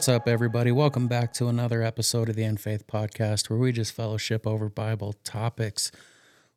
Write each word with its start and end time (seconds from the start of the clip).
What's 0.00 0.08
up, 0.08 0.28
everybody? 0.28 0.72
Welcome 0.72 1.08
back 1.08 1.34
to 1.34 1.48
another 1.48 1.82
episode 1.82 2.30
of 2.30 2.34
the 2.34 2.42
In 2.42 2.56
Faith 2.56 2.86
Podcast 2.86 3.50
where 3.50 3.58
we 3.58 3.70
just 3.70 3.92
fellowship 3.92 4.46
over 4.46 4.70
Bible 4.70 5.12
topics. 5.24 5.92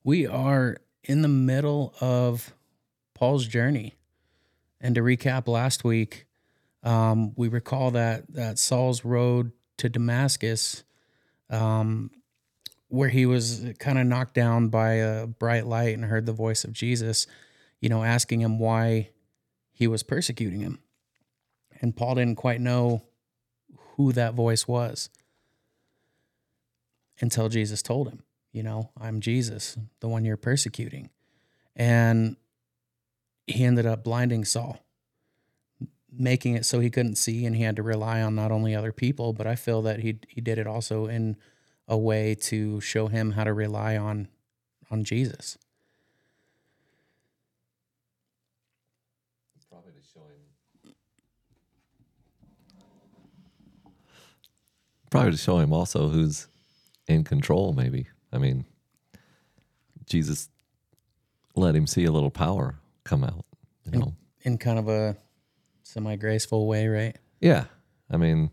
We 0.02 0.26
are 0.26 0.78
in 1.04 1.24
the 1.24 1.28
middle 1.28 1.94
of 2.00 2.54
Paul's 3.14 3.46
journey. 3.46 3.96
And 4.80 4.96
to 4.96 5.02
recap 5.02 5.50
last 5.50 5.84
week, 5.84 6.26
um, 6.84 7.34
we 7.36 7.50
recall 7.50 7.92
that, 7.92 8.34
that 8.34 8.60
Saul's 8.60 9.04
road 9.04 9.52
to 9.76 9.90
Damascus, 9.90 10.86
um, 11.50 12.12
where 12.88 13.10
he 13.10 13.26
was 13.26 13.74
kind 13.78 14.00
of 14.00 14.07
knocked 14.07 14.35
down 14.35 14.70
by 14.70 14.94
a 14.94 15.28
bright 15.28 15.68
light 15.68 15.96
and 15.96 16.05
heard 16.05 16.26
the 16.26 16.32
voice 16.32 16.63
of 16.63 16.72
Jesus, 16.72 17.28
you 17.82 17.90
know, 17.90 18.05
asking 18.05 18.40
him 18.40 18.57
why 18.57 19.10
he 19.74 19.85
was 19.85 20.02
persecuting 20.02 20.62
him. 20.62 20.80
And 21.82 21.94
Paul 21.94 22.16
didn't 22.16 22.38
quite 22.38 22.62
know 22.62 23.02
who 23.96 24.12
that 24.13 24.34
voice 24.34 24.68
was 24.68 25.10
until 27.20 27.49
Jesus 27.49 27.82
told 27.82 28.08
him, 28.08 28.24
you 28.52 28.63
know, 28.63 28.90
I'm 29.00 29.20
Jesus, 29.20 29.77
the 30.00 30.08
one 30.08 30.26
you're 30.26 30.38
persecuting. 30.38 31.10
And 31.76 32.38
he 33.48 33.63
ended 33.63 33.85
up 33.85 34.04
blinding 34.04 34.46
Saul, 34.46 34.80
making 36.12 36.55
it 36.55 36.66
so 36.66 36.80
he 36.80 36.90
couldn't 36.90 37.16
see 37.16 37.46
and 37.46 37.55
he 37.55 37.63
had 37.63 37.76
to 37.76 37.84
rely 37.84 38.22
on 38.22 38.35
not 38.35 38.52
only 38.52 38.76
other 38.76 38.91
people, 38.91 39.34
but 39.34 39.48
I 39.48 39.55
feel 39.55 39.82
that 39.84 40.00
he 40.00 40.20
he 40.28 40.41
did 40.41 40.57
it 40.57 40.68
also 40.68 41.07
in 41.07 41.35
a 41.88 41.98
way 41.98 42.35
to 42.35 42.80
show 42.82 43.07
him 43.07 43.32
how 43.32 43.44
to 43.44 43.54
rely 43.54 43.98
on 43.98 44.28
on 44.91 45.04
Jesus. 45.04 45.57
Probably 49.70 49.94
to 49.94 50.07
show 50.13 50.22
him. 50.22 50.94
Probably 55.14 55.32
to 55.32 55.38
show 55.38 55.60
him 55.60 55.72
also 55.72 56.10
who's 56.10 56.48
in 57.08 57.24
control, 57.24 57.74
maybe. 57.74 58.08
I 58.32 58.38
mean, 58.38 58.66
Jesus 60.06 60.50
let 61.56 61.76
him 61.76 61.88
see 61.88 62.06
a 62.06 62.12
little 62.12 62.32
power 62.32 62.76
come 63.04 63.24
out, 63.24 63.46
you 63.91 64.00
know. 64.00 64.14
in 64.41 64.58
kind 64.58 64.80
of 64.80 64.90
a 64.90 65.16
semi 65.84 66.16
graceful 66.16 66.68
way, 66.68 66.88
right? 66.88 67.16
Yeah. 67.40 67.66
I 68.09 68.18
mean, 68.18 68.52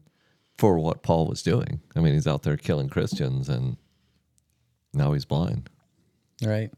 for 0.58 0.78
what 0.78 1.02
Paul 1.02 1.26
was 1.26 1.42
doing. 1.42 1.80
I 1.96 2.00
mean, 2.00 2.14
he's 2.14 2.26
out 2.26 2.42
there 2.42 2.56
killing 2.56 2.88
Christians 2.88 3.48
and 3.48 3.76
now 4.92 5.12
he's 5.12 5.24
blind. 5.24 5.70
Right. 6.44 6.70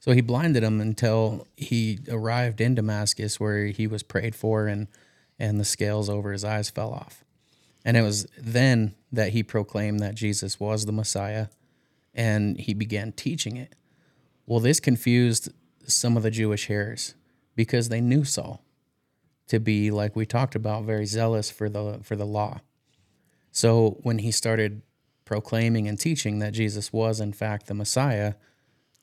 So 0.00 0.12
he 0.12 0.20
blinded 0.20 0.62
him 0.62 0.80
until 0.80 1.46
he 1.56 2.00
arrived 2.08 2.60
in 2.60 2.74
Damascus, 2.74 3.38
where 3.38 3.66
he 3.66 3.86
was 3.86 4.02
prayed 4.02 4.34
for, 4.34 4.66
and 4.66 4.88
and 5.38 5.60
the 5.60 5.64
scales 5.64 6.08
over 6.08 6.32
his 6.32 6.44
eyes 6.44 6.70
fell 6.70 6.92
off. 6.92 7.24
And 7.84 7.96
it 7.96 8.02
was 8.02 8.26
then 8.38 8.94
that 9.10 9.30
he 9.32 9.42
proclaimed 9.42 10.00
that 10.00 10.14
Jesus 10.14 10.60
was 10.60 10.86
the 10.86 10.92
Messiah, 10.92 11.48
and 12.14 12.58
he 12.58 12.74
began 12.74 13.12
teaching 13.12 13.56
it. 13.56 13.74
Well, 14.46 14.60
this 14.60 14.80
confused 14.80 15.50
some 15.86 16.16
of 16.16 16.22
the 16.22 16.30
Jewish 16.30 16.66
hearers 16.66 17.14
because 17.56 17.88
they 17.88 18.00
knew 18.00 18.24
Saul 18.24 18.62
to 19.48 19.58
be, 19.58 19.90
like 19.90 20.16
we 20.16 20.24
talked 20.24 20.54
about, 20.54 20.84
very 20.84 21.06
zealous 21.06 21.50
for 21.50 21.68
the 21.68 22.00
for 22.02 22.16
the 22.16 22.26
law. 22.26 22.60
So 23.50 23.98
when 24.02 24.18
he 24.18 24.30
started 24.30 24.82
proclaiming 25.24 25.86
and 25.88 25.98
teaching 25.98 26.38
that 26.38 26.52
Jesus 26.52 26.92
was 26.92 27.20
in 27.20 27.32
fact 27.32 27.66
the 27.66 27.74
Messiah, 27.74 28.34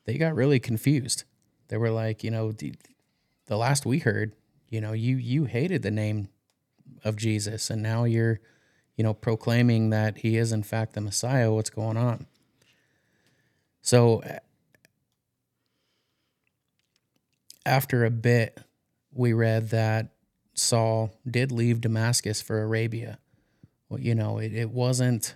they 0.05 0.17
got 0.17 0.35
really 0.35 0.59
confused. 0.59 1.23
They 1.67 1.77
were 1.77 1.91
like, 1.91 2.23
you 2.23 2.31
know, 2.31 2.51
the, 2.51 2.75
last 3.47 3.85
we 3.85 3.99
heard, 3.99 4.33
you 4.69 4.81
know, 4.81 4.93
you 4.93 5.17
you 5.17 5.45
hated 5.45 5.81
the 5.81 5.91
name 5.91 6.29
of 7.03 7.15
Jesus, 7.15 7.69
and 7.69 7.81
now 7.81 8.03
you're, 8.03 8.39
you 8.99 9.03
know, 9.03 9.13
proclaiming 9.13 9.91
that 9.91 10.17
he 10.17 10.35
is 10.35 10.51
in 10.51 10.61
fact 10.61 10.91
the 10.91 10.99
Messiah. 10.99 11.53
What's 11.53 11.69
going 11.69 11.95
on? 11.95 12.25
So 13.81 14.21
after 17.65 18.03
a 18.03 18.11
bit, 18.11 18.59
we 19.13 19.31
read 19.31 19.69
that 19.69 20.09
Saul 20.53 21.13
did 21.25 21.49
leave 21.49 21.79
Damascus 21.79 22.41
for 22.41 22.61
Arabia. 22.61 23.19
Well, 23.87 24.01
you 24.01 24.13
know, 24.13 24.37
it, 24.37 24.53
it 24.53 24.69
wasn't 24.69 25.33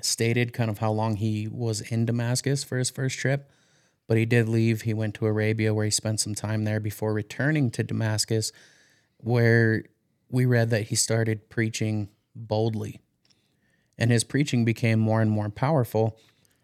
stated 0.00 0.52
kind 0.52 0.70
of 0.70 0.78
how 0.78 0.92
long 0.92 1.16
he 1.16 1.48
was 1.48 1.80
in 1.80 2.06
Damascus 2.06 2.62
for 2.62 2.78
his 2.78 2.88
first 2.88 3.18
trip, 3.18 3.50
but 4.06 4.16
he 4.16 4.24
did 4.24 4.48
leave. 4.48 4.82
He 4.82 4.94
went 4.94 5.14
to 5.14 5.26
Arabia 5.26 5.74
where 5.74 5.86
he 5.86 5.90
spent 5.90 6.20
some 6.20 6.36
time 6.36 6.62
there 6.62 6.78
before 6.78 7.12
returning 7.12 7.72
to 7.72 7.82
Damascus, 7.82 8.52
where 9.16 9.82
we 10.30 10.46
read 10.46 10.70
that 10.70 10.82
he 10.82 10.94
started 10.94 11.50
preaching 11.50 12.10
boldly. 12.36 13.00
And 13.98 14.10
his 14.10 14.24
preaching 14.24 14.64
became 14.64 14.98
more 14.98 15.22
and 15.22 15.30
more 15.30 15.48
powerful. 15.48 16.18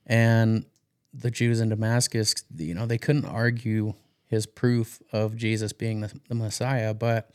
And 0.06 0.66
the 1.14 1.30
Jews 1.30 1.60
in 1.60 1.70
Damascus, 1.70 2.34
you 2.56 2.74
know, 2.74 2.86
they 2.86 2.98
couldn't 2.98 3.24
argue 3.24 3.94
his 4.26 4.46
proof 4.46 5.02
of 5.12 5.36
Jesus 5.36 5.72
being 5.72 6.00
the, 6.00 6.12
the 6.28 6.34
Messiah, 6.34 6.94
but 6.94 7.30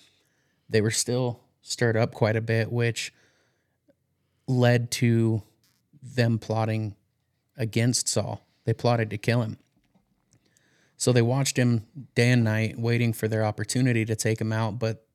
they 0.69 0.81
were 0.81 0.91
still 0.91 1.41
stirred 1.61 1.97
up 1.97 2.13
quite 2.13 2.35
a 2.35 2.41
bit, 2.41 2.71
which 2.71 3.13
led 4.47 4.89
to 4.91 5.41
them 6.01 6.39
plotting 6.39 6.95
against 7.57 8.07
Saul. 8.07 8.41
They 8.65 8.73
plotted 8.73 9.09
to 9.11 9.17
kill 9.17 9.41
him. 9.41 9.57
So 10.95 11.11
they 11.11 11.21
watched 11.21 11.57
him 11.57 11.85
day 12.15 12.31
and 12.31 12.43
night, 12.43 12.79
waiting 12.79 13.13
for 13.13 13.27
their 13.27 13.45
opportunity 13.45 14.03
to 14.05 14.15
take 14.15 14.41
him 14.41 14.51
out, 14.51 14.79
but 14.79 15.05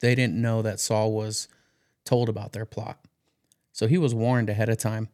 they 0.00 0.14
didn't 0.14 0.40
know 0.40 0.62
that 0.62 0.80
Saul 0.80 1.12
was 1.12 1.48
told 2.10 2.28
about 2.28 2.52
their 2.52 2.66
plot. 2.66 2.98
So 3.70 3.86
he 3.86 3.96
was 3.96 4.12
warned 4.16 4.50
ahead 4.50 4.68
of 4.68 4.78
time. 4.78 5.10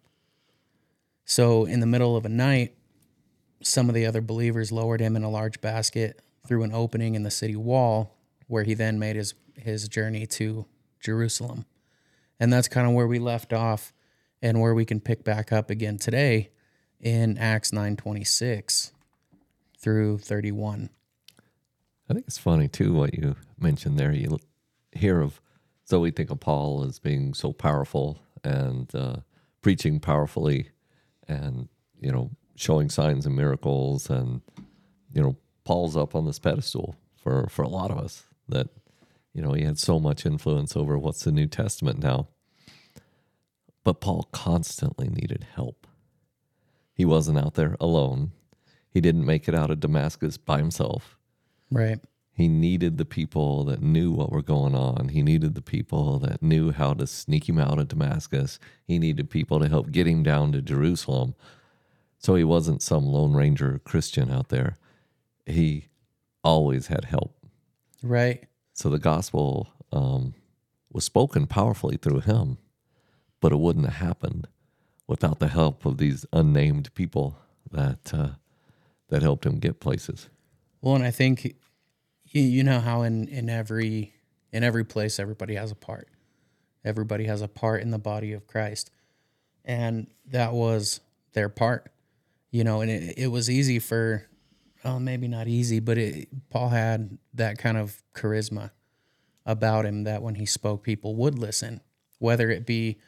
So 1.26 1.66
in 1.66 1.80
the 1.80 1.86
middle 1.86 2.16
of 2.16 2.24
a 2.24 2.30
night, 2.30 2.74
some 3.62 3.90
of 3.90 3.94
the 3.94 4.06
other 4.06 4.22
believers 4.22 4.72
lowered 4.72 5.00
him 5.00 5.14
in 5.14 5.22
a 5.22 5.28
large 5.28 5.60
basket 5.60 6.22
through 6.46 6.62
an 6.62 6.72
opening 6.72 7.14
in 7.14 7.22
the 7.22 7.30
city 7.30 7.54
wall, 7.54 8.16
where 8.46 8.62
he 8.62 8.72
then 8.72 8.98
made 8.98 9.14
his, 9.14 9.34
his 9.58 9.88
journey 9.88 10.26
to 10.26 10.64
Jerusalem. 10.98 11.66
And 12.40 12.50
that's 12.50 12.66
kind 12.66 12.86
of 12.86 12.94
where 12.94 13.06
we 13.06 13.18
left 13.18 13.52
off 13.52 13.92
and 14.40 14.62
where 14.62 14.74
we 14.74 14.86
can 14.86 15.00
pick 15.00 15.22
back 15.22 15.52
up 15.52 15.68
again 15.68 15.98
today 15.98 16.48
in 16.98 17.36
Acts 17.36 17.72
9:26 17.72 18.92
through 19.78 20.16
31. 20.18 20.88
I 22.08 22.14
think 22.14 22.26
it's 22.26 22.38
funny 22.38 22.68
too 22.68 22.94
what 22.94 23.12
you 23.12 23.36
mentioned 23.58 23.98
there. 23.98 24.12
You 24.12 24.38
hear 24.92 25.20
of, 25.20 25.42
so 25.86 26.00
we 26.00 26.10
think 26.10 26.30
of 26.30 26.40
Paul 26.40 26.84
as 26.84 26.98
being 26.98 27.32
so 27.32 27.52
powerful 27.52 28.18
and 28.42 28.92
uh, 28.92 29.18
preaching 29.62 30.00
powerfully, 30.00 30.70
and 31.28 31.68
you 32.00 32.10
know 32.10 32.30
showing 32.56 32.90
signs 32.90 33.24
and 33.24 33.36
miracles, 33.36 34.10
and 34.10 34.42
you 35.14 35.22
know 35.22 35.36
Paul's 35.64 35.96
up 35.96 36.16
on 36.16 36.26
this 36.26 36.40
pedestal 36.40 36.96
for 37.16 37.46
for 37.48 37.62
a 37.62 37.68
lot 37.68 37.92
of 37.92 37.98
us 37.98 38.24
that 38.48 38.68
you 39.32 39.40
know 39.40 39.52
he 39.52 39.62
had 39.62 39.78
so 39.78 40.00
much 40.00 40.26
influence 40.26 40.76
over 40.76 40.98
what's 40.98 41.22
the 41.22 41.30
New 41.30 41.46
Testament 41.46 42.00
now. 42.00 42.26
But 43.84 44.00
Paul 44.00 44.28
constantly 44.32 45.08
needed 45.08 45.46
help. 45.54 45.86
He 46.92 47.04
wasn't 47.04 47.38
out 47.38 47.54
there 47.54 47.76
alone. 47.78 48.32
He 48.90 49.00
didn't 49.00 49.24
make 49.24 49.46
it 49.46 49.54
out 49.54 49.70
of 49.70 49.78
Damascus 49.78 50.36
by 50.36 50.58
himself. 50.58 51.16
Right. 51.70 52.00
He 52.36 52.48
needed 52.48 52.98
the 52.98 53.06
people 53.06 53.64
that 53.64 53.80
knew 53.82 54.12
what 54.12 54.30
were 54.30 54.42
going 54.42 54.74
on. 54.74 55.08
He 55.08 55.22
needed 55.22 55.54
the 55.54 55.62
people 55.62 56.18
that 56.18 56.42
knew 56.42 56.70
how 56.70 56.92
to 56.94 57.06
sneak 57.06 57.48
him 57.48 57.58
out 57.58 57.78
of 57.78 57.88
Damascus. 57.88 58.58
He 58.86 58.98
needed 58.98 59.30
people 59.30 59.58
to 59.60 59.68
help 59.68 59.90
get 59.90 60.06
him 60.06 60.22
down 60.22 60.52
to 60.52 60.60
Jerusalem. 60.60 61.34
So 62.18 62.34
he 62.34 62.44
wasn't 62.44 62.82
some 62.82 63.06
Lone 63.06 63.32
Ranger 63.32 63.80
Christian 63.84 64.30
out 64.30 64.48
there. 64.50 64.76
He 65.46 65.86
always 66.44 66.88
had 66.88 67.06
help. 67.06 67.34
Right. 68.02 68.44
So 68.74 68.90
the 68.90 68.98
gospel 68.98 69.68
um, 69.92 70.34
was 70.92 71.04
spoken 71.04 71.46
powerfully 71.46 71.96
through 71.96 72.20
him. 72.20 72.58
but 73.40 73.52
it 73.52 73.58
wouldn't 73.58 73.86
have 73.86 74.06
happened 74.08 74.48
without 75.06 75.38
the 75.38 75.48
help 75.48 75.86
of 75.86 75.98
these 75.98 76.26
unnamed 76.32 76.92
people 76.94 77.36
that 77.70 78.12
uh, 78.14 78.30
that 79.08 79.22
helped 79.22 79.46
him 79.46 79.58
get 79.58 79.80
places. 79.80 80.28
Well, 80.80 80.94
and 80.96 81.04
I 81.04 81.10
think 81.10 81.54
you, 82.36 82.42
you 82.42 82.64
know 82.64 82.80
how 82.80 83.02
in 83.02 83.28
in 83.28 83.48
every 83.48 84.14
in 84.52 84.62
every 84.62 84.84
place 84.84 85.18
everybody 85.18 85.54
has 85.54 85.70
a 85.70 85.74
part. 85.74 86.08
Everybody 86.84 87.24
has 87.24 87.42
a 87.42 87.48
part 87.48 87.82
in 87.82 87.90
the 87.90 87.98
body 87.98 88.32
of 88.32 88.46
Christ. 88.46 88.90
And 89.64 90.06
that 90.26 90.52
was 90.52 91.00
their 91.32 91.48
part. 91.48 91.90
You 92.50 92.62
know, 92.62 92.80
and 92.80 92.90
it, 92.90 93.18
it 93.18 93.26
was 93.28 93.50
easy 93.50 93.78
for 93.78 94.28
well, 94.84 95.00
maybe 95.00 95.26
not 95.26 95.48
easy, 95.48 95.80
but 95.80 95.98
it, 95.98 96.28
Paul 96.48 96.68
had 96.68 97.18
that 97.34 97.58
kind 97.58 97.76
of 97.76 98.02
charisma 98.14 98.70
about 99.44 99.84
him 99.84 100.04
that 100.04 100.22
when 100.22 100.36
he 100.36 100.46
spoke, 100.46 100.84
people 100.84 101.16
would 101.16 101.38
listen, 101.38 101.80
whether 102.18 102.50
it 102.50 102.64
be 102.66 102.98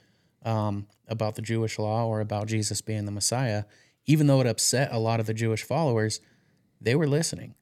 um, 0.45 0.89
about 1.07 1.37
the 1.37 1.43
Jewish 1.43 1.79
law 1.79 2.07
or 2.07 2.21
about 2.21 2.49
Jesus 2.49 2.81
being 2.81 3.05
the 3.05 3.13
Messiah. 3.13 3.65
Even 4.07 4.27
though 4.27 4.41
it 4.41 4.47
upset 4.47 4.89
a 4.93 4.99
lot 4.99 5.21
of 5.21 5.27
the 5.27 5.35
Jewish 5.35 5.63
followers, 5.63 6.21
they 6.81 6.97
were 6.97 7.07
listening. 7.07 7.55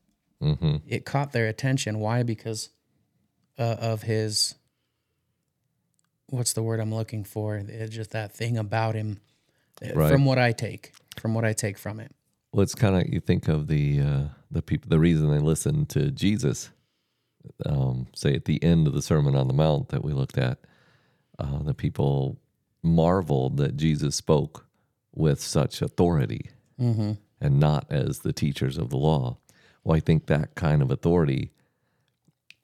Mm-hmm. 0.43 0.77
It 0.87 1.05
caught 1.05 1.33
their 1.33 1.47
attention. 1.49 1.99
Why? 1.99 2.23
Because 2.23 2.71
uh, 3.59 3.77
of 3.81 4.03
his 4.03 4.55
what's 6.29 6.53
the 6.53 6.63
word 6.63 6.81
I'm 6.81 6.95
looking 6.95 7.25
for? 7.25 7.57
It's 7.57 7.95
just 7.95 8.11
that 8.11 8.33
thing 8.35 8.59
about 8.59 8.95
him. 8.95 9.21
uh, 9.85 9.95
Right. 9.95 10.11
From 10.11 10.25
what 10.25 10.39
I 10.39 10.53
take, 10.53 10.93
from 11.19 11.35
what 11.35 11.45
I 11.45 11.53
take 11.53 11.79
from 11.79 12.01
it. 12.01 12.13
Well, 12.53 12.63
it's 12.63 12.75
kind 12.75 12.97
of 12.97 13.13
you 13.13 13.21
think 13.21 13.49
of 13.49 13.67
the 13.69 14.01
uh, 14.01 14.25
the 14.51 14.63
people. 14.63 14.89
The 14.89 14.99
reason 14.99 15.31
they 15.31 15.39
listened 15.39 15.89
to 15.91 16.11
Jesus, 16.11 16.71
um, 17.65 18.07
say 18.15 18.35
at 18.35 18.45
the 18.47 18.63
end 18.63 18.87
of 18.87 18.93
the 18.95 19.03
Sermon 19.03 19.35
on 19.37 19.49
the 19.49 19.55
Mount 19.55 19.89
that 19.91 20.05
we 20.05 20.13
looked 20.13 20.39
at, 20.39 20.59
uh, 21.39 21.63
the 21.63 21.75
people 21.75 22.39
marveled 22.83 23.57
that 23.59 23.77
Jesus 23.77 24.15
spoke 24.17 24.67
with 25.15 25.41
such 25.41 25.81
authority 25.83 26.51
Mm-hmm. 26.81 27.13
and 27.41 27.59
not 27.59 27.87
as 27.91 28.19
the 28.19 28.35
teachers 28.35 28.77
of 28.77 28.91
the 28.91 28.99
law. 28.99 29.39
Well, 29.87 29.97
I 29.97 30.01
think 30.01 30.27
that 30.27 30.57
kind 30.57 30.83
of 30.83 30.91
authority 30.91 31.53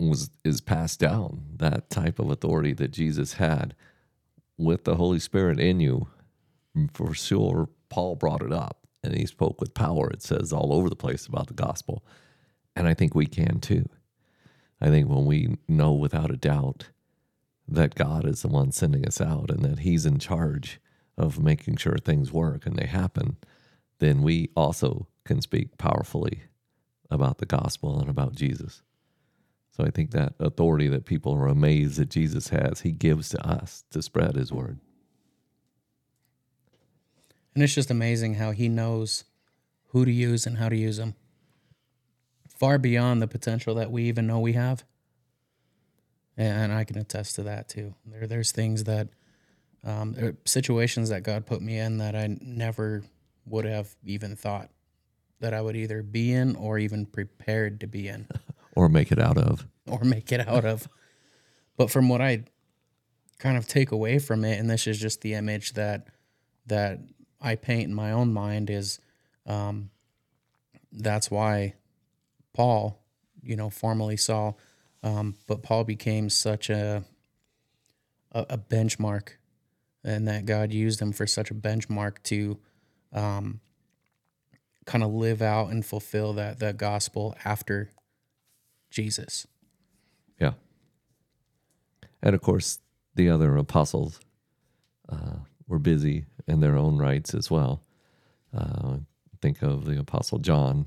was 0.01 0.29
is 0.45 0.61
passed 0.61 0.99
down. 0.99 1.45
That 1.55 1.89
type 1.89 2.19
of 2.19 2.33
authority 2.33 2.73
that 2.73 2.91
Jesus 2.91 3.35
had 3.35 3.77
with 4.59 4.83
the 4.83 4.97
Holy 4.97 5.21
Spirit 5.21 5.61
in 5.61 5.79
you, 5.79 6.09
for 6.93 7.15
sure. 7.15 7.69
Paul 7.91 8.17
brought 8.17 8.43
it 8.43 8.53
up, 8.53 8.89
and 9.05 9.17
he 9.17 9.25
spoke 9.25 9.61
with 9.61 9.73
power. 9.73 10.11
It 10.11 10.21
says 10.21 10.53
all 10.53 10.73
over 10.73 10.89
the 10.89 10.97
place 10.97 11.27
about 11.27 11.47
the 11.47 11.55
gospel, 11.55 12.05
and 12.75 12.89
I 12.89 12.95
think 12.95 13.15
we 13.15 13.27
can 13.27 13.61
too. 13.61 13.89
I 14.81 14.89
think 14.89 15.09
when 15.09 15.25
we 15.25 15.59
know 15.69 15.93
without 15.93 16.33
a 16.33 16.37
doubt 16.37 16.89
that 17.69 17.95
God 17.95 18.27
is 18.27 18.43
the 18.43 18.49
one 18.49 18.73
sending 18.73 19.07
us 19.07 19.21
out 19.21 19.49
and 19.49 19.65
that 19.65 19.81
He's 19.81 20.07
in 20.07 20.19
charge 20.19 20.81
of 21.17 21.41
making 21.41 21.77
sure 21.77 21.99
things 21.99 22.33
work 22.33 22.67
and 22.67 22.75
they 22.75 22.87
happen, 22.87 23.37
then 24.01 24.23
we 24.23 24.51
also 24.57 25.07
can 25.25 25.41
speak 25.41 25.79
powerfully 25.79 26.43
about 27.13 27.39
the 27.39 27.47
gospel 27.47 28.01
and 28.01 28.09
about 28.09 28.35
Jesus. 28.35 28.83
So 29.71 29.85
I 29.85 29.91
think 29.91 30.11
that 30.11 30.35
authority 30.39 30.89
that 30.89 31.07
people 31.07 31.33
are 31.35 31.47
amazed 31.47 31.99
that 31.99 32.11
Jesus 32.11 32.49
has, 32.49 32.81
he 32.81 32.93
gives 32.93 33.31
to 33.31 33.47
us 33.47 33.85
to 33.91 34.03
spread 34.03 34.35
his 34.35 34.53
word. 34.53 34.79
And 37.55 37.63
it's 37.63 37.75
just 37.75 37.91
amazing 37.91 38.35
how 38.35 38.51
he 38.53 38.69
knows 38.69 39.25
who 39.89 40.05
to 40.05 40.13
use 40.13 40.47
and 40.47 40.59
how 40.59 40.69
to 40.69 40.77
use 40.77 40.97
them. 40.97 41.15
Far 42.49 42.79
beyond 42.79 43.21
the 43.21 43.27
potential 43.27 43.75
that 43.75 43.91
we 43.91 44.05
even 44.05 44.27
know 44.27 44.41
we 44.41 44.53
have. 44.53 44.85
And 46.37 46.73
I 46.73 46.85
can 46.85 46.97
attest 46.97 47.35
to 47.37 47.43
that 47.43 47.69
too. 47.69 47.95
There, 48.07 48.27
there's 48.27 48.53
things 48.53 48.85
that, 48.85 49.09
um, 49.85 50.13
there 50.15 50.37
situations 50.45 51.11
that 51.11 51.23
God 51.23 51.45
put 51.45 51.61
me 51.61 51.79
in 51.79 51.99
that 51.99 52.15
I 52.15 52.37
never 52.41 53.05
would 53.47 53.65
have 53.65 53.95
even 54.05 54.37
thought 54.37 54.71
that 55.43 55.53
I 55.53 55.61
would 55.61 55.77
either 55.77 56.03
be 56.03 56.33
in 56.33 56.57
or 56.57 56.79
even 56.79 57.05
prepared 57.05 57.81
to 57.81 57.87
be 57.87 58.09
in. 58.09 58.27
Or 58.75 58.89
make 58.89 59.13
it 59.13 59.19
out 59.19 59.37
of. 59.37 59.67
or 59.87 60.01
make 60.03 60.33
it 60.33 60.49
out 60.49 60.65
of. 60.65 60.89
But 61.77 61.91
from 61.91 62.09
what 62.09 62.23
I 62.23 62.45
kind 63.39 63.59
of 63.59 63.69
take 63.69 63.93
away 63.93 64.19
from 64.19 64.47
it, 64.47 64.59
and 64.59 64.71
this 64.71 64.87
is 64.87 64.99
just 64.99 65.21
the 65.21 65.35
image 65.35 65.75
that 65.75 66.07
that 66.69 67.01
I 67.39 67.57
paint 67.57 67.85
in 67.85 67.95
my 67.95 68.13
own 68.13 68.33
mind, 68.33 68.71
is 68.71 68.99
um, 69.45 69.91
that's 70.91 71.31
why 71.31 71.75
Paul, 72.55 73.05
you 73.43 73.55
know, 73.55 73.69
formerly 73.69 74.17
Saul, 74.17 74.59
um, 75.03 75.37
but 75.47 75.63
Paul 75.63 75.85
became 75.85 76.31
such 76.31 76.71
a, 76.71 77.05
a 78.33 78.47
a 78.49 78.57
benchmark, 78.57 79.33
and 80.03 80.27
that 80.29 80.47
God 80.47 80.73
used 80.73 80.99
him 81.03 81.13
for 81.13 81.27
such 81.27 81.51
a 81.51 81.55
benchmark 81.55 82.23
to 82.23 82.59
um, 83.13 83.61
kind 84.87 85.05
of 85.05 85.13
live 85.13 85.43
out 85.43 85.71
and 85.71 85.85
fulfill 85.85 86.33
that 86.35 86.59
that 86.59 86.77
gospel 86.77 87.37
after 87.45 87.91
Jesus. 88.91 89.47
Yeah. 90.41 90.53
And 92.23 92.35
of 92.35 92.41
course, 92.41 92.79
the 93.15 93.29
other 93.29 93.57
apostles 93.57 94.21
uh, 95.09 95.37
were 95.67 95.79
busy 95.79 96.27
in 96.47 96.61
their 96.61 96.77
own 96.77 96.99
rights 96.99 97.35
as 97.35 97.51
well. 97.51 97.83
Uh, 98.57 98.99
think 99.41 99.63
of 99.63 99.85
the 99.85 99.99
apostle 99.99 100.39
John. 100.39 100.87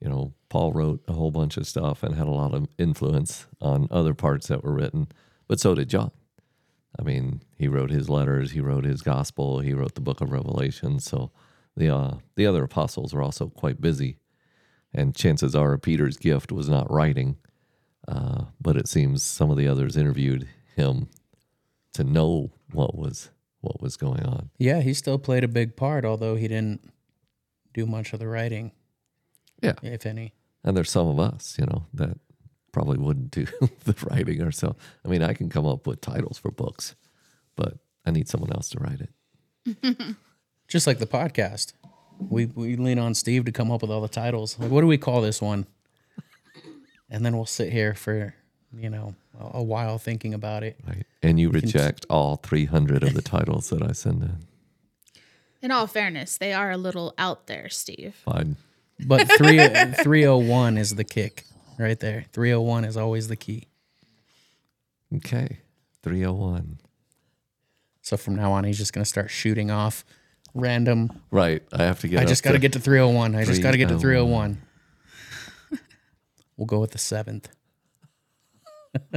You 0.00 0.08
know, 0.08 0.32
Paul 0.48 0.72
wrote 0.72 1.02
a 1.06 1.12
whole 1.12 1.30
bunch 1.30 1.56
of 1.56 1.66
stuff 1.66 2.02
and 2.02 2.14
had 2.14 2.26
a 2.26 2.32
lot 2.32 2.54
of 2.54 2.66
influence 2.76 3.46
on 3.60 3.86
other 3.90 4.14
parts 4.14 4.48
that 4.48 4.64
were 4.64 4.74
written, 4.74 5.08
but 5.46 5.60
so 5.60 5.74
did 5.74 5.88
John. 5.88 6.10
I 6.98 7.02
mean, 7.02 7.42
he 7.56 7.68
wrote 7.68 7.90
his 7.90 8.10
letters, 8.10 8.50
he 8.50 8.60
wrote 8.60 8.84
his 8.84 9.00
gospel, 9.00 9.60
he 9.60 9.72
wrote 9.72 9.94
the 9.94 10.00
book 10.00 10.20
of 10.20 10.32
Revelation. 10.32 10.98
So 10.98 11.30
the 11.76 11.94
uh, 11.94 12.14
the 12.36 12.46
other 12.46 12.64
apostles 12.64 13.12
were 13.14 13.22
also 13.22 13.48
quite 13.48 13.80
busy, 13.80 14.18
and 14.92 15.14
chances 15.14 15.54
are 15.54 15.78
Peter's 15.78 16.16
gift 16.16 16.52
was 16.52 16.68
not 16.68 16.90
writing, 16.90 17.36
uh, 18.08 18.44
but 18.60 18.76
it 18.76 18.88
seems 18.88 19.22
some 19.22 19.50
of 19.50 19.56
the 19.56 19.68
others 19.68 19.96
interviewed 19.96 20.48
him 20.76 21.08
to 21.94 22.04
know 22.04 22.50
what 22.72 22.94
was 22.96 23.30
what 23.60 23.80
was 23.80 23.96
going 23.96 24.22
on. 24.24 24.50
Yeah, 24.58 24.80
he 24.80 24.92
still 24.94 25.18
played 25.18 25.44
a 25.44 25.48
big 25.48 25.76
part, 25.76 26.04
although 26.04 26.34
he 26.36 26.48
didn't 26.48 26.92
do 27.74 27.86
much 27.86 28.12
of 28.12 28.18
the 28.18 28.26
writing, 28.28 28.72
Yeah, 29.62 29.74
if 29.82 30.04
any. 30.04 30.34
and 30.64 30.76
there's 30.76 30.90
some 30.90 31.06
of 31.08 31.18
us, 31.18 31.56
you 31.58 31.64
know, 31.66 31.86
that 31.94 32.18
probably 32.72 32.98
wouldn't 32.98 33.30
do 33.30 33.44
the 33.84 33.94
writing 34.10 34.42
ourselves. 34.42 34.78
I 35.04 35.08
mean, 35.08 35.22
I 35.22 35.32
can 35.32 35.48
come 35.48 35.64
up 35.66 35.86
with 35.86 36.00
titles 36.00 36.38
for 36.38 36.50
books, 36.50 36.94
but 37.56 37.78
I 38.04 38.10
need 38.10 38.28
someone 38.28 38.52
else 38.52 38.68
to 38.70 38.78
write 38.80 39.00
it. 39.00 40.16
Just 40.68 40.86
like 40.86 40.98
the 40.98 41.06
podcast. 41.06 41.72
We 42.18 42.46
we 42.46 42.76
lean 42.76 42.98
on 42.98 43.14
Steve 43.14 43.44
to 43.46 43.52
come 43.52 43.70
up 43.70 43.82
with 43.82 43.90
all 43.90 44.00
the 44.00 44.08
titles. 44.08 44.58
Like, 44.58 44.70
what 44.70 44.80
do 44.80 44.86
we 44.86 44.98
call 44.98 45.20
this 45.20 45.42
one? 45.42 45.66
And 47.10 47.26
then 47.26 47.36
we'll 47.36 47.46
sit 47.46 47.72
here 47.72 47.94
for, 47.94 48.34
you 48.72 48.88
know, 48.88 49.14
a, 49.38 49.58
a 49.58 49.62
while 49.62 49.98
thinking 49.98 50.32
about 50.32 50.62
it. 50.62 50.78
Right, 50.86 51.04
and 51.22 51.38
you 51.38 51.50
reject 51.50 52.06
all 52.08 52.36
300 52.36 53.02
of 53.02 53.12
the 53.12 53.20
titles 53.20 53.68
that 53.68 53.82
I 53.82 53.92
send 53.92 54.22
in. 54.22 54.36
In 55.60 55.70
all 55.70 55.86
fairness, 55.86 56.38
they 56.38 56.52
are 56.52 56.70
a 56.70 56.76
little 56.76 57.12
out 57.18 57.46
there, 57.48 57.68
Steve. 57.68 58.14
Fine. 58.24 58.56
But 59.06 59.28
three, 59.38 59.58
301 59.58 60.78
is 60.78 60.94
the 60.94 61.04
kick 61.04 61.44
right 61.78 61.98
there. 61.98 62.24
301 62.32 62.84
is 62.84 62.96
always 62.96 63.28
the 63.28 63.36
key. 63.36 63.68
Okay, 65.16 65.58
301. 66.02 66.78
So 68.00 68.16
from 68.16 68.34
now 68.36 68.52
on, 68.52 68.64
he's 68.64 68.78
just 68.78 68.92
going 68.92 69.04
to 69.04 69.08
start 69.08 69.30
shooting 69.30 69.70
off 69.70 70.04
random. 70.54 71.22
Right, 71.30 71.62
I 71.72 71.84
have 71.84 72.00
to 72.00 72.08
get. 72.08 72.20
I 72.20 72.24
just 72.24 72.42
got 72.42 72.52
to 72.52 72.58
get 72.58 72.72
to 72.74 72.80
301. 72.80 73.34
I 73.34 73.44
just 73.44 73.62
got 73.62 73.72
to 73.72 73.78
get 73.78 73.88
to 73.88 73.98
301. 73.98 74.58
301. 75.70 75.80
we'll 76.56 76.66
go 76.66 76.80
with 76.80 76.92
the 76.92 76.98
seventh. 76.98 77.48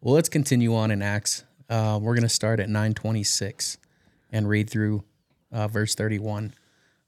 well, 0.00 0.14
let's 0.14 0.28
continue 0.28 0.74
on 0.74 0.90
in 0.90 1.02
Acts. 1.02 1.44
Uh, 1.68 1.98
we're 2.00 2.14
going 2.14 2.22
to 2.22 2.28
start 2.28 2.60
at 2.60 2.68
926 2.68 3.78
and 4.30 4.48
read 4.48 4.68
through 4.68 5.04
uh, 5.50 5.68
verse 5.68 5.94
31 5.94 6.54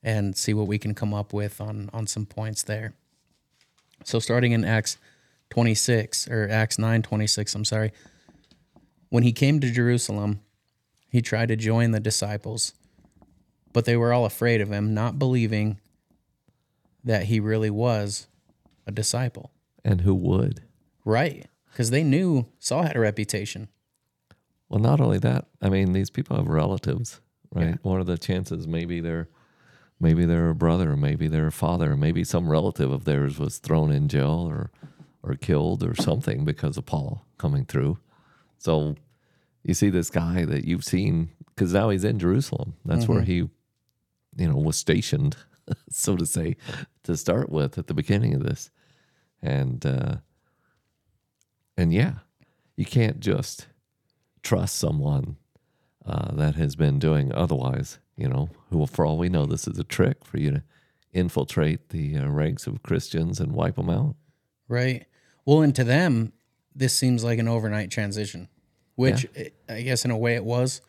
and 0.03 0.37
see 0.37 0.53
what 0.53 0.67
we 0.67 0.79
can 0.79 0.95
come 0.95 1.15
up 1.15 1.33
with 1.33 1.61
on, 1.61 1.91
on 1.93 2.07
some 2.07 2.27
points 2.27 2.63
there. 2.63 2.95
So 4.05 4.19
starting 4.19 4.53
in 4.53 4.65
Acts 4.65 4.99
26 5.51 6.29
or 6.29 6.49
Acts 6.51 6.79
926, 6.79 7.55
I'm 7.55 7.65
sorry. 7.65 7.93
When 9.09 9.23
he 9.23 9.33
came 9.33 9.61
to 9.61 9.71
Jerusalem, 9.71 10.41
he 11.15 11.23
tried 11.23 11.47
to 11.47 11.55
join 11.55 11.93
the 11.93 12.01
disciples, 12.01 12.75
but 13.73 13.85
they 13.85 13.97
were 13.97 14.13
all 14.13 14.25
afraid 14.25 14.61
of 14.61 14.73
him, 14.73 14.95
not 14.95 15.17
believing 15.17 15.79
that 17.05 17.27
he 17.27 17.39
really 17.39 17.71
was 17.71 18.27
a 18.85 18.91
disciple. 18.91 19.53
And 19.85 20.01
who 20.01 20.13
would? 20.13 20.65
Right. 21.05 21.47
Because 21.71 21.91
they 21.91 22.03
knew 22.03 22.47
Saul 22.59 22.83
had 22.83 22.97
a 22.97 22.99
reputation. 22.99 23.69
Well, 24.69 24.81
not 24.81 25.01
only 25.01 25.19
that. 25.19 25.47
I 25.63 25.69
mean, 25.69 25.93
these 25.93 26.11
people 26.11 26.37
have 26.37 26.49
relatives, 26.49 27.21
right? 27.53 27.79
One 27.85 28.01
of 28.01 28.07
the 28.07 28.19
chances? 28.19 28.67
Maybe 28.67 28.99
they're, 28.99 29.29
maybe 30.01 30.25
they're 30.25 30.51
a 30.51 30.55
brother, 30.57 30.97
maybe 30.97 31.29
they're 31.29 31.47
a 31.47 31.53
father, 31.53 31.97
maybe 31.97 32.25
some 32.25 32.49
relative 32.49 32.91
of 32.91 33.05
theirs 33.05 33.39
was 33.39 33.59
thrown 33.59 33.93
in 33.93 34.09
jail 34.09 34.49
or, 34.51 34.73
or 35.23 35.37
killed 35.37 35.85
or 35.85 35.95
something 35.95 36.45
because 36.45 36.77
of 36.77 36.87
Paul 36.87 37.25
coming 37.39 37.67
through. 37.67 37.99
So, 38.59 38.97
you 39.65 39.75
see 39.75 39.91
this 39.91 40.11
guy 40.11 40.45
that 40.45 40.65
you've 40.65 40.85
seen 40.85 41.31
because 41.49 41.73
now 41.73 41.89
he's 41.89 42.05
in 42.05 42.19
Jerusalem. 42.19 42.75
That's 42.85 43.09
where 43.09 43.23
he, 43.23 43.35
you 44.37 44.49
know, 44.49 44.57
was 44.57 44.77
stationed, 44.77 45.37
so 45.91 46.17
to 46.17 46.27
say, 46.27 46.57
to 47.05 47.17
start 47.17 47.51
with 47.51 47.79
at 47.79 47.87
the 47.87 47.95
beginning 47.95 48.35
of 48.35 48.43
this, 48.45 48.71
and 49.43 49.85
uh, 49.85 50.17
and 51.77 51.93
yeah, 51.93 52.15
you 52.77 52.85
can't 52.85 53.21
just 53.21 53.67
trust 54.43 54.77
someone 54.77 55.37
uh, 56.07 56.33
that 56.35 56.55
has 56.55 56.77
been 56.77 56.99
doing 56.99 57.33
otherwise. 57.33 57.99
You 58.17 58.29
know, 58.29 58.51
who 58.71 58.87
for 58.87 59.05
all 59.05 59.19
we 59.19 59.29
know, 59.29 59.47
this 59.47 59.67
is 59.67 59.79
a 59.79 59.85
trick 59.85 60.25
for 60.25 60.39
you 60.39 60.51
to 60.53 60.63
infiltrate 61.13 61.89
the 61.89 62.17
uh, 62.19 62.29
ranks 62.29 62.67
of 62.67 62.83
Christians 62.83 63.41
and 63.41 63.53
wipe 63.53 63.77
them 63.77 63.91
out. 63.91 64.17
Right. 64.69 65.07
Well, 65.45 65.63
and 65.63 65.75
to 65.75 65.85
them, 65.85 66.33
this 66.75 66.95
seems 66.95 67.25
like 67.25 67.39
an 67.39 67.49
overnight 67.49 67.91
transition, 67.91 68.49
which 68.97 69.27
I 69.69 69.83
guess 69.83 70.05
in 70.05 70.11
a 70.11 70.17
way 70.19 70.35
it 70.35 70.45
was. 70.45 70.81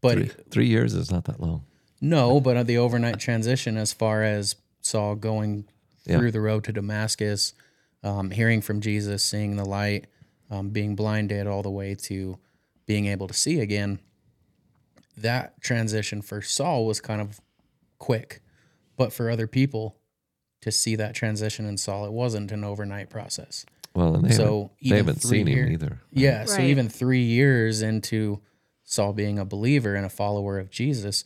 But 0.00 0.14
Three, 0.18 0.30
three 0.50 0.66
years 0.66 0.94
is 0.94 1.10
not 1.10 1.24
that 1.24 1.40
long. 1.40 1.64
no, 2.00 2.40
but 2.40 2.66
the 2.66 2.78
overnight 2.78 3.18
transition 3.18 3.76
as 3.76 3.92
far 3.92 4.22
as 4.22 4.56
Saul 4.82 5.14
going 5.14 5.64
Yeah. 6.06 6.18
through 6.18 6.32
the 6.32 6.40
road 6.42 6.64
to 6.64 6.72
Damascus, 6.72 7.54
um, 8.02 8.30
hearing 8.30 8.60
from 8.60 8.80
Jesus, 8.82 9.24
seeing 9.24 9.56
the 9.56 9.64
light, 9.64 10.06
um, 10.50 10.68
being 10.70 10.94
blinded 10.94 11.46
all 11.46 11.62
the 11.62 11.70
way 11.70 11.94
to 11.94 12.38
being 12.86 13.06
able 13.06 13.26
to 13.28 13.34
see 13.34 13.60
again. 13.60 13.98
That 15.16 15.60
transition 15.62 16.20
for 16.20 16.42
Saul 16.42 16.84
was 16.86 17.00
kind 17.00 17.20
of 17.22 17.40
quick, 17.98 18.42
but 18.96 19.12
for 19.12 19.30
other 19.30 19.46
people 19.46 19.96
to 20.60 20.70
see 20.72 20.96
that 20.96 21.14
transition 21.14 21.64
in 21.66 21.78
Saul, 21.78 22.04
it 22.04 22.12
wasn't 22.12 22.52
an 22.52 22.64
overnight 22.64 23.08
process. 23.08 23.64
Well, 23.94 24.16
and 24.16 24.24
they 24.24 24.32
So 24.34 24.70
haven't, 24.82 24.90
they 24.90 24.96
haven't 24.96 25.22
seen 25.22 25.46
year- 25.46 25.66
him 25.66 25.72
either. 25.72 26.00
Yeah. 26.10 26.44
So 26.46 26.60
even 26.60 26.88
three 26.88 27.22
years 27.24 27.80
into 27.82 28.40
Saul 28.82 29.12
being 29.12 29.38
a 29.38 29.44
believer 29.44 29.94
and 29.94 30.04
a 30.04 30.10
follower 30.10 30.58
of 30.58 30.70
Jesus, 30.70 31.24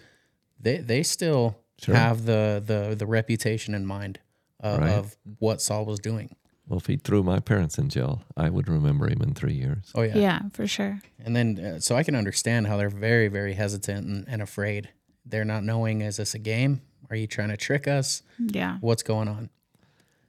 they 0.61 0.79
they 0.79 1.03
still 1.03 1.57
Sure. 1.81 1.95
have 1.95 2.25
the 2.27 2.63
the 2.65 2.95
the 2.97 3.07
reputation 3.07 3.73
in 3.75 3.87
mind 3.87 4.19
of, 4.61 4.81
Right. 4.81 4.91
of 4.91 5.17
what 5.39 5.63
Saul 5.63 5.85
was 5.85 5.99
doing. 6.01 6.35
Well, 6.67 6.79
if 6.79 6.87
he 6.87 6.97
threw 6.97 7.23
my 7.23 7.39
parents 7.41 7.79
in 7.79 7.89
jail, 7.89 8.23
I 8.37 8.51
would 8.51 8.69
remember 8.69 9.09
him 9.09 9.23
in 9.23 9.33
three 9.33 9.55
years. 9.55 9.91
Oh 9.95 10.03
yeah. 10.03 10.19
Yeah, 10.19 10.41
for 10.53 10.67
sure. 10.67 11.01
And 11.25 11.35
then 11.37 11.59
uh, 11.59 11.79
so 11.81 11.97
I 11.97 12.03
can 12.03 12.15
understand 12.17 12.67
how 12.67 12.77
they're 12.77 12.91
very 12.91 13.29
very 13.29 13.55
hesitant 13.55 14.07
and, 14.07 14.25
and 14.29 14.43
afraid. 14.43 14.91
They're 15.25 15.45
not 15.45 15.63
knowing 15.65 16.01
is 16.03 16.17
this 16.17 16.35
a 16.35 16.39
game? 16.39 16.81
Are 17.11 17.17
you 17.17 17.27
trying 17.27 17.49
to 17.49 17.57
trick 17.57 17.89
us? 17.89 18.23
Yeah. 18.39 18.77
What's 18.81 19.03
going 19.03 19.29
on? 19.29 19.49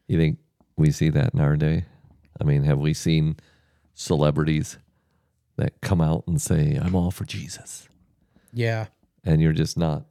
You 0.08 0.18
think 0.18 0.38
we 0.78 0.92
see 0.92 1.10
that 1.10 1.34
in 1.34 1.42
our 1.42 1.58
day? 1.58 1.86
I 2.40 2.44
mean, 2.44 2.64
have 2.64 2.80
we 2.80 2.94
seen 2.94 3.36
celebrities 3.94 4.78
that 5.58 5.80
come 5.82 6.00
out 6.02 6.24
and 6.28 6.42
say, 6.42 6.78
"I'm 6.82 6.96
all 6.96 7.12
for 7.12 7.26
Jesus," 7.26 7.88
Yeah. 8.54 8.88
and 9.26 9.42
you're 9.42 9.54
just 9.54 9.78
not, 9.78 10.06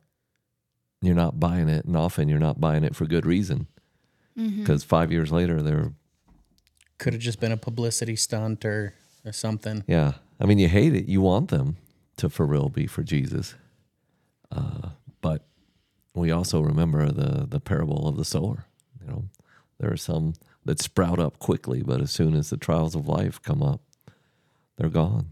you're 1.01 1.15
not 1.15 1.41
buying 1.41 1.69
it, 1.69 1.85
and 1.87 1.97
often 1.97 2.29
you're 2.29 2.39
not 2.39 2.61
buying 2.61 2.85
it 2.85 2.95
for 2.95 3.07
good 3.07 3.25
reason, 3.25 3.67
because 4.37 4.85
five 4.85 5.11
years 5.11 5.33
later, 5.33 5.63
they're 5.63 5.93
Could 6.99 7.13
have 7.15 7.23
just 7.23 7.41
been 7.41 7.53
a 7.53 7.57
publicity 7.57 8.17
stunt 8.17 8.65
or 8.65 8.95
or 9.25 9.33
something. 9.33 9.85
yeah. 9.87 10.13
I 10.41 10.47
mean, 10.47 10.59
you 10.59 10.69
hate 10.69 10.95
it. 10.95 11.07
You 11.07 11.21
want 11.21 11.49
them 11.49 11.77
to 12.19 12.29
for 12.29 12.47
real 12.47 12.69
be 12.69 12.87
for 12.87 13.03
Jesus, 13.03 13.55
uh, 14.53 14.91
but 15.21 15.45
we 16.15 16.31
also 16.31 16.61
remember 16.61 17.11
the 17.11 17.47
the 17.47 17.61
parable 17.61 18.07
of 18.07 18.17
the 18.17 18.25
sower. 18.25 18.67
You 19.01 19.07
know, 19.09 19.25
there 19.79 19.91
are 19.93 19.97
some 19.97 20.35
that 20.69 20.83
sprout 20.83 21.19
up 21.19 21.39
quickly, 21.39 21.83
but 21.83 21.99
as 22.03 22.11
soon 22.11 22.35
as 22.35 22.51
the 22.51 22.59
trials 22.59 22.95
of 22.95 23.09
life 23.09 23.41
come 23.41 23.63
up, 23.63 23.81
they're 24.77 24.91
gone. 24.91 25.29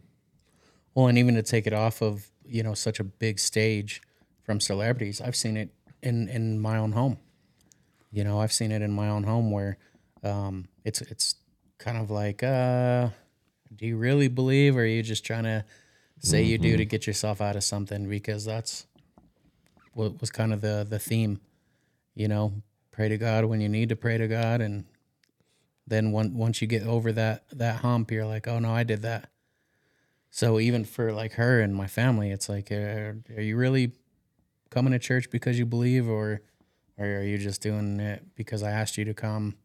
Well, 0.94 1.08
and 1.08 1.18
even 1.18 1.34
to 1.34 1.42
take 1.42 1.66
it 1.66 1.74
off 1.74 2.00
of 2.00 2.30
you 2.46 2.62
know 2.62 2.72
such 2.72 2.98
a 3.00 3.04
big 3.04 3.38
stage 3.38 4.00
from 4.44 4.60
celebrities, 4.60 5.20
I've 5.20 5.36
seen 5.36 5.58
it 5.58 5.68
in 6.02 6.30
in 6.30 6.58
my 6.58 6.78
own 6.78 6.92
home. 6.92 7.18
You 8.10 8.24
know, 8.24 8.40
I've 8.40 8.52
seen 8.52 8.72
it 8.72 8.80
in 8.80 8.92
my 8.92 9.10
own 9.10 9.24
home 9.24 9.50
where 9.50 9.76
um, 10.24 10.68
it's 10.86 11.02
it's 11.02 11.34
kind 11.76 11.98
of 11.98 12.10
like, 12.10 12.42
uh, 12.42 13.10
do 13.76 13.84
you 13.84 13.98
really 13.98 14.28
believe, 14.28 14.74
or 14.74 14.80
are 14.80 14.86
you 14.86 15.02
just 15.02 15.22
trying 15.22 15.44
to 15.44 15.66
say 16.20 16.42
you 16.42 16.56
do 16.56 16.78
to 16.78 16.86
get 16.86 17.06
yourself 17.06 17.42
out 17.42 17.56
of 17.56 17.62
something? 17.62 18.08
Because 18.08 18.46
that's 18.46 18.86
what 19.92 20.18
was 20.18 20.30
kind 20.30 20.54
of 20.54 20.62
the 20.62 20.86
the 20.88 20.98
theme. 20.98 21.42
You 22.14 22.28
know, 22.28 22.54
pray 22.90 23.10
to 23.10 23.18
God 23.18 23.44
when 23.44 23.60
you 23.60 23.68
need 23.68 23.90
to 23.90 23.96
pray 23.96 24.16
to 24.16 24.26
God, 24.26 24.62
and 24.62 24.86
then 25.86 26.12
one, 26.12 26.34
once 26.34 26.60
you 26.60 26.66
get 26.66 26.82
over 26.82 27.12
that 27.12 27.44
that 27.52 27.76
hump, 27.76 28.10
you're 28.10 28.26
like, 28.26 28.48
oh 28.48 28.58
no, 28.58 28.72
I 28.72 28.82
did 28.82 29.02
that. 29.02 29.30
So 30.30 30.60
even 30.60 30.84
for 30.84 31.12
like 31.12 31.32
her 31.34 31.60
and 31.60 31.74
my 31.74 31.86
family, 31.86 32.30
it's 32.30 32.48
like, 32.48 32.70
uh, 32.70 33.12
are 33.34 33.40
you 33.40 33.56
really 33.56 33.92
coming 34.70 34.92
to 34.92 34.98
church 34.98 35.30
because 35.30 35.58
you 35.58 35.64
believe, 35.64 36.08
or, 36.08 36.42
or 36.98 37.06
are 37.06 37.22
you 37.22 37.38
just 37.38 37.62
doing 37.62 38.00
it 38.00 38.22
because 38.34 38.62
I 38.62 38.70
asked 38.70 38.98
you 38.98 39.04
to 39.06 39.14
come, 39.14 39.56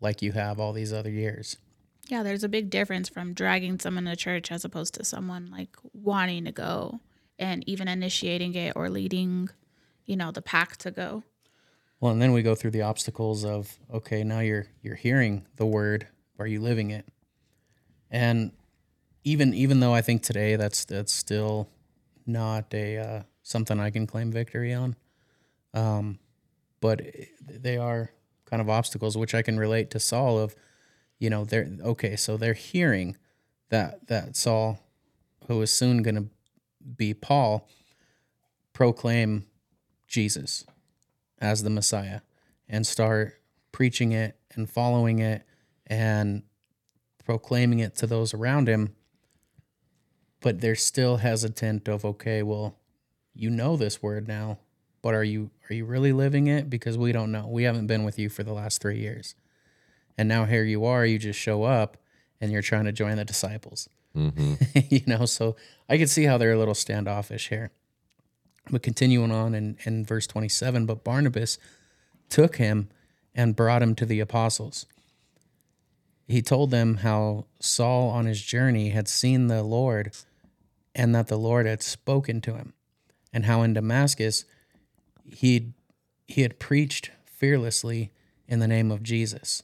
like 0.00 0.22
you 0.22 0.32
have 0.32 0.58
all 0.58 0.72
these 0.72 0.92
other 0.92 1.10
years? 1.10 1.58
Yeah, 2.06 2.22
there's 2.22 2.44
a 2.44 2.48
big 2.48 2.70
difference 2.70 3.08
from 3.08 3.34
dragging 3.34 3.78
someone 3.78 4.04
to 4.04 4.16
church 4.16 4.52
as 4.52 4.64
opposed 4.64 4.94
to 4.94 5.04
someone 5.04 5.50
like 5.50 5.76
wanting 5.92 6.44
to 6.44 6.52
go 6.52 7.00
and 7.38 7.66
even 7.68 7.88
initiating 7.88 8.54
it 8.54 8.74
or 8.76 8.88
leading, 8.88 9.48
you 10.06 10.16
know, 10.16 10.30
the 10.30 10.42
pack 10.42 10.76
to 10.78 10.90
go. 10.90 11.22
Well, 12.04 12.12
and 12.12 12.20
then 12.20 12.32
we 12.32 12.42
go 12.42 12.54
through 12.54 12.72
the 12.72 12.82
obstacles 12.82 13.46
of 13.46 13.78
okay, 13.90 14.24
now 14.24 14.40
you're 14.40 14.66
you're 14.82 14.94
hearing 14.94 15.46
the 15.56 15.64
word, 15.64 16.06
are 16.38 16.46
you 16.46 16.60
living 16.60 16.90
it? 16.90 17.06
And 18.10 18.52
even 19.24 19.54
even 19.54 19.80
though 19.80 19.94
I 19.94 20.02
think 20.02 20.22
today 20.22 20.56
that's 20.56 20.84
that's 20.84 21.14
still 21.14 21.66
not 22.26 22.74
a 22.74 22.98
uh, 22.98 23.22
something 23.42 23.80
I 23.80 23.88
can 23.88 24.06
claim 24.06 24.30
victory 24.30 24.74
on, 24.74 24.96
um, 25.72 26.18
but 26.82 27.00
they 27.48 27.78
are 27.78 28.10
kind 28.44 28.60
of 28.60 28.68
obstacles 28.68 29.16
which 29.16 29.34
I 29.34 29.40
can 29.40 29.58
relate 29.58 29.90
to 29.92 29.98
Saul 29.98 30.38
of, 30.38 30.54
you 31.18 31.30
know, 31.30 31.46
they're 31.46 31.70
okay, 31.84 32.16
so 32.16 32.36
they're 32.36 32.52
hearing 32.52 33.16
that 33.70 34.08
that 34.08 34.36
Saul, 34.36 34.78
who 35.48 35.62
is 35.62 35.70
soon 35.70 36.02
going 36.02 36.16
to 36.16 36.26
be 36.98 37.14
Paul, 37.14 37.66
proclaim 38.74 39.46
Jesus 40.06 40.66
as 41.40 41.62
the 41.62 41.70
Messiah 41.70 42.20
and 42.68 42.86
start 42.86 43.40
preaching 43.72 44.12
it 44.12 44.36
and 44.54 44.68
following 44.68 45.18
it 45.18 45.42
and 45.86 46.42
proclaiming 47.24 47.80
it 47.80 47.94
to 47.96 48.06
those 48.06 48.34
around 48.34 48.68
him. 48.68 48.94
But 50.40 50.60
they're 50.60 50.74
still 50.74 51.18
hesitant 51.18 51.88
of 51.88 52.04
okay, 52.04 52.42
well, 52.42 52.76
you 53.34 53.50
know 53.50 53.76
this 53.76 54.02
word 54.02 54.28
now, 54.28 54.58
but 55.02 55.14
are 55.14 55.24
you 55.24 55.50
are 55.68 55.74
you 55.74 55.84
really 55.84 56.12
living 56.12 56.46
it? 56.46 56.68
Because 56.68 56.98
we 56.98 57.12
don't 57.12 57.32
know. 57.32 57.46
We 57.48 57.64
haven't 57.64 57.86
been 57.86 58.04
with 58.04 58.18
you 58.18 58.28
for 58.28 58.42
the 58.42 58.52
last 58.52 58.80
three 58.80 58.98
years. 58.98 59.34
And 60.16 60.28
now 60.28 60.44
here 60.44 60.64
you 60.64 60.84
are, 60.84 61.04
you 61.04 61.18
just 61.18 61.38
show 61.38 61.64
up 61.64 61.96
and 62.40 62.52
you're 62.52 62.62
trying 62.62 62.84
to 62.84 62.92
join 62.92 63.16
the 63.16 63.24
disciples. 63.24 63.88
Mm-hmm. 64.16 64.78
you 64.94 65.02
know, 65.06 65.24
so 65.26 65.56
I 65.88 65.98
could 65.98 66.10
see 66.10 66.24
how 66.24 66.38
they're 66.38 66.52
a 66.52 66.58
little 66.58 66.74
standoffish 66.74 67.48
here. 67.48 67.70
But 68.70 68.82
continuing 68.82 69.30
on 69.30 69.54
in, 69.54 69.76
in 69.84 70.04
verse 70.04 70.26
27, 70.26 70.86
but 70.86 71.04
Barnabas 71.04 71.58
took 72.28 72.56
him 72.56 72.88
and 73.34 73.56
brought 73.56 73.82
him 73.82 73.94
to 73.96 74.06
the 74.06 74.20
apostles. 74.20 74.86
He 76.26 76.40
told 76.40 76.70
them 76.70 76.98
how 76.98 77.46
Saul 77.60 78.08
on 78.08 78.26
his 78.26 78.40
journey 78.40 78.90
had 78.90 79.08
seen 79.08 79.48
the 79.48 79.62
Lord 79.62 80.12
and 80.94 81.14
that 81.14 81.26
the 81.26 81.36
Lord 81.36 81.66
had 81.66 81.82
spoken 81.82 82.40
to 82.42 82.54
him, 82.54 82.72
and 83.32 83.44
how 83.44 83.62
in 83.62 83.74
Damascus 83.74 84.44
he 85.24 85.72
he 86.26 86.42
had 86.42 86.58
preached 86.58 87.10
fearlessly 87.24 88.12
in 88.48 88.60
the 88.60 88.68
name 88.68 88.90
of 88.90 89.02
Jesus. 89.02 89.62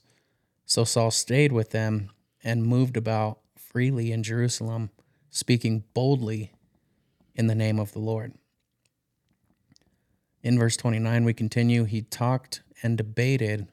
So 0.65 0.83
Saul 0.83 1.11
stayed 1.11 1.51
with 1.51 1.71
them 1.71 2.11
and 2.43 2.63
moved 2.63 2.97
about 2.97 3.39
freely 3.55 4.11
in 4.11 4.23
Jerusalem, 4.23 4.91
speaking 5.29 5.85
boldly 5.93 6.51
in 7.35 7.47
the 7.47 7.55
name 7.55 7.79
of 7.79 7.93
the 7.93 7.99
Lord. 7.99 8.33
In 10.43 10.57
verse 10.57 10.75
29, 10.77 11.23
we 11.23 11.33
continue 11.33 11.83
He 11.83 12.01
talked 12.01 12.61
and 12.81 12.97
debated 12.97 13.67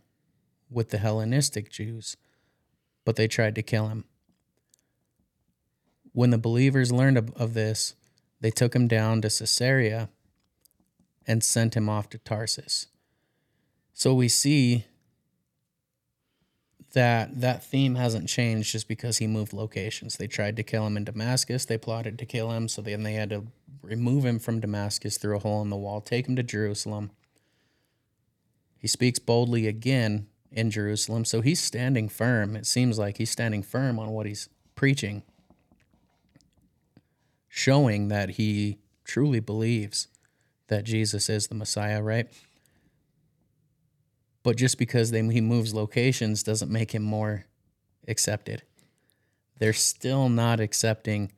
with 0.71 0.91
the 0.91 0.99
Hellenistic 0.99 1.71
Jews, 1.71 2.17
but 3.05 3.17
they 3.17 3.27
tried 3.27 3.55
to 3.55 3.63
kill 3.63 3.89
him. 3.89 4.05
When 6.13 6.31
the 6.31 6.39
believers 6.39 6.93
learned 6.93 7.17
of, 7.17 7.55
this, 7.55 7.95
they 8.41 8.51
took 8.51 8.75
him 8.75 8.89
down 8.89 9.23
to 9.23 9.29
Caesarea 9.29 10.11
and 11.27 11.43
sent 11.43 11.77
him 11.77 11.89
off 11.89 12.09
to 12.11 12.19
Tarsus. 12.19 12.89
So 13.93 14.15
we 14.15 14.29
see 14.29 14.87
that 16.93 17.41
that 17.41 17.63
theme 17.63 17.95
hasn't 17.95 18.29
changed 18.29 18.73
just 18.73 18.89
because 18.89 19.19
he 19.19 19.27
moved 19.27 19.53
locations. 19.53 20.17
They 20.17 20.27
tried 20.27 20.57
to 20.57 20.63
kill 20.63 20.87
him 20.87 20.97
in 20.97 21.05
Damascus. 21.05 21.65
They 21.65 21.79
plotted 21.79 22.19
to 22.19 22.27
kill 22.27 22.51
him, 22.53 22.69
so 22.69 22.83
then 22.83 23.03
they 23.03 23.15
had 23.15 23.31
to 23.31 23.47
remove 23.89 24.25
him 24.25 24.39
from 24.39 24.61
Damascus 24.61 25.19
through 25.19 25.37
a 25.37 25.41
hole 25.41 25.63
in 25.63 25.71
the 25.71 25.77
wall, 25.77 26.01
take 26.01 26.29
him 26.29 26.37
to 26.37 26.43
Jerusalem. 26.43 27.11
He 28.79 28.89
speaks 28.89 29.19
boldly 29.19 29.67
again 29.67 30.29
in 30.53 30.71
Jerusalem, 30.71 31.25
so 31.25 31.41
he's 31.41 31.61
standing 31.61 32.09
firm. 32.09 32.57
It 32.57 32.67
seems 32.67 32.99
like 32.99 33.19
he's 33.19 33.31
standing 33.31 33.63
firm 33.63 33.99
on 33.99 34.11
what 34.11 34.27
he's 34.27 34.49
preaching. 34.75 35.23
showing 37.49 38.09
that 38.09 38.31
he 38.31 38.79
truly 39.05 39.41
believes 39.41 40.07
that 40.69 40.85
Jesus 40.85 41.29
is 41.29 41.49
the 41.49 41.55
Messiah, 41.55 42.03
right? 42.03 42.29
But 44.43 44.57
just 44.57 44.79
because 44.79 45.11
they, 45.11 45.27
he 45.27 45.41
moves 45.41 45.75
locations 45.75 46.43
doesn't 46.43 46.71
make 46.71 46.95
him 46.95 47.03
more 47.03 47.47
accepted. 48.07 48.63
They're 49.59 49.73
still 49.73 50.29
not 50.29 50.61
accepting 50.61 51.33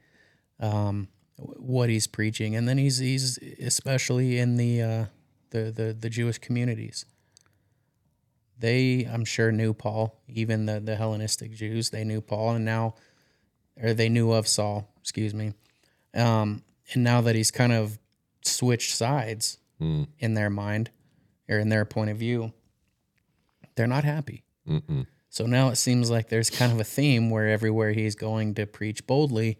um, 0.58 1.08
what 1.40 1.88
he's 1.88 2.06
preaching, 2.06 2.54
and 2.56 2.68
then 2.68 2.78
he's 2.78 2.98
he's 2.98 3.38
especially 3.60 4.38
in 4.38 4.56
the 4.56 4.82
uh, 4.82 5.04
the, 5.50 5.70
the 5.70 5.96
the 5.98 6.10
Jewish 6.10 6.38
communities. 6.38 7.04
They, 8.58 9.08
I'm 9.10 9.24
sure, 9.24 9.50
knew 9.50 9.72
Paul. 9.72 10.20
Even 10.28 10.66
the 10.66 10.80
the 10.80 10.96
Hellenistic 10.96 11.52
Jews, 11.52 11.90
they 11.90 12.04
knew 12.04 12.20
Paul, 12.20 12.50
and 12.56 12.64
now, 12.64 12.94
or 13.82 13.94
they 13.94 14.08
knew 14.08 14.32
of 14.32 14.46
Saul. 14.46 14.88
Excuse 15.00 15.32
me. 15.34 15.54
Um, 16.14 16.62
and 16.92 17.02
now 17.04 17.20
that 17.22 17.34
he's 17.36 17.50
kind 17.50 17.72
of 17.72 17.98
switched 18.44 18.94
sides 18.94 19.56
Mm. 19.80 20.08
in 20.18 20.34
their 20.34 20.50
mind 20.50 20.90
or 21.48 21.58
in 21.58 21.70
their 21.70 21.86
point 21.86 22.10
of 22.10 22.18
view, 22.18 22.52
they're 23.76 23.86
not 23.86 24.04
happy. 24.04 24.44
Mm-mm. 24.68 25.06
So 25.30 25.46
now 25.46 25.68
it 25.70 25.76
seems 25.76 26.10
like 26.10 26.28
there's 26.28 26.50
kind 26.50 26.70
of 26.70 26.78
a 26.78 26.84
theme 26.84 27.30
where 27.30 27.48
everywhere 27.48 27.92
he's 27.92 28.14
going 28.14 28.52
to 28.56 28.66
preach 28.66 29.06
boldly, 29.06 29.56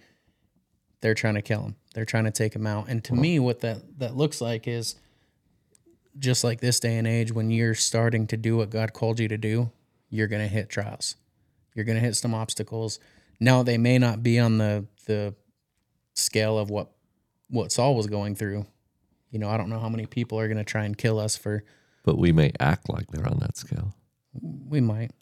they're 1.01 1.15
trying 1.15 1.35
to 1.35 1.43
kill 1.43 1.63
him. 1.63 1.77
They're 1.95 2.05
trying 2.05 2.25
to 2.25 2.31
take 2.31 2.55
him 2.55 2.67
out. 2.67 2.89
And 2.89 3.03
to 3.05 3.15
me, 3.15 3.39
what 3.39 3.61
that 3.61 3.99
that 3.99 4.17
looks 4.17 4.41
like 4.41 4.69
is 4.69 4.97
just 6.19 6.45
like 6.45 6.61
this 6.61 6.81
day 6.81 6.97
and 6.99 7.07
age, 7.07 7.33
when 7.33 7.51
you're 7.51 7.75
starting 7.75 8.27
to 8.29 8.37
do 8.37 8.57
what 8.57 8.71
God 8.71 8.93
called 8.93 9.21
you 9.21 9.29
to 9.29 9.39
do, 9.39 9.71
you're 10.09 10.29
gonna 10.29 10.49
hit 10.49 10.69
trials. 10.69 11.17
You're 11.75 11.85
gonna 11.85 12.01
hit 12.01 12.17
some 12.17 12.35
obstacles. 12.35 12.99
Now 13.39 13.63
they 13.63 13.79
may 13.79 13.99
not 13.99 14.23
be 14.23 14.39
on 14.39 14.59
the 14.59 14.87
the 15.07 15.35
scale 16.15 16.59
of 16.59 16.71
what 16.71 16.91
what 17.49 17.73
Saul 17.73 17.95
was 17.95 18.07
going 18.07 18.35
through. 18.35 18.67
You 19.31 19.39
know, 19.39 19.49
I 19.49 19.57
don't 19.57 19.71
know 19.71 19.79
how 19.79 19.89
many 19.89 20.07
people 20.07 20.39
are 20.39 20.49
gonna 20.49 20.65
try 20.65 20.85
and 20.85 20.97
kill 20.97 21.19
us 21.19 21.37
for 21.37 21.65
But 22.05 22.19
we 22.19 22.33
may 22.33 22.53
act 22.61 22.89
like 22.89 23.07
they're 23.09 23.29
on 23.29 23.39
that 23.41 23.57
scale. 23.57 23.95
we 24.41 24.81
might. 24.81 25.13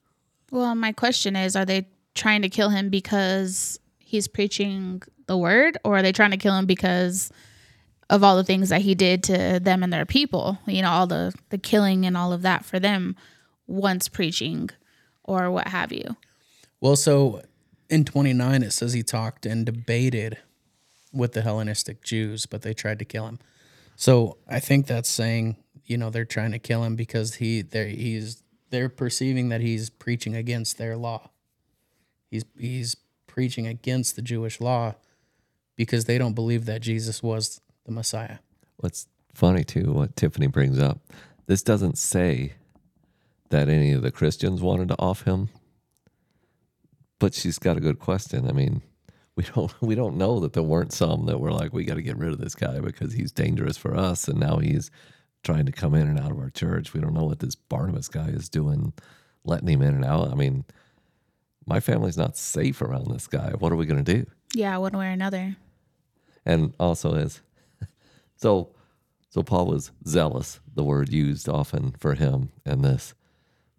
Well, 0.51 0.75
my 0.75 0.93
question 0.93 1.37
is 1.37 1.55
are 1.55 1.65
they 1.65 1.89
trying 2.15 2.43
to 2.43 2.49
kill 2.49 2.71
him 2.71 2.89
because 2.91 3.79
he's 4.09 4.27
preaching 4.27 5.03
the 5.27 5.37
word, 5.37 5.77
or 5.85 5.99
are 5.99 6.03
they 6.03 6.13
trying 6.13 6.31
to 6.31 6.39
kill 6.39 6.57
him 6.57 6.65
because 6.65 7.31
of 8.09 8.25
all 8.25 8.37
the 8.37 8.45
things 8.45 8.71
that 8.71 8.81
he 8.81 8.95
did 8.95 9.23
to 9.25 9.61
them 9.63 9.83
and 9.83 9.93
their 9.93 10.07
people? 10.07 10.59
You 10.67 10.81
know, 10.81 10.91
all 10.91 11.07
the, 11.07 11.35
the 11.51 11.59
killing 11.59 12.07
and 12.07 12.17
all 12.17 12.33
of 12.33 12.43
that 12.43 12.65
for 12.65 12.81
them 12.81 13.17
once 13.67 14.09
preaching 14.09 14.71
or 15.25 15.51
what 15.51 15.69
have 15.69 15.93
you. 15.93 16.17
Well, 16.81 16.97
so 16.97 17.43
in 17.91 18.07
29, 18.07 18.63
it 18.63 18.71
says 18.71 18.95
he 18.95 19.03
talked 19.03 19.45
and 19.45 19.67
debated 19.67 20.39
with 21.13 21.33
the 21.33 21.43
Hellenistic 21.43 22.03
Jews, 22.03 22.47
but 22.47 22.63
they 22.63 22.73
tried 22.73 22.99
to 23.01 23.05
kill 23.05 23.27
him. 23.27 23.39
So 23.95 24.39
I 24.49 24.59
think 24.61 24.87
that's 24.87 25.09
saying, 25.09 25.57
you 25.85 25.99
know, 25.99 26.09
they're 26.09 26.25
trying 26.25 26.53
to 26.53 26.59
kill 26.59 26.85
him 26.85 26.97
because 26.97 27.35
he 27.35 27.63
they're 27.63 27.89
he's 27.89 28.43
they're 28.71 28.89
perceiving 28.89 29.49
that 29.49 29.61
he's 29.61 29.91
preaching 29.91 30.35
against 30.37 30.79
their 30.79 30.97
law. 30.97 31.31
He's 32.31 32.45
he's 32.57 32.97
preaching 33.39 33.69
against 33.69 34.17
the 34.17 34.21
Jewish 34.21 34.61
law 34.61 34.97
because 35.77 36.07
they 36.07 36.19
don't 36.19 36.35
believe 36.35 36.65
that 36.65 36.81
Jesus 36.81 37.23
was 37.23 37.61
the 37.85 37.93
Messiah. 37.93 38.39
What's 38.79 39.07
funny 39.33 39.63
too, 39.63 39.93
what 39.93 40.17
Tiffany 40.17 40.49
brings 40.49 40.81
up, 40.81 40.99
this 41.47 41.63
doesn't 41.63 41.99
say 41.99 42.55
that 43.51 43.69
any 43.69 43.93
of 43.93 44.03
the 44.03 44.11
Christians 44.11 44.61
wanted 44.61 44.89
to 44.89 44.99
off 44.99 45.23
him, 45.23 45.51
but 47.21 47.33
she's 47.33 47.61
got 47.61 47.77
a 47.77 47.81
good 47.81 48.01
question. 48.01 48.49
I 48.49 48.53
mean, 48.53 48.83
we 49.37 49.45
don't 49.45 49.73
we 49.81 49.95
don't 49.95 50.17
know 50.17 50.41
that 50.41 50.55
there 50.55 50.65
weren't 50.65 50.93
some 50.93 51.27
that 51.27 51.39
were 51.39 51.53
like, 51.53 51.73
we 51.73 51.85
got 51.85 51.95
to 51.95 52.03
get 52.03 52.19
rid 52.19 52.33
of 52.33 52.41
this 52.41 52.57
guy 52.57 52.81
because 52.81 53.13
he's 53.13 53.31
dangerous 53.31 53.77
for 53.77 53.97
us, 53.97 54.27
and 54.27 54.41
now 54.41 54.57
he's 54.57 54.91
trying 55.45 55.67
to 55.67 55.71
come 55.71 55.95
in 55.95 56.09
and 56.09 56.19
out 56.19 56.33
of 56.33 56.41
our 56.41 56.51
church. 56.51 56.93
We 56.93 57.01
don't 57.01 57.15
know 57.15 57.27
what 57.27 57.39
this 57.39 57.55
Barnabas 57.55 58.09
guy 58.09 58.31
is 58.31 58.49
doing, 58.49 58.95
letting 59.45 59.69
him 59.69 59.83
in 59.83 59.95
and 59.95 60.05
out. 60.05 60.33
I 60.33 60.35
mean, 60.35 60.65
my 61.69 61.81
family's 61.81 62.17
not 62.17 62.37
safe 62.37 62.81
around 62.83 63.09
this 63.11 63.27
guy. 63.27 63.51
What 63.59 63.73
are 63.73 63.77
we 63.77 63.87
going 63.87 64.03
to 64.05 64.15
do? 64.15 64.27
Yeah, 64.55 64.77
one 64.79 64.97
way 64.97 65.07
or 65.07 65.11
another. 65.11 65.57
and 66.47 66.73
also 66.81 67.15
as 67.15 67.43
so 68.37 68.71
so 69.29 69.43
paul 69.43 69.67
was 69.67 69.91
zealous 70.07 70.61
the 70.75 70.85
word 70.85 71.13
used 71.13 71.49
often 71.49 71.93
for 71.99 72.15
him 72.15 72.51
and 72.65 72.83
this 72.85 73.13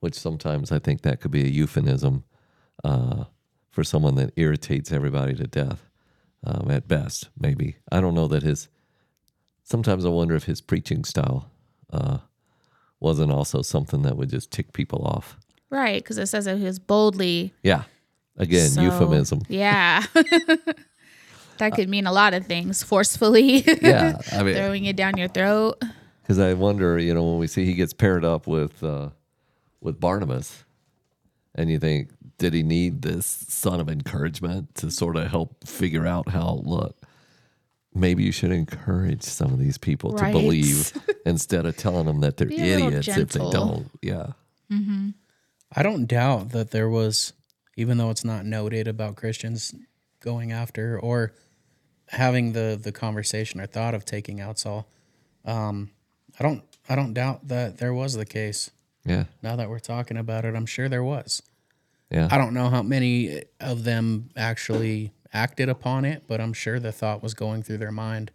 which 0.01 0.13
sometimes 0.13 0.71
i 0.71 0.77
think 0.77 1.01
that 1.01 1.19
could 1.21 1.31
be 1.31 1.43
a 1.43 1.47
euphemism 1.47 2.23
uh, 2.83 3.23
for 3.71 3.83
someone 3.83 4.15
that 4.15 4.33
irritates 4.35 4.91
everybody 4.91 5.33
to 5.33 5.47
death 5.47 5.89
um, 6.43 6.69
at 6.69 6.87
best 6.87 7.29
maybe 7.39 7.77
i 7.91 7.99
don't 8.01 8.13
know 8.13 8.27
that 8.27 8.43
his 8.43 8.67
sometimes 9.63 10.05
i 10.05 10.09
wonder 10.09 10.35
if 10.35 10.43
his 10.43 10.61
preaching 10.61 11.03
style 11.03 11.49
uh, 11.91 12.19
wasn't 12.99 13.31
also 13.31 13.61
something 13.63 14.03
that 14.03 14.17
would 14.17 14.29
just 14.29 14.51
tick 14.51 14.73
people 14.73 15.01
off 15.05 15.37
Right, 15.69 16.01
because 16.03 16.17
it 16.17 16.27
says 16.27 16.45
that 16.45 16.57
he 16.57 16.63
was 16.65 16.79
boldly. 16.79 17.53
yeah 17.63 17.83
again 18.37 18.69
so- 18.69 18.81
euphemism 18.81 19.41
Yeah. 19.49 20.03
that 21.57 21.73
could 21.73 21.89
mean 21.89 22.07
a 22.07 22.11
lot 22.11 22.33
of 22.33 22.45
things. 22.45 22.83
Forcefully 22.83 23.63
yeah 23.81 24.17
i 24.31 24.43
mean 24.43 24.55
throwing 24.55 24.85
it 24.85 24.95
down 24.95 25.17
your 25.17 25.27
throat. 25.27 25.81
Because 26.21 26.39
I 26.39 26.53
wonder, 26.53 26.97
you 26.99 27.13
know, 27.13 27.23
when 27.23 27.39
we 27.39 27.47
see 27.47 27.65
he 27.65 27.73
gets 27.73 27.91
paired 27.93 28.23
up 28.23 28.45
with 28.47 28.83
uh, 28.83 29.09
with 29.81 29.99
Barnabas, 29.99 30.63
and 31.55 31.69
you 31.71 31.79
think, 31.79 32.11
did 32.37 32.53
he 32.53 32.61
need 32.61 33.01
this 33.01 33.25
son 33.25 33.79
of 33.79 33.89
encouragement 33.89 34.75
to 34.75 34.91
sort 34.91 35.15
of 35.15 35.27
help 35.31 35.67
figure 35.67 36.05
out 36.05 36.29
how? 36.29 36.61
Look, 36.63 36.95
maybe 37.95 38.21
you 38.23 38.31
should 38.31 38.51
encourage 38.51 39.23
some 39.23 39.51
of 39.51 39.57
these 39.59 39.79
people 39.79 40.11
Right. 40.11 40.31
to 40.31 40.39
believe 40.39 40.93
instead 41.25 41.65
of 41.65 41.75
telling 41.77 42.05
them 42.05 42.19
that 42.19 42.37
they're 42.37 42.47
Be 42.47 42.57
idiots 42.59 43.07
if 43.07 43.29
they 43.29 43.49
don't. 43.49 43.89
Yeah, 44.03 44.33
I 45.75 45.83
don't 45.83 46.05
doubt 46.05 46.49
that 46.49 46.71
there 46.71 46.89
was, 46.89 47.33
even 47.77 47.97
though 47.97 48.09
it's 48.09 48.25
not 48.25 48.45
noted 48.45 48.87
about 48.87 49.15
Christians 49.15 49.73
going 50.19 50.51
after 50.51 50.99
or 50.99 51.33
having 52.07 52.53
the 52.53 52.79
the 52.81 52.91
conversation 52.91 53.61
or 53.61 53.67
thought 53.67 53.93
of 53.93 54.03
taking 54.05 54.41
out 54.41 54.57
Saul. 54.59 54.87
Um, 55.45 55.91
I 56.39 56.43
don't 56.43 56.63
I 56.89 56.95
don't 56.95 57.13
doubt 57.13 57.47
that 57.49 57.77
there 57.77 57.93
was 57.93 58.13
the 58.15 58.25
case. 58.25 58.71
yeah, 59.05 59.25
Now 59.43 59.55
that 59.55 59.69
we're 59.69 59.79
talking 59.79 60.17
about 60.17 60.43
it, 60.45 60.55
I'm 60.55 60.65
sure 60.65 60.89
there 60.89 61.03
was. 61.03 61.41
yeah. 62.09 62.27
I 62.31 62.37
don't 62.37 62.53
know 62.53 62.69
how 62.69 62.81
many 62.81 63.43
of 63.59 63.83
them 63.83 64.31
actually 64.35 65.11
acted 65.31 65.69
upon 65.69 66.03
it, 66.05 66.23
but 66.27 66.41
I'm 66.41 66.53
sure 66.53 66.79
the 66.79 66.91
thought 66.91 67.21
was 67.21 67.35
going 67.35 67.61
through 67.61 67.77
their 67.77 67.91
mind. 67.91 68.31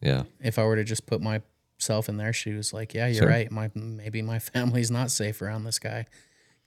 yeah. 0.00 0.22
If 0.40 0.58
I 0.58 0.64
were 0.64 0.76
to 0.76 0.84
just 0.84 1.06
put 1.06 1.20
myself 1.20 2.08
in 2.08 2.16
their 2.18 2.32
shoes, 2.32 2.72
like, 2.72 2.94
yeah, 2.94 3.08
you're 3.08 3.22
Sure. 3.22 3.28
right. 3.28 3.50
My 3.50 3.70
maybe 3.74 4.22
my 4.22 4.38
family's 4.52 4.90
not 4.92 5.10
safe 5.10 5.42
around 5.42 5.64
this 5.64 5.80
guy. 5.80 6.06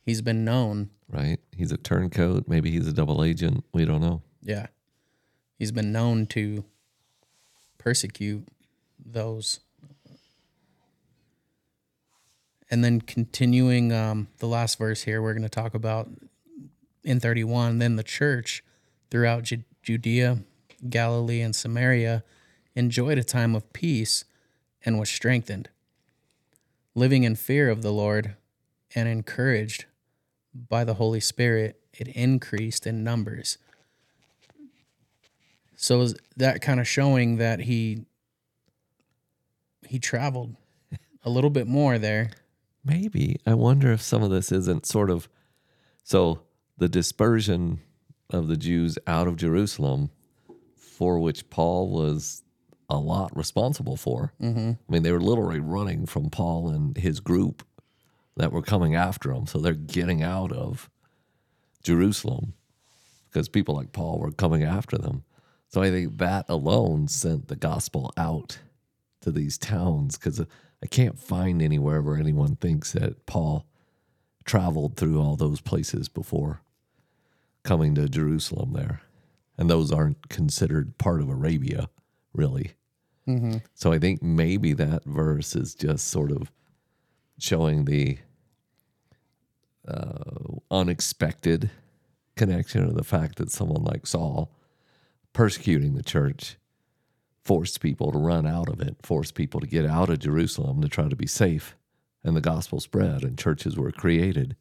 He's 0.03 0.21
been 0.21 0.43
known 0.43 0.89
Right. 1.11 1.39
He's 1.55 1.71
a 1.73 1.77
turncoat. 1.77 2.45
Maybe 2.47 2.71
he's 2.71 2.87
a 2.87 2.93
double 2.93 3.23
agent. 3.23 3.65
We 3.73 3.83
don't 3.83 4.01
know. 4.01 4.21
Yeah. 4.41 4.67
He's 5.59 5.71
been 5.71 5.91
known 5.91 6.25
to 6.27 6.63
persecute 7.77 8.47
those. 9.03 9.59
And 12.69 12.83
then 12.83 13.01
continuing 13.01 13.91
um, 13.91 14.29
the 14.37 14.47
last 14.47 14.77
verse 14.77 15.03
here, 15.03 15.21
we're 15.21 15.33
going 15.33 15.43
to 15.43 15.49
talk 15.49 15.73
about 15.73 16.09
in 17.03 17.19
31 17.19 17.79
then 17.79 17.97
the 17.97 18.03
church 18.03 18.63
throughout 19.09 19.43
Ju- 19.43 19.65
Judea, 19.83 20.39
Galilee, 20.89 21.41
and 21.41 21.53
Samaria 21.53 22.23
enjoyed 22.73 23.17
a 23.17 23.23
time 23.23 23.53
of 23.53 23.73
peace 23.73 24.23
and 24.85 24.97
was 24.97 25.09
strengthened, 25.09 25.69
living 26.95 27.23
in 27.23 27.35
fear 27.35 27.69
of 27.69 27.81
the 27.81 27.91
Lord 27.91 28.35
and 28.95 29.09
encouraged 29.09 29.85
by 30.53 30.83
the 30.83 30.95
Holy 30.95 31.19
Spirit. 31.19 31.79
It 31.93 32.07
increased 32.09 32.87
in 32.87 33.03
numbers. 33.03 33.57
So 35.75 36.01
is 36.01 36.15
that 36.37 36.61
kind 36.61 36.79
of 36.79 36.87
showing 36.87 37.37
that 37.37 37.61
he 37.61 38.05
he 39.87 39.99
traveled 39.99 40.55
a 41.23 41.29
little 41.29 41.49
bit 41.49 41.67
more 41.67 41.97
there. 41.97 42.31
Maybe. 42.83 43.39
I 43.45 43.55
wonder 43.55 43.91
if 43.91 44.01
some 44.01 44.23
of 44.23 44.29
this 44.29 44.51
isn't 44.51 44.85
sort 44.85 45.09
of 45.09 45.27
so 46.03 46.43
the 46.77 46.89
dispersion 46.89 47.79
of 48.29 48.47
the 48.47 48.57
Jews 48.57 48.97
out 49.05 49.27
of 49.27 49.35
Jerusalem, 49.35 50.09
for 50.75 51.19
which 51.19 51.49
Paul 51.49 51.89
was 51.89 52.43
a 52.89 52.97
lot 52.97 53.35
responsible 53.35 53.97
for. 53.97 54.33
Mm-hmm. 54.41 54.71
I 54.71 54.91
mean, 54.91 55.03
they 55.03 55.11
were 55.11 55.21
literally 55.21 55.59
running 55.59 56.05
from 56.05 56.29
Paul 56.29 56.69
and 56.69 56.97
his 56.97 57.19
group 57.19 57.63
that 58.38 58.52
were 58.52 58.62
coming 58.62 58.96
after 58.96 59.32
him. 59.32 59.46
So 59.48 59.60
they're 59.60 59.74
getting 59.74 60.24
out 60.24 60.52
of 60.52 60.89
Jerusalem 61.84 62.54
because 63.30 63.50
people 63.50 63.76
like 63.76 63.91
Paul 63.91 64.20
were 64.20 64.32
coming 64.32 64.63
after 64.63 64.98
them. 64.98 65.24
So 65.67 65.82
I 65.82 65.89
think 65.89 66.17
that 66.17 66.46
alone 66.50 67.08
sent 67.08 67.48
the 67.48 67.56
gospel 67.56 68.12
out 68.17 68.60
to 69.22 69.32
these 69.32 69.58
towns 69.58 70.17
because 70.17 70.39
I 70.39 70.88
can't 70.88 71.20
find 71.20 71.62
anywhere 71.62 72.02
where 72.02 72.17
anyone 72.17 72.56
thinks 72.56 72.94
that 72.94 73.26
Paul 73.26 73.65
traveled 74.44 74.98
through 74.98 75.22
all 75.22 75.36
those 75.36 75.62
places 75.62 76.10
before 76.10 76.62
coming 77.63 77.96
to 77.96 78.10
Jerusalem 78.10 78.74
there. 78.74 79.02
And 79.58 79.70
those 79.70 79.91
aren't 79.91 80.30
considered 80.30 80.98
part 80.98 81.22
of 81.22 81.30
Arabia. 81.30 81.89
really. 82.34 82.74
Mm-hmm. 83.28 83.58
So 83.74 83.91
I 83.91 84.00
think 84.00 84.22
maybe 84.22 84.74
that 84.74 85.04
verse 85.06 85.56
is 85.56 85.76
just 85.76 86.08
sort 86.08 86.32
of 86.32 86.52
showing 87.41 87.86
the 87.86 88.19
uh, 89.88 90.58
unexpected 90.69 91.71
connection 92.36 92.84
of 92.84 92.93
the 92.93 93.04
fact 93.04 93.38
that 93.38 93.51
someone 93.51 93.84
like 93.84 94.06
Saul 94.06 94.51
persecuting 95.34 95.95
the 95.95 96.04
church 96.04 96.58
forced 97.43 97.82
people 97.82 98.12
to 98.12 98.19
run 98.19 98.45
out 98.45 98.69
of 98.69 98.80
it, 98.80 98.97
forced 99.01 99.34
people 99.34 99.60
to 99.60 99.65
get 99.65 99.86
out 99.86 100.10
of 100.10 100.19
Jerusalem 100.19 100.82
to 100.82 100.88
try 100.88 101.10
to 101.10 101.15
be 101.15 101.25
safe, 101.25 101.75
and 102.23 102.36
the 102.36 102.41
gospel 102.41 102.80
spread 102.80 103.23
and 103.23 103.39
churches 103.39 103.75
were 103.75 103.91
created 103.91 104.56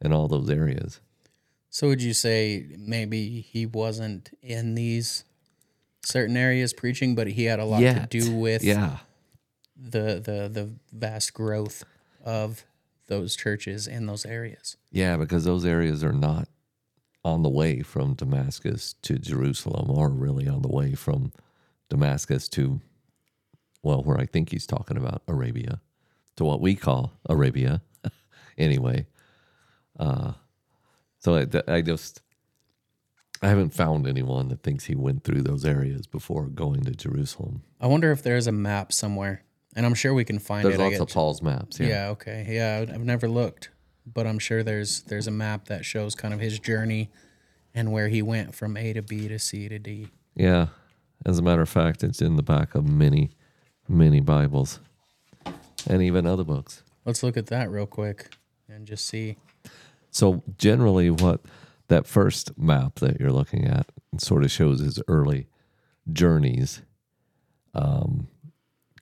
in 0.00 0.14
all 0.14 0.28
those 0.28 0.48
areas. 0.48 1.00
So 1.68 1.88
would 1.88 2.00
you 2.00 2.14
say 2.14 2.68
maybe 2.78 3.42
he 3.42 3.66
wasn't 3.66 4.30
in 4.42 4.74
these 4.74 5.24
certain 6.02 6.38
areas 6.38 6.72
preaching, 6.72 7.14
but 7.14 7.26
he 7.26 7.44
had 7.44 7.58
a 7.58 7.66
lot 7.66 7.82
Yet. 7.82 8.10
to 8.10 8.20
do 8.20 8.34
with 8.34 8.64
Yeah. 8.64 9.00
The 9.76 10.20
the 10.20 10.48
the 10.48 10.70
vast 10.92 11.34
growth 11.34 11.84
of 12.24 12.64
those 13.08 13.36
churches 13.36 13.86
in 13.86 14.06
those 14.06 14.26
areas. 14.26 14.76
Yeah, 14.90 15.16
because 15.16 15.44
those 15.44 15.64
areas 15.64 16.02
are 16.02 16.12
not 16.12 16.48
on 17.24 17.42
the 17.42 17.48
way 17.48 17.82
from 17.82 18.14
Damascus 18.14 18.94
to 19.02 19.18
Jerusalem 19.18 19.90
or 19.90 20.08
really 20.08 20.48
on 20.48 20.62
the 20.62 20.68
way 20.68 20.94
from 20.94 21.32
Damascus 21.88 22.48
to, 22.50 22.80
well, 23.82 24.02
where 24.02 24.18
I 24.18 24.26
think 24.26 24.50
he's 24.50 24.66
talking 24.66 24.96
about 24.96 25.22
Arabia, 25.26 25.80
to 26.36 26.44
what 26.44 26.60
we 26.60 26.76
call 26.76 27.12
Arabia 27.28 27.82
anyway. 28.58 29.06
Uh, 29.98 30.32
so 31.18 31.36
I, 31.36 31.72
I 31.72 31.82
just, 31.82 32.22
I 33.42 33.48
haven't 33.48 33.74
found 33.74 34.06
anyone 34.06 34.48
that 34.48 34.62
thinks 34.62 34.84
he 34.84 34.94
went 34.94 35.24
through 35.24 35.42
those 35.42 35.64
areas 35.64 36.06
before 36.06 36.46
going 36.46 36.84
to 36.84 36.92
Jerusalem. 36.92 37.62
I 37.80 37.88
wonder 37.88 38.12
if 38.12 38.22
there's 38.22 38.46
a 38.46 38.52
map 38.52 38.92
somewhere, 38.92 39.42
and 39.76 39.86
I'm 39.86 39.94
sure 39.94 40.12
we 40.12 40.24
can 40.24 40.38
find 40.40 40.64
There's 40.64 40.74
it. 40.74 40.80
I 40.80 40.88
lots 40.88 41.00
of 41.00 41.08
Paul's 41.10 41.42
maps. 41.42 41.78
yeah. 41.78 41.86
Yeah. 41.86 42.08
okay, 42.08 42.46
yeah. 42.48 42.92
I've 42.92 43.04
never 43.04 43.28
looked, 43.28 43.70
but 44.12 44.26
I'm 44.26 44.38
sure 44.40 44.62
there's 44.64 45.02
there's 45.02 45.28
a 45.28 45.30
map 45.32 45.66
that 45.66 45.84
shows 45.84 46.14
kind 46.16 46.34
of 46.34 46.40
his 46.40 46.58
journey 46.58 47.10
and 47.74 47.92
where 47.92 48.08
he 48.08 48.22
went 48.22 48.54
from 48.54 48.76
A 48.76 48.92
to 48.94 49.02
B 49.02 49.28
to 49.28 49.38
C 49.38 49.68
to 49.68 49.78
D. 49.78 50.08
Yeah. 50.34 50.68
As 51.24 51.38
a 51.38 51.42
matter 51.42 51.62
of 51.62 51.68
fact, 51.68 52.02
it's 52.02 52.20
in 52.20 52.36
the 52.36 52.42
back 52.42 52.74
of 52.74 52.86
many, 52.88 53.30
many 53.88 54.20
Bibles 54.20 54.80
and 55.88 56.02
even 56.02 56.26
other 56.26 56.44
books. 56.44 56.82
Let's 57.04 57.22
look 57.22 57.36
at 57.36 57.46
that 57.46 57.70
real 57.70 57.86
quick 57.86 58.34
and 58.68 58.86
just 58.86 59.06
see. 59.06 59.36
So, 60.10 60.42
generally, 60.58 61.10
what 61.10 61.40
that 61.88 62.06
first 62.06 62.56
map 62.58 62.96
that 62.96 63.20
you're 63.20 63.32
looking 63.32 63.66
at 63.66 63.86
sort 64.18 64.44
of 64.44 64.50
shows 64.50 64.80
his 64.80 65.00
early 65.08 65.46
journeys, 66.12 66.82
um, 67.74 68.28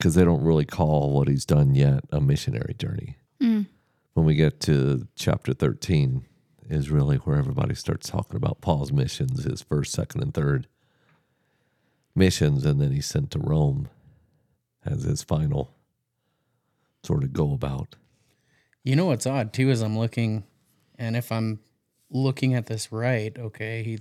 because 0.04 0.16
they 0.16 0.24
don't 0.24 0.44
really 0.44 0.66
call 0.66 1.12
what 1.12 1.28
he's 1.28 1.46
done 1.46 1.74
yet 1.74 2.04
a 2.12 2.20
missionary 2.20 2.74
journey. 2.74 3.16
Mm. 3.40 3.64
When 4.12 4.26
we 4.26 4.34
get 4.34 4.60
to 4.60 5.08
chapter 5.16 5.54
13, 5.54 6.26
is 6.68 6.90
really 6.90 7.16
where 7.16 7.38
everybody 7.38 7.74
starts 7.74 8.10
talking 8.10 8.36
about 8.36 8.60
Paul's 8.60 8.92
missions, 8.92 9.44
his 9.44 9.62
first, 9.62 9.92
second, 9.92 10.22
and 10.22 10.34
third 10.34 10.68
missions, 12.14 12.66
and 12.66 12.82
then 12.82 12.92
he's 12.92 13.06
sent 13.06 13.30
to 13.30 13.38
Rome 13.38 13.88
as 14.84 15.04
his 15.04 15.22
final 15.22 15.74
sort 17.02 17.24
of 17.24 17.32
go 17.32 17.54
about. 17.54 17.96
You 18.82 18.96
know 18.96 19.06
what's 19.06 19.26
odd 19.26 19.54
too 19.54 19.70
is 19.70 19.80
I'm 19.80 19.98
looking, 19.98 20.44
and 20.98 21.16
if 21.16 21.32
I'm 21.32 21.60
looking 22.10 22.52
at 22.52 22.66
this 22.66 22.92
right, 22.92 23.34
okay, 23.38 23.82
he 23.82 24.00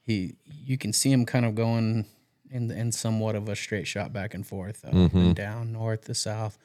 he 0.00 0.36
you 0.46 0.78
can 0.78 0.94
see 0.94 1.12
him 1.12 1.26
kind 1.26 1.44
of 1.44 1.54
going 1.54 2.06
in 2.50 2.70
in 2.70 2.92
somewhat 2.92 3.34
of 3.36 3.48
a 3.48 3.56
straight 3.56 3.86
shot 3.86 4.12
back 4.12 4.34
and 4.34 4.46
forth, 4.46 4.84
up 4.84 4.92
and 4.94 5.34
down, 5.34 5.72
north 5.72 6.04
to 6.06 6.14
south. 6.14 6.58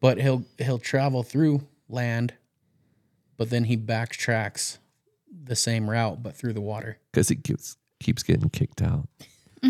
But 0.00 0.20
he'll 0.20 0.44
he'll 0.58 0.78
travel 0.78 1.22
through 1.22 1.62
land, 1.88 2.34
but 3.36 3.50
then 3.50 3.64
he 3.64 3.76
backtracks 3.76 4.78
the 5.44 5.56
same 5.56 5.88
route 5.90 6.22
but 6.22 6.34
through 6.36 6.52
the 6.54 6.60
water. 6.60 6.98
Because 7.12 7.28
he 7.28 7.36
keeps, 7.36 7.76
keeps 8.00 8.22
getting 8.22 8.50
kicked 8.50 8.82
out. 8.82 9.08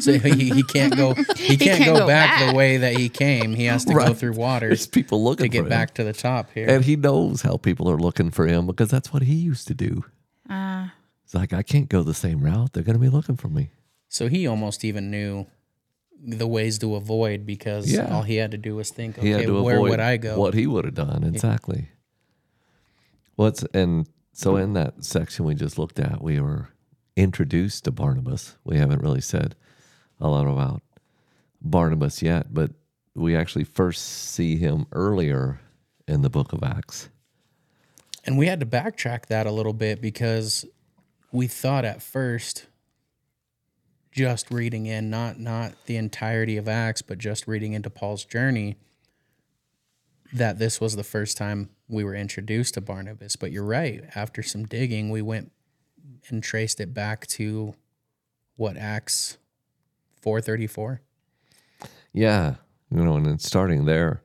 So 0.00 0.18
he, 0.18 0.50
he 0.50 0.62
can't 0.64 0.96
go 0.96 1.14
he 1.36 1.56
can't, 1.56 1.78
can't 1.78 1.84
go, 1.84 1.98
go 2.00 2.06
back, 2.06 2.40
back. 2.40 2.50
the 2.50 2.56
way 2.56 2.78
that 2.78 2.96
he 2.96 3.08
came. 3.08 3.54
He 3.54 3.66
has 3.66 3.84
to 3.84 3.94
go 3.94 4.12
through 4.12 4.32
water 4.32 4.68
There's 4.68 4.86
people 4.88 5.22
looking 5.22 5.44
to 5.44 5.48
get 5.48 5.58
for 5.60 5.64
him. 5.66 5.68
back 5.68 5.94
to 5.94 6.04
the 6.04 6.12
top 6.14 6.50
here. 6.52 6.68
And 6.68 6.84
he 6.84 6.96
knows 6.96 7.42
how 7.42 7.56
people 7.56 7.88
are 7.88 7.98
looking 7.98 8.30
for 8.32 8.46
him 8.48 8.66
because 8.66 8.90
that's 8.90 9.12
what 9.12 9.22
he 9.22 9.34
used 9.34 9.68
to 9.68 9.74
do. 9.74 10.04
Ah, 10.48 10.92
It's 11.24 11.34
like, 11.34 11.52
I 11.52 11.62
can't 11.62 11.88
go 11.88 12.02
the 12.02 12.14
same 12.14 12.40
route. 12.40 12.72
They're 12.72 12.82
going 12.82 12.94
to 12.96 13.00
be 13.00 13.08
looking 13.10 13.36
for 13.36 13.48
me. 13.48 13.70
So 14.08 14.28
he 14.28 14.46
almost 14.46 14.84
even 14.84 15.10
knew 15.10 15.46
the 16.22 16.46
ways 16.46 16.78
to 16.78 16.94
avoid 16.94 17.44
because 17.44 17.90
Yeah. 17.92 18.14
all 18.14 18.22
he 18.22 18.36
had 18.36 18.50
to 18.52 18.58
do 18.58 18.74
was 18.76 18.90
think, 18.90 19.16
He 19.16 19.32
okay, 19.34 19.42
had 19.42 19.46
to 19.48 19.62
where 19.62 19.76
avoid 19.76 19.90
would 19.90 20.00
I 20.00 20.16
go? 20.16 20.38
what 20.38 20.54
he 20.54 20.66
would 20.66 20.84
have 20.84 20.94
done. 20.94 21.24
Exactly. 21.24 21.88
What's 23.34 23.62
and 23.74 24.08
so 24.32 24.56
in 24.56 24.72
that 24.74 25.04
section 25.04 25.44
we 25.44 25.54
just 25.54 25.78
looked 25.78 25.98
at, 25.98 26.22
we 26.22 26.40
were 26.40 26.68
introduced 27.16 27.84
to 27.84 27.90
Barnabas. 27.90 28.56
We 28.64 28.76
haven't 28.78 29.02
really 29.02 29.20
said 29.20 29.54
a 30.20 30.28
lot 30.28 30.46
about 30.46 30.82
Barnabas 31.60 32.22
yet, 32.22 32.52
but 32.54 32.70
we 33.14 33.34
actually 33.36 33.64
first 33.64 34.02
see 34.04 34.56
him 34.56 34.86
earlier 34.92 35.60
in 36.08 36.22
the 36.22 36.30
book 36.30 36.52
of 36.52 36.62
Acts. 36.62 37.08
And 38.24 38.36
we 38.38 38.46
had 38.46 38.60
to 38.60 38.66
backtrack 38.66 39.26
that 39.26 39.46
a 39.46 39.50
little 39.50 39.72
bit 39.72 40.00
because 40.00 40.64
we 41.32 41.46
thought 41.46 41.84
at 41.84 42.02
first 42.02 42.66
just 44.16 44.50
reading 44.50 44.86
in 44.86 45.10
not 45.10 45.38
not 45.38 45.74
the 45.84 45.96
entirety 45.96 46.56
of 46.56 46.66
Acts, 46.66 47.02
but 47.02 47.18
just 47.18 47.46
reading 47.46 47.74
into 47.74 47.90
Paul's 47.90 48.24
journey 48.24 48.76
that 50.32 50.58
this 50.58 50.80
was 50.80 50.96
the 50.96 51.04
first 51.04 51.36
time 51.36 51.68
we 51.86 52.02
were 52.02 52.14
introduced 52.14 52.74
to 52.74 52.80
Barnabas. 52.80 53.36
But 53.36 53.52
you're 53.52 53.62
right. 53.62 54.04
After 54.14 54.42
some 54.42 54.64
digging, 54.64 55.10
we 55.10 55.20
went 55.20 55.52
and 56.30 56.42
traced 56.42 56.80
it 56.80 56.94
back 56.94 57.26
to 57.28 57.74
what 58.56 58.78
Acts 58.78 59.36
434. 60.22 61.02
Yeah, 62.14 62.54
you 62.90 63.04
know, 63.04 63.16
and 63.16 63.26
then 63.26 63.38
starting 63.38 63.84
there 63.84 64.22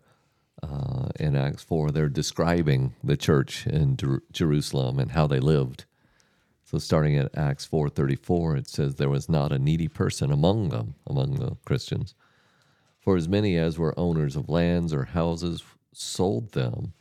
uh, 0.63 1.10
in 1.19 1.36
Acts 1.36 1.63
four, 1.63 1.91
they're 1.91 2.08
describing 2.08 2.95
the 3.04 3.17
church 3.17 3.67
in 3.67 3.97
Jer- 3.97 4.23
Jerusalem 4.32 4.99
and 4.99 5.12
how 5.12 5.27
they 5.27 5.41
lived. 5.41 5.84
So 6.71 6.77
starting 6.77 7.17
at 7.17 7.38
Acts 7.38 7.65
four 7.65 7.89
thirty 7.89 8.15
four, 8.15 8.55
it 8.55 8.65
says 8.65 8.95
there 8.95 9.10
was 9.10 9.27
not 9.27 9.51
a 9.51 9.60
needy 9.60 9.89
person 9.89 10.31
among 10.31 10.69
them, 10.69 10.95
among 11.05 11.36
the 11.36 11.57
Christians, 11.65 12.15
for 13.01 13.17
as 13.17 13.27
many 13.27 13.57
as 13.57 13.77
were 13.77 13.93
owners 13.99 14.38
of 14.38 14.47
lands 14.47 14.93
or 14.93 15.03
houses 15.03 15.65
sold 15.91 16.53
them 16.53 16.93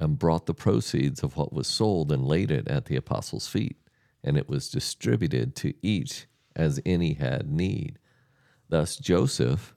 and 0.00 0.18
brought 0.18 0.46
the 0.46 0.52
proceeds 0.52 1.22
of 1.22 1.36
what 1.36 1.52
was 1.52 1.68
sold 1.68 2.10
and 2.10 2.26
laid 2.26 2.50
it 2.50 2.66
at 2.66 2.86
the 2.86 2.96
apostles' 2.96 3.46
feet, 3.46 3.76
and 4.24 4.36
it 4.36 4.48
was 4.48 4.68
distributed 4.68 5.54
to 5.54 5.74
each 5.80 6.26
as 6.56 6.80
any 6.84 7.12
had 7.12 7.48
need. 7.48 8.00
Thus 8.68 8.96
Joseph, 8.96 9.76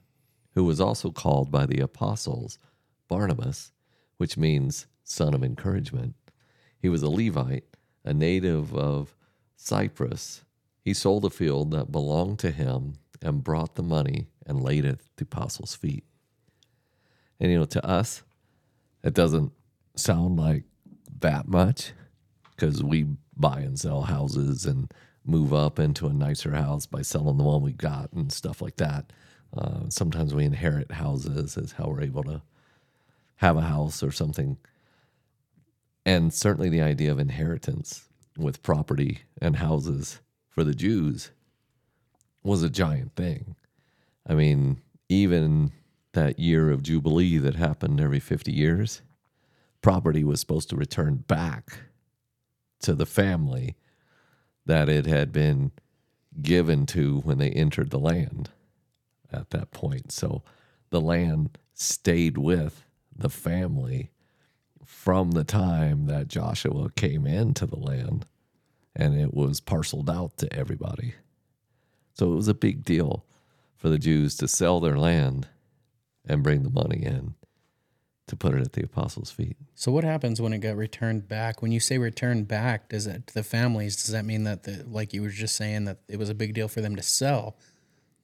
who 0.56 0.64
was 0.64 0.80
also 0.80 1.12
called 1.12 1.52
by 1.52 1.64
the 1.64 1.78
apostles 1.78 2.58
Barnabas, 3.06 3.70
which 4.16 4.36
means 4.36 4.88
son 5.04 5.32
of 5.32 5.44
encouragement, 5.44 6.16
he 6.80 6.88
was 6.88 7.04
a 7.04 7.08
Levite, 7.08 7.76
a 8.04 8.12
native 8.12 8.74
of 8.74 9.14
Cyprus. 9.58 10.44
He 10.80 10.94
sold 10.94 11.24
a 11.24 11.30
field 11.30 11.72
that 11.72 11.92
belonged 11.92 12.38
to 12.38 12.50
him 12.50 12.94
and 13.20 13.44
brought 13.44 13.74
the 13.74 13.82
money 13.82 14.28
and 14.46 14.62
laid 14.62 14.84
it 14.84 14.92
at 14.92 15.00
the 15.16 15.24
apostles' 15.24 15.74
feet. 15.74 16.04
And 17.38 17.50
you 17.50 17.58
know, 17.58 17.64
to 17.66 17.84
us, 17.84 18.22
it 19.02 19.12
doesn't 19.12 19.52
sound 19.96 20.38
like 20.38 20.64
that 21.20 21.48
much 21.48 21.92
because 22.54 22.82
we 22.82 23.06
buy 23.36 23.60
and 23.60 23.78
sell 23.78 24.02
houses 24.02 24.64
and 24.64 24.92
move 25.24 25.52
up 25.52 25.78
into 25.78 26.06
a 26.06 26.12
nicer 26.12 26.52
house 26.52 26.86
by 26.86 27.02
selling 27.02 27.36
the 27.36 27.44
one 27.44 27.60
we 27.60 27.72
got 27.72 28.12
and 28.12 28.32
stuff 28.32 28.62
like 28.62 28.76
that. 28.76 29.12
Uh, 29.56 29.88
sometimes 29.88 30.34
we 30.34 30.44
inherit 30.44 30.92
houses 30.92 31.56
as 31.58 31.72
how 31.72 31.88
we're 31.88 32.02
able 32.02 32.22
to 32.22 32.40
have 33.36 33.56
a 33.56 33.62
house 33.62 34.02
or 34.02 34.12
something. 34.12 34.56
And 36.06 36.32
certainly 36.32 36.68
the 36.68 36.80
idea 36.80 37.12
of 37.12 37.18
inheritance 37.18 38.07
with 38.38 38.62
property 38.62 39.20
and 39.42 39.56
houses 39.56 40.20
for 40.48 40.64
the 40.64 40.74
Jews 40.74 41.32
was 42.42 42.62
a 42.62 42.70
giant 42.70 43.14
thing. 43.16 43.56
I 44.26 44.34
mean, 44.34 44.80
even 45.08 45.72
that 46.12 46.38
year 46.38 46.70
of 46.70 46.82
Jubilee 46.82 47.38
that 47.38 47.56
happened 47.56 48.00
every 48.00 48.20
50 48.20 48.52
years, 48.52 49.02
property 49.82 50.24
was 50.24 50.40
supposed 50.40 50.70
to 50.70 50.76
return 50.76 51.16
back 51.16 51.80
to 52.80 52.94
the 52.94 53.06
family 53.06 53.76
that 54.66 54.88
it 54.88 55.06
had 55.06 55.32
been 55.32 55.72
given 56.40 56.86
to 56.86 57.18
when 57.20 57.38
they 57.38 57.50
entered 57.50 57.90
the 57.90 57.98
land 57.98 58.50
at 59.32 59.50
that 59.50 59.70
point. 59.70 60.12
So 60.12 60.42
the 60.90 61.00
land 61.00 61.58
stayed 61.74 62.38
with 62.38 62.84
the 63.14 63.30
family 63.30 64.10
from 64.98 65.30
the 65.30 65.44
time 65.44 66.06
that 66.06 66.26
Joshua 66.26 66.90
came 66.90 67.24
into 67.24 67.66
the 67.66 67.78
land 67.78 68.26
and 68.96 69.18
it 69.18 69.32
was 69.32 69.60
parceled 69.60 70.10
out 70.10 70.36
to 70.38 70.52
everybody. 70.52 71.14
So 72.14 72.32
it 72.32 72.34
was 72.34 72.48
a 72.48 72.52
big 72.54 72.84
deal. 72.84 73.24
for 73.78 73.88
the 73.88 73.98
Jews 73.98 74.36
to 74.36 74.48
sell 74.48 74.80
their 74.80 74.98
land 74.98 75.48
and 76.28 76.42
bring 76.42 76.64
the 76.64 76.70
money 76.70 77.02
in 77.02 77.34
to 78.26 78.36
put 78.36 78.54
it 78.54 78.60
at 78.60 78.72
the 78.74 78.82
apostles' 78.82 79.30
feet. 79.30 79.56
So 79.74 79.90
what 79.90 80.04
happens 80.04 80.42
when 80.42 80.52
it 80.52 80.58
got 80.58 80.76
returned 80.76 81.28
back? 81.28 81.62
When 81.62 81.72
you 81.72 81.80
say 81.80 81.96
returned 81.96 82.46
back, 82.46 82.90
does 82.90 83.06
that 83.06 83.26
to 83.28 83.34
the 83.34 83.42
families? 83.42 83.96
Does 83.96 84.12
that 84.12 84.26
mean 84.26 84.44
that 84.44 84.64
the 84.64 84.84
like 84.86 85.14
you 85.14 85.22
were 85.22 85.30
just 85.30 85.56
saying 85.56 85.84
that 85.86 85.98
it 86.08 86.18
was 86.18 86.28
a 86.28 86.34
big 86.34 86.52
deal 86.52 86.68
for 86.68 86.82
them 86.82 86.96
to 86.96 87.02
sell 87.02 87.56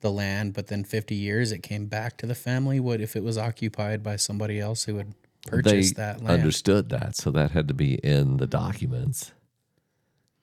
the 0.01 0.11
land, 0.11 0.53
but 0.53 0.67
then 0.67 0.85
fifty 0.85 1.15
years 1.15 1.53
it 1.53 1.63
came 1.63 1.87
back 1.87 2.19
to 2.19 2.27
the 2.27 2.35
family? 2.35 2.81
What 2.81 3.01
if 3.01 3.17
it 3.17 3.23
was 3.23 3.39
occupied 3.39 4.03
by 4.03 4.17
somebody 4.17 4.61
else 4.61 4.85
who 4.85 4.97
had 4.97 5.15
purchased 5.47 5.97
they 5.97 6.03
that 6.03 6.23
land? 6.23 6.41
understood 6.41 6.89
that, 6.91 7.17
so 7.17 7.31
that 7.31 7.51
had 7.53 7.69
to 7.69 7.75
be 7.75 7.95
in 7.95 8.39
the 8.39 8.47
documents 8.47 9.33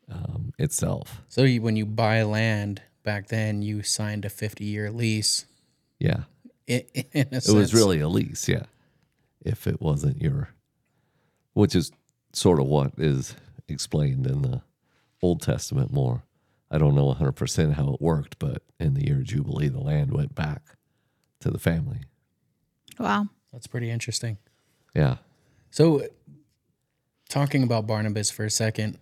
um, 0.09 0.53
itself. 0.57 1.21
so 1.27 1.43
you, 1.43 1.61
when 1.61 1.75
you 1.75 1.85
buy 1.85 2.23
land 2.23 2.81
back 3.03 3.27
then, 3.27 3.61
you 3.61 3.81
signed 3.83 4.25
a 4.25 4.29
fifty-year 4.29 4.91
lease. 4.91 5.45
Yeah, 5.99 6.23
In, 6.67 6.83
in 7.11 7.27
a 7.31 7.37
it 7.37 7.49
was 7.49 7.73
really 7.73 7.99
a 7.99 8.07
lease. 8.07 8.47
Yeah, 8.47 8.63
if 9.43 9.67
it 9.67 9.81
wasn't 9.81 10.21
your, 10.21 10.49
which 11.53 11.75
is 11.75 11.91
sort 12.33 12.59
of 12.59 12.67
what 12.67 12.93
is 12.97 13.35
explained 13.67 14.27
in 14.27 14.41
the 14.41 14.61
Old 15.21 15.41
Testament 15.41 15.91
more. 15.91 16.23
I 16.69 16.77
don't 16.77 16.95
know 16.95 17.13
100% 17.13 17.73
how 17.73 17.93
it 17.93 18.01
worked, 18.01 18.39
but 18.39 18.61
in 18.79 18.93
the 18.93 19.05
year 19.05 19.17
of 19.17 19.25
Jubilee, 19.25 19.67
the 19.67 19.81
land 19.81 20.13
went 20.13 20.33
back 20.35 20.77
to 21.41 21.51
the 21.51 21.59
family. 21.59 22.01
Wow. 22.97 23.27
that's 23.51 23.67
pretty 23.67 23.89
interesting. 23.89 24.37
Yeah. 24.93 25.17
So, 25.69 26.07
talking 27.29 27.63
about 27.63 27.87
Barnabas 27.87 28.29
for 28.29 28.45
a 28.45 28.49
second. 28.49 28.97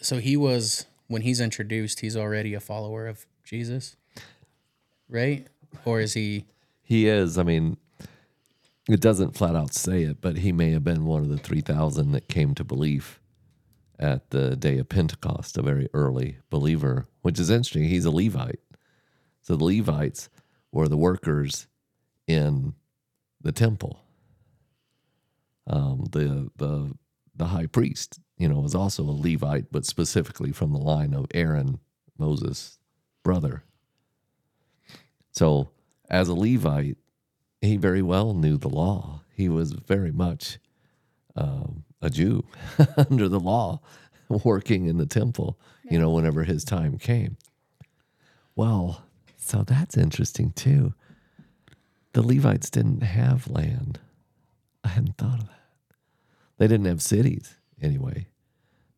So, 0.00 0.18
he 0.18 0.36
was, 0.36 0.86
when 1.08 1.22
he's 1.22 1.40
introduced, 1.40 2.00
he's 2.00 2.16
already 2.16 2.54
a 2.54 2.60
follower 2.60 3.06
of 3.06 3.26
Jesus, 3.44 3.96
right? 5.08 5.46
Or 5.84 6.00
is 6.00 6.14
he, 6.14 6.46
He 6.82 7.08
is. 7.08 7.36
I 7.36 7.42
mean, 7.42 7.76
it 8.88 9.00
doesn't 9.00 9.36
flat 9.36 9.56
out 9.56 9.74
say 9.74 10.02
it, 10.02 10.20
but 10.20 10.38
he 10.38 10.52
may 10.52 10.70
have 10.70 10.84
been 10.84 11.04
one 11.04 11.22
of 11.22 11.28
the 11.28 11.38
3,000 11.38 12.12
that 12.12 12.28
came 12.28 12.54
to 12.54 12.64
belief 12.64 13.20
at 13.98 14.30
the 14.30 14.54
day 14.56 14.78
of 14.78 14.88
Pentecost, 14.88 15.58
a 15.58 15.62
very 15.62 15.88
early 15.92 16.38
believer, 16.50 17.06
which 17.22 17.40
is 17.40 17.50
interesting. 17.50 17.84
He's 17.84 18.04
a 18.04 18.10
Levite. 18.10 18.60
So 19.42 19.56
the 19.56 19.64
Levites 19.64 20.28
were 20.70 20.86
the 20.88 20.96
workers 20.96 21.66
in 22.26 22.74
the 23.40 23.52
temple. 23.52 24.00
Um, 25.66 26.06
the, 26.12 26.50
the, 26.56 26.92
the 27.34 27.46
high 27.46 27.66
priest, 27.66 28.20
you 28.38 28.48
know, 28.48 28.60
was 28.60 28.74
also 28.74 29.02
a 29.02 29.10
Levite, 29.10 29.72
but 29.72 29.84
specifically 29.84 30.52
from 30.52 30.72
the 30.72 30.78
line 30.78 31.12
of 31.12 31.26
Aaron, 31.34 31.80
Moses' 32.18 32.78
brother. 33.22 33.64
So, 35.32 35.70
as 36.08 36.28
a 36.28 36.34
Levite, 36.34 36.96
he 37.60 37.76
very 37.76 38.02
well 38.02 38.32
knew 38.32 38.56
the 38.56 38.68
law. 38.68 39.22
He 39.34 39.48
was 39.48 39.72
very 39.72 40.12
much 40.12 40.58
um, 41.34 41.84
a 42.00 42.10
Jew 42.10 42.44
under 42.96 43.28
the 43.28 43.40
law, 43.40 43.80
working 44.28 44.86
in 44.86 44.96
the 44.98 45.06
temple, 45.06 45.58
you 45.90 45.98
know, 45.98 46.10
whenever 46.10 46.44
his 46.44 46.64
time 46.64 46.98
came. 46.98 47.36
Well, 48.54 49.02
so 49.36 49.62
that's 49.62 49.96
interesting 49.96 50.52
too. 50.52 50.94
The 52.12 52.22
Levites 52.22 52.70
didn't 52.70 53.02
have 53.02 53.48
land. 53.48 54.00
I 54.82 54.88
hadn't 54.88 55.18
thought 55.18 55.40
of 55.40 55.48
that. 55.48 55.55
They 56.58 56.66
didn't 56.66 56.86
have 56.86 57.02
cities 57.02 57.56
anyway. 57.80 58.28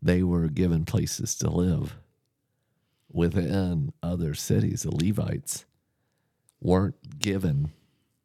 They 0.01 0.23
were 0.23 0.49
given 0.49 0.85
places 0.85 1.35
to 1.37 1.51
live 1.51 1.97
within 3.11 3.93
other 4.03 4.35
cities. 4.35 4.83
The 4.83 4.95
Levites 4.95 5.65
weren't 6.61 7.19
given 7.19 7.73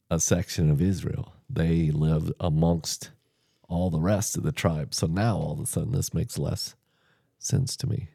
a 0.10 0.20
section 0.20 0.70
of 0.70 0.82
Israel. 0.82 1.34
They 1.50 1.90
lived 1.90 2.32
amongst 2.40 3.12
all 3.68 3.90
the 3.90 4.00
rest 4.00 4.38
of 4.38 4.44
the 4.44 4.52
tribe. 4.52 4.94
So 4.94 5.08
now 5.08 5.38
all 5.38 5.54
of 5.54 5.60
a 5.62 5.66
sudden 5.66 5.92
this 5.94 6.14
makes 6.14 6.38
less 6.38 6.76
sense 7.40 7.76
to 7.78 7.88
me 7.88 8.10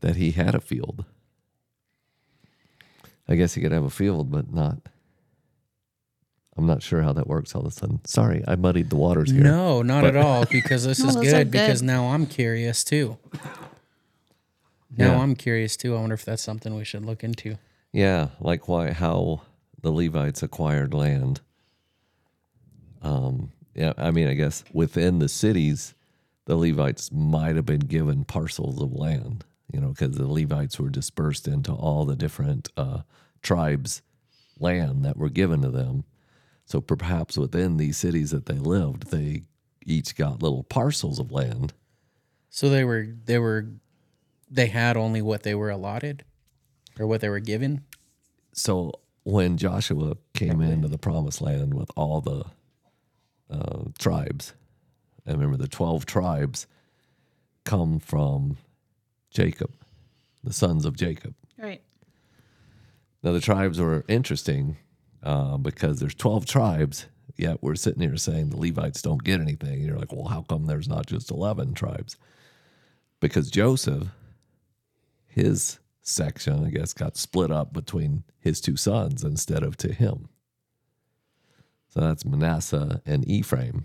that 0.00 0.16
he 0.16 0.32
had 0.32 0.54
a 0.54 0.60
field. 0.60 1.04
I 3.28 3.36
guess 3.36 3.54
he 3.54 3.62
could 3.62 3.72
have 3.72 3.84
a 3.84 3.90
field, 3.90 4.30
but 4.30 4.52
not. 4.52 4.89
I'm 6.60 6.66
not 6.66 6.82
sure 6.82 7.00
how 7.02 7.12
that 7.14 7.26
works 7.26 7.54
all 7.54 7.62
of 7.62 7.68
a 7.68 7.70
sudden. 7.70 8.00
Sorry, 8.04 8.44
I 8.46 8.54
muddied 8.56 8.90
the 8.90 8.96
waters 8.96 9.30
here. 9.30 9.42
no, 9.42 9.80
not 9.82 10.04
at 10.04 10.14
all, 10.16 10.44
because 10.44 10.84
this 10.84 10.98
No, 11.02 11.08
is 11.08 11.16
good, 11.16 11.32
good. 11.32 11.50
because 11.52 11.80
now 11.82 12.08
I'm 12.08 12.26
curious 12.26 12.84
too. 12.84 13.16
Now 14.96 15.12
Yeah. 15.12 15.18
I'm 15.20 15.34
curious 15.36 15.76
too. 15.76 15.96
I 15.96 16.00
wonder 16.00 16.14
if 16.14 16.24
that's 16.24 16.42
something 16.42 16.74
we 16.74 16.84
should 16.84 17.04
look 17.06 17.24
into. 17.24 17.56
Yeah, 17.92 18.28
like 18.40 18.68
why 18.68 18.92
how 18.92 19.40
the 19.80 19.90
Levites 19.90 20.42
acquired 20.42 20.92
land. 20.92 21.40
Um, 23.02 23.52
yeah, 23.74 23.94
I 23.96 24.10
mean, 24.10 24.28
I 24.28 24.34
guess 24.34 24.62
within 24.72 25.18
the 25.18 25.28
cities, 25.28 25.94
the 26.44 26.56
Levites 26.56 27.10
might 27.12 27.56
have 27.56 27.66
been 27.66 27.80
given 27.80 28.24
parcels 28.24 28.82
of 28.82 28.92
land, 28.92 29.44
you 29.72 29.80
know, 29.80 29.88
because 29.88 30.16
the 30.16 30.26
Levites 30.28 30.78
were 30.78 30.90
dispersed 30.90 31.48
into 31.48 31.72
all 31.72 32.04
the 32.04 32.16
different 32.16 32.68
uh, 32.76 33.00
tribes' 33.42 34.02
land 34.58 35.04
that 35.04 35.16
were 35.16 35.30
given 35.30 35.62
to 35.62 35.70
them. 35.70 36.04
So 36.70 36.80
perhaps 36.80 37.36
within 37.36 37.78
these 37.78 37.96
cities 37.96 38.30
that 38.30 38.46
they 38.46 38.54
lived, 38.54 39.10
they 39.10 39.42
each 39.84 40.14
got 40.14 40.40
little 40.40 40.62
parcels 40.62 41.18
of 41.18 41.32
land. 41.32 41.72
So 42.48 42.68
they 42.68 42.84
were, 42.84 43.08
they 43.24 43.40
were, 43.40 43.66
they 44.48 44.66
had 44.66 44.96
only 44.96 45.20
what 45.20 45.42
they 45.42 45.56
were 45.56 45.70
allotted 45.70 46.24
or 46.96 47.08
what 47.08 47.22
they 47.22 47.28
were 47.28 47.40
given. 47.40 47.82
so 48.52 48.92
when 49.24 49.56
Joshua 49.56 50.16
came 50.32 50.60
into 50.60 50.86
the 50.86 50.96
promised 50.96 51.42
land 51.42 51.74
with 51.74 51.90
all 51.96 52.20
the 52.20 52.44
uh, 53.50 53.84
tribes, 53.98 54.54
I 55.26 55.32
remember 55.32 55.56
the 55.56 55.66
12 55.66 56.06
tribes 56.06 56.68
come 57.64 57.98
from 57.98 58.58
Jacob, 59.32 59.72
the 60.44 60.52
sons 60.52 60.84
of 60.84 60.96
Jacob. 60.96 61.34
Right. 61.58 61.82
Now, 63.24 63.32
the 63.32 63.40
tribes 63.40 63.80
were 63.80 64.04
interesting 64.06 64.76
uh, 65.22 65.56
because 65.56 66.00
there's 66.00 66.14
12 66.14 66.46
tribes, 66.46 67.06
yet 67.36 67.62
we're 67.62 67.74
sitting 67.74 68.02
here 68.02 68.16
saying 68.16 68.50
the 68.50 68.56
Levites 68.56 69.02
don't 69.02 69.24
get 69.24 69.40
anything. 69.40 69.74
And 69.74 69.86
you're 69.86 69.98
like, 69.98 70.12
well, 70.12 70.28
how 70.28 70.42
come 70.42 70.66
there's 70.66 70.88
not 70.88 71.06
just 71.06 71.30
11 71.30 71.74
tribes? 71.74 72.16
Because 73.20 73.50
Joseph, 73.50 74.08
his 75.26 75.78
section, 76.02 76.64
I 76.64 76.70
guess, 76.70 76.92
got 76.92 77.16
split 77.16 77.50
up 77.50 77.72
between 77.72 78.24
his 78.38 78.60
two 78.60 78.76
sons 78.76 79.22
instead 79.22 79.62
of 79.62 79.76
to 79.78 79.92
him. 79.92 80.28
So 81.88 82.00
that's 82.00 82.24
Manasseh 82.24 83.02
and 83.04 83.26
Ephraim 83.28 83.84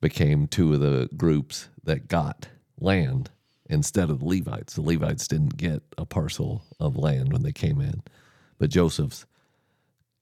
became 0.00 0.46
two 0.46 0.72
of 0.74 0.80
the 0.80 1.08
groups 1.16 1.68
that 1.84 2.08
got 2.08 2.48
land 2.80 3.30
instead 3.68 4.10
of 4.10 4.20
the 4.20 4.24
Levites. 4.26 4.74
The 4.74 4.82
Levites 4.82 5.28
didn't 5.28 5.56
get 5.56 5.82
a 5.98 6.04
parcel 6.06 6.64
of 6.80 6.96
land 6.96 7.32
when 7.32 7.42
they 7.42 7.52
came 7.52 7.80
in, 7.80 8.02
but 8.58 8.70
Joseph's 8.70 9.26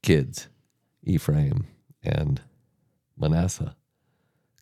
kids, 0.03 0.47
Ephraim 1.03 1.65
and 2.03 2.41
Manasseh, 3.17 3.75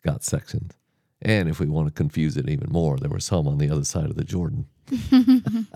got 0.02 0.24
sections. 0.24 0.72
And 1.20 1.48
if 1.48 1.60
we 1.60 1.66
want 1.66 1.88
to 1.88 1.92
confuse 1.92 2.36
it 2.36 2.48
even 2.48 2.72
more, 2.72 2.96
there 2.96 3.10
were 3.10 3.20
some 3.20 3.46
on 3.46 3.58
the 3.58 3.70
other 3.70 3.84
side 3.84 4.06
of 4.10 4.16
the 4.16 4.24
Jordan. 4.24 4.66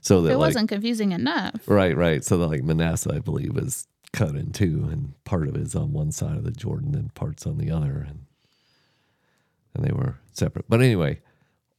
so 0.00 0.20
that 0.22 0.32
It 0.32 0.38
wasn't 0.38 0.68
confusing 0.68 1.12
enough. 1.12 1.60
Right, 1.66 1.96
right. 1.96 2.24
So 2.24 2.36
that 2.38 2.48
like 2.48 2.64
Manasseh, 2.64 3.12
I 3.14 3.20
believe, 3.20 3.56
is 3.56 3.86
cut 4.12 4.34
in 4.34 4.52
two, 4.52 4.88
and 4.90 5.14
part 5.24 5.48
of 5.48 5.54
it 5.54 5.62
is 5.62 5.74
on 5.74 5.92
one 5.92 6.12
side 6.12 6.36
of 6.36 6.44
the 6.44 6.50
Jordan, 6.50 6.94
and 6.94 7.14
parts 7.14 7.46
on 7.46 7.56
the 7.56 7.70
other, 7.70 8.04
and 8.06 8.26
and 9.74 9.84
they 9.84 9.92
were 9.92 10.18
separate. 10.32 10.66
But 10.68 10.82
anyway, 10.82 11.20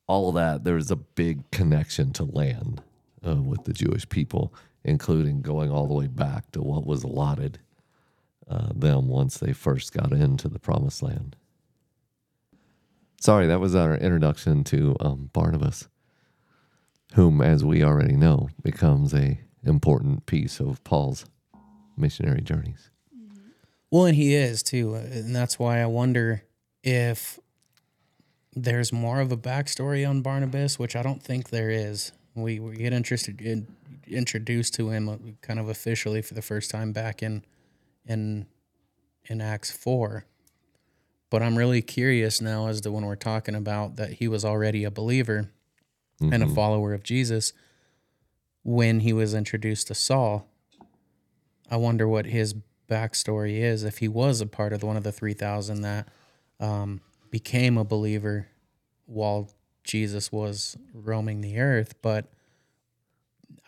all 0.07 0.29
of 0.29 0.35
that 0.35 0.63
there 0.63 0.75
was 0.75 0.89
a 0.89 0.95
big 0.95 1.49
connection 1.51 2.11
to 2.13 2.23
land 2.23 2.81
uh, 3.25 3.35
with 3.35 3.65
the 3.65 3.73
Jewish 3.73 4.09
people, 4.09 4.51
including 4.83 5.41
going 5.41 5.71
all 5.71 5.87
the 5.87 5.93
way 5.93 6.07
back 6.07 6.51
to 6.51 6.61
what 6.61 6.85
was 6.85 7.03
allotted 7.03 7.59
uh, 8.49 8.69
them 8.75 9.07
once 9.07 9.37
they 9.37 9.53
first 9.53 9.93
got 9.93 10.11
into 10.11 10.47
the 10.47 10.59
Promised 10.59 11.01
Land. 11.01 11.35
Sorry, 13.19 13.47
that 13.47 13.61
was 13.61 13.73
our 13.73 13.95
introduction 13.95 14.63
to 14.65 14.97
um, 14.99 15.29
Barnabas 15.31 15.87
whom, 17.13 17.41
as 17.41 17.63
we 17.63 17.83
already 17.83 18.15
know, 18.15 18.49
becomes 18.61 19.13
a 19.13 19.39
important 19.63 20.25
piece 20.25 20.59
of 20.59 20.83
Paul's 20.83 21.25
missionary 21.95 22.41
journeys. 22.41 22.89
Well, 23.91 24.05
and 24.05 24.15
he 24.15 24.33
is 24.33 24.63
too, 24.63 24.95
and 24.95 25.35
that's 25.35 25.59
why 25.59 25.79
I 25.79 25.85
wonder 25.85 26.43
if 26.83 27.39
there's 28.55 28.91
more 28.91 29.19
of 29.19 29.31
a 29.31 29.37
backstory 29.37 30.07
on 30.07 30.21
Barnabas, 30.21 30.79
which 30.79 30.95
I 30.95 31.03
don't 31.03 31.21
think 31.21 31.49
there 31.49 31.69
is. 31.69 32.11
We, 32.35 32.59
we 32.59 32.75
get 32.75 32.93
interested 32.93 33.39
in, 33.41 33.67
introduced 34.07 34.73
to 34.75 34.89
him 34.89 35.09
uh, 35.09 35.17
kind 35.41 35.59
of 35.59 35.69
officially 35.69 36.21
for 36.21 36.33
the 36.33 36.41
first 36.41 36.69
time 36.71 36.91
back 36.91 37.21
in 37.23 37.43
in 38.05 38.45
in 39.25 39.41
Acts 39.41 39.71
four. 39.71 40.25
But 41.29 41.41
I'm 41.41 41.57
really 41.57 41.81
curious 41.81 42.41
now 42.41 42.67
as 42.67 42.81
to 42.81 42.91
when 42.91 43.05
we're 43.05 43.15
talking 43.15 43.55
about 43.55 43.95
that 43.95 44.13
he 44.13 44.27
was 44.27 44.45
already 44.45 44.83
a 44.83 44.91
believer 44.91 45.49
and 46.21 46.43
a 46.43 46.47
follower 46.47 46.93
of 46.93 47.03
Jesus. 47.03 47.53
when 48.63 49.01
he 49.01 49.11
was 49.11 49.33
introduced 49.33 49.87
to 49.87 49.95
Saul, 49.95 50.47
I 51.69 51.75
wonder 51.75 52.07
what 52.07 52.27
his 52.27 52.55
backstory 52.89 53.57
is. 53.59 53.83
If 53.83 53.97
he 53.97 54.07
was 54.07 54.39
a 54.39 54.45
part 54.45 54.71
of 54.71 54.79
the, 54.79 54.85
one 54.85 54.95
of 54.95 55.03
the 55.03 55.11
3,000 55.11 55.81
that 55.81 56.07
um, 56.61 57.01
became 57.29 57.77
a 57.77 57.83
believer 57.83 58.47
while 59.05 59.49
Jesus 59.83 60.31
was 60.31 60.77
roaming 60.93 61.41
the 61.41 61.59
earth. 61.59 61.95
But 62.01 62.27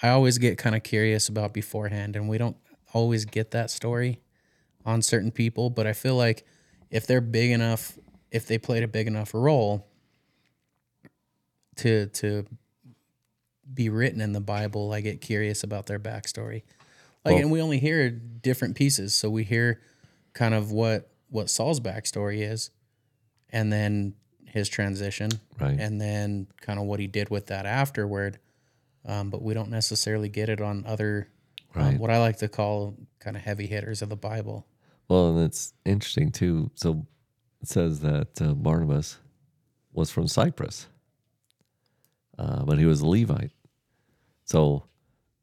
I 0.01 0.09
always 0.09 0.37
get 0.37 0.57
kind 0.57 0.75
of 0.75 0.83
curious 0.83 1.29
about 1.29 1.53
beforehand, 1.53 2.15
and 2.15 2.27
we 2.29 2.37
don't 2.37 2.57
always 2.93 3.25
get 3.25 3.51
that 3.51 3.69
story 3.71 4.21
on 4.85 5.01
certain 5.01 5.31
people. 5.31 5.69
But 5.69 5.87
I 5.87 5.93
feel 5.93 6.15
like 6.15 6.45
if 6.91 7.07
they're 7.07 7.21
big 7.21 7.51
enough, 7.51 7.97
if 8.31 8.45
they 8.47 8.57
played 8.57 8.83
a 8.83 8.87
big 8.87 9.07
enough 9.07 9.33
role 9.33 9.87
to 11.77 12.07
to 12.07 12.45
be 13.73 13.89
written 13.89 14.21
in 14.21 14.31
the 14.33 14.41
Bible, 14.41 14.91
I 14.93 15.01
get 15.01 15.21
curious 15.21 15.63
about 15.63 15.87
their 15.87 15.99
backstory. 15.99 16.63
Like, 17.23 17.33
Well- 17.33 17.37
and 17.41 17.51
we 17.51 17.61
only 17.61 17.79
hear 17.79 18.09
different 18.11 18.75
pieces, 18.75 19.15
so 19.15 19.29
we 19.29 19.43
hear 19.43 19.81
kind 20.33 20.53
of 20.53 20.71
what 20.71 21.09
what 21.29 21.49
Saul's 21.49 21.79
backstory 21.79 22.41
is, 22.49 22.69
and 23.49 23.73
then 23.73 24.13
his 24.45 24.69
transition, 24.69 25.31
Right. 25.59 25.77
and 25.77 25.99
then 25.99 26.47
kind 26.61 26.79
of 26.79 26.85
what 26.85 26.99
he 26.99 27.07
did 27.07 27.29
with 27.29 27.47
that 27.47 27.65
afterward. 27.65 28.39
Um, 29.05 29.29
but 29.29 29.41
we 29.41 29.53
don't 29.53 29.69
necessarily 29.69 30.29
get 30.29 30.49
it 30.49 30.61
on 30.61 30.83
other, 30.87 31.27
um, 31.75 31.99
what 31.99 32.09
I 32.09 32.19
like 32.19 32.37
to 32.37 32.47
call 32.47 32.95
kind 33.19 33.35
of 33.35 33.43
heavy 33.43 33.67
hitters 33.67 34.01
of 34.01 34.09
the 34.09 34.15
Bible. 34.15 34.65
Well, 35.07 35.29
and 35.37 35.45
it's 35.45 35.73
interesting 35.85 36.31
too. 36.31 36.71
So 36.75 37.05
it 37.61 37.67
says 37.67 37.99
that 37.99 38.41
uh, 38.41 38.53
Barnabas 38.53 39.17
was 39.93 40.09
from 40.09 40.27
Cyprus, 40.27 40.87
uh, 42.39 42.63
but 42.65 42.79
he 42.79 42.85
was 42.85 43.01
a 43.01 43.07
Levite. 43.07 43.51
So, 44.43 44.85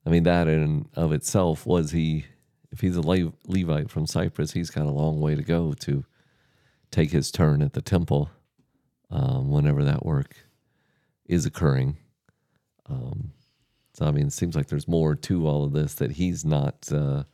I 0.05 0.11
mean, 0.11 0.25
that 0.25 0.49
in 0.49 0.89
of 0.95 1.13
itself 1.13 1.67
was 1.67 1.93
he. 1.93 2.27
If 2.71 2.81
he's 2.81 2.97
a 2.97 3.03
Le- 3.03 3.33
Levite 3.47 3.91
from 3.91 4.07
Cyprus, 4.07 4.53
he's 4.53 4.71
got 4.71 4.87
a 4.87 4.91
long 4.91 5.21
way 5.21 5.35
to 5.35 5.43
go 5.43 5.75
to 5.75 6.05
take 6.91 7.11
his 7.11 7.31
turn 7.31 7.61
at 7.61 7.75
the 7.75 7.83
temple 7.83 8.31
um, 9.11 9.51
whenever 9.51 9.85
that 9.85 10.07
work 10.07 10.37
is 11.27 11.45
occurring. 11.45 11.99
Um, 12.89 13.33
I 14.03 14.11
mean, 14.11 14.27
it 14.27 14.33
seems 14.33 14.55
like 14.55 14.69
there's 14.69 14.89
more 14.89 15.15
to 15.15 15.47
all 15.47 15.65
of 15.65 15.73
this 15.73 15.95
that 15.95 16.13
he's 16.13 16.45
not. 16.45 16.91
Uh, 16.93 17.25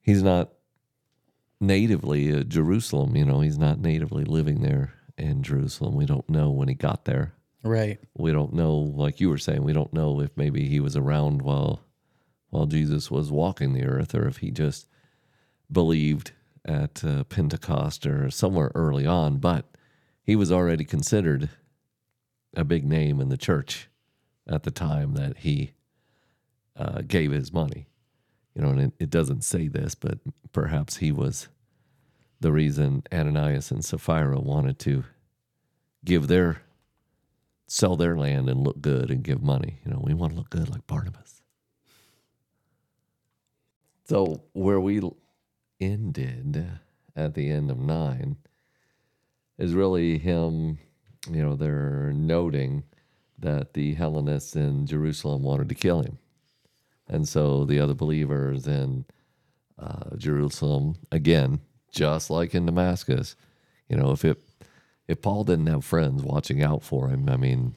he's 0.00 0.22
not 0.22 0.50
natively 1.60 2.32
uh, 2.34 2.42
Jerusalem. 2.42 3.16
You 3.16 3.24
know, 3.24 3.40
he's 3.40 3.58
not 3.58 3.80
natively 3.80 4.24
living 4.24 4.60
there 4.60 4.94
in 5.16 5.42
Jerusalem. 5.42 5.94
We 5.94 6.06
don't 6.06 6.28
know 6.28 6.50
when 6.50 6.68
he 6.68 6.74
got 6.74 7.04
there. 7.04 7.34
Right. 7.62 7.98
We 8.16 8.30
don't 8.30 8.52
know, 8.52 8.74
like 8.74 9.20
you 9.20 9.30
were 9.30 9.38
saying, 9.38 9.64
we 9.64 9.72
don't 9.72 9.92
know 9.92 10.20
if 10.20 10.36
maybe 10.36 10.68
he 10.68 10.80
was 10.80 10.96
around 10.96 11.42
while 11.42 11.80
while 12.50 12.66
Jesus 12.66 13.10
was 13.10 13.32
walking 13.32 13.72
the 13.72 13.84
earth, 13.84 14.14
or 14.14 14.28
if 14.28 14.36
he 14.36 14.52
just 14.52 14.88
believed 15.72 16.30
at 16.64 17.02
uh, 17.02 17.24
Pentecost 17.24 18.06
or 18.06 18.30
somewhere 18.30 18.70
early 18.76 19.04
on. 19.04 19.38
But 19.38 19.64
he 20.22 20.36
was 20.36 20.52
already 20.52 20.84
considered 20.84 21.48
a 22.56 22.62
big 22.62 22.84
name 22.84 23.20
in 23.20 23.28
the 23.28 23.36
church 23.36 23.88
at 24.48 24.62
the 24.62 24.70
time 24.70 25.14
that 25.14 25.38
he 25.38 25.72
uh, 26.76 27.02
gave 27.06 27.30
his 27.30 27.52
money. 27.52 27.86
You 28.54 28.62
know, 28.62 28.70
and 28.70 28.80
it, 28.80 28.92
it 28.98 29.10
doesn't 29.10 29.42
say 29.42 29.68
this, 29.68 29.94
but 29.94 30.18
perhaps 30.52 30.98
he 30.98 31.10
was 31.10 31.48
the 32.40 32.52
reason 32.52 33.02
Ananias 33.12 33.70
and 33.70 33.84
Sapphira 33.84 34.38
wanted 34.38 34.78
to 34.80 35.04
give 36.04 36.28
their 36.28 36.62
sell 37.66 37.96
their 37.96 38.16
land 38.16 38.48
and 38.48 38.62
look 38.62 38.80
good 38.80 39.10
and 39.10 39.22
give 39.22 39.42
money. 39.42 39.80
You 39.84 39.92
know, 39.92 40.00
we 40.02 40.14
want 40.14 40.32
to 40.32 40.38
look 40.38 40.50
good 40.50 40.68
like 40.68 40.86
Barnabas. 40.86 41.42
So 44.04 44.42
where 44.52 44.78
we 44.78 45.00
ended 45.80 46.78
at 47.16 47.34
the 47.34 47.50
end 47.50 47.70
of 47.70 47.78
nine 47.78 48.36
is 49.58 49.72
really 49.72 50.18
him, 50.18 50.78
you 51.30 51.42
know, 51.42 51.56
they're 51.56 52.12
noting 52.12 52.84
that 53.44 53.74
the 53.74 53.94
Hellenists 53.94 54.56
in 54.56 54.86
Jerusalem 54.86 55.42
wanted 55.42 55.68
to 55.68 55.74
kill 55.74 56.00
him. 56.00 56.18
And 57.06 57.28
so 57.28 57.64
the 57.64 57.78
other 57.78 57.94
believers 57.94 58.66
in 58.66 59.04
uh, 59.78 60.16
Jerusalem, 60.16 60.96
again, 61.12 61.60
just 61.92 62.30
like 62.30 62.54
in 62.54 62.66
Damascus, 62.66 63.36
you 63.88 63.96
know, 63.96 64.10
if 64.12 64.24
it 64.24 64.40
if 65.06 65.20
Paul 65.20 65.44
didn't 65.44 65.66
have 65.66 65.84
friends 65.84 66.22
watching 66.22 66.62
out 66.62 66.82
for 66.82 67.08
him, 67.08 67.28
I 67.28 67.36
mean, 67.36 67.74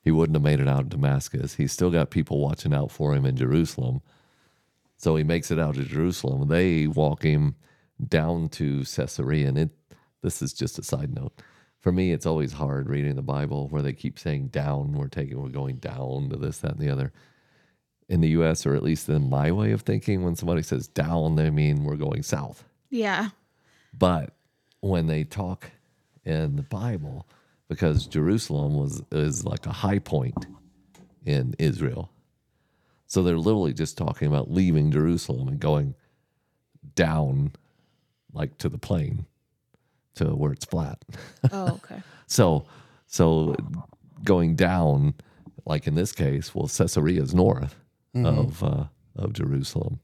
he 0.00 0.10
wouldn't 0.10 0.36
have 0.36 0.42
made 0.42 0.60
it 0.60 0.68
out 0.68 0.80
of 0.80 0.88
Damascus. 0.88 1.56
He's 1.56 1.72
still 1.72 1.90
got 1.90 2.10
people 2.10 2.40
watching 2.40 2.72
out 2.72 2.90
for 2.90 3.14
him 3.14 3.26
in 3.26 3.36
Jerusalem. 3.36 4.00
So 4.96 5.16
he 5.16 5.24
makes 5.24 5.50
it 5.50 5.58
out 5.58 5.74
to 5.74 5.84
Jerusalem. 5.84 6.48
They 6.48 6.86
walk 6.86 7.22
him 7.22 7.56
down 8.08 8.48
to 8.50 8.84
Caesarea. 8.84 9.48
And 9.48 9.58
it 9.58 9.70
this 10.22 10.40
is 10.40 10.54
just 10.54 10.78
a 10.78 10.82
side 10.82 11.14
note. 11.14 11.34
For 11.82 11.90
me, 11.90 12.12
it's 12.12 12.26
always 12.26 12.52
hard 12.52 12.88
reading 12.88 13.16
the 13.16 13.22
Bible 13.22 13.66
where 13.68 13.82
they 13.82 13.92
keep 13.92 14.16
saying 14.16 14.48
down, 14.48 14.92
we're 14.92 15.08
taking 15.08 15.42
we're 15.42 15.48
going 15.48 15.76
down 15.76 16.28
to 16.30 16.36
this, 16.36 16.58
that, 16.58 16.72
and 16.72 16.80
the 16.80 16.88
other. 16.88 17.12
In 18.08 18.20
the 18.20 18.28
US, 18.28 18.64
or 18.64 18.76
at 18.76 18.84
least 18.84 19.08
in 19.08 19.28
my 19.28 19.50
way 19.50 19.72
of 19.72 19.82
thinking, 19.82 20.22
when 20.22 20.36
somebody 20.36 20.62
says 20.62 20.86
down, 20.86 21.34
they 21.34 21.50
mean 21.50 21.82
we're 21.82 21.96
going 21.96 22.22
south. 22.22 22.64
Yeah. 22.88 23.30
But 23.92 24.32
when 24.80 25.08
they 25.08 25.24
talk 25.24 25.72
in 26.24 26.54
the 26.54 26.62
Bible, 26.62 27.26
because 27.68 28.06
Jerusalem 28.06 28.74
was 28.74 29.02
is 29.10 29.44
like 29.44 29.66
a 29.66 29.72
high 29.72 29.98
point 29.98 30.46
in 31.24 31.54
Israel. 31.58 32.10
So 33.06 33.24
they're 33.24 33.36
literally 33.36 33.72
just 33.72 33.98
talking 33.98 34.28
about 34.28 34.50
leaving 34.50 34.92
Jerusalem 34.92 35.48
and 35.48 35.58
going 35.58 35.94
down 36.94 37.52
like 38.32 38.56
to 38.58 38.68
the 38.68 38.78
plain 38.78 39.26
to 40.16 40.26
where 40.26 40.52
it's 40.52 40.64
flat. 40.64 40.98
Oh, 41.52 41.74
okay. 41.84 42.02
So 42.26 42.64
so 43.06 43.54
going 44.24 44.54
down, 44.56 45.14
like 45.66 45.86
in 45.86 45.94
this 45.94 46.12
case, 46.12 46.54
well, 46.54 46.68
Caesarea 46.68 47.22
is 47.22 47.34
north 47.34 47.76
of 48.14 48.62
uh, 48.62 48.84
of 49.16 49.32
Jerusalem, 49.32 50.00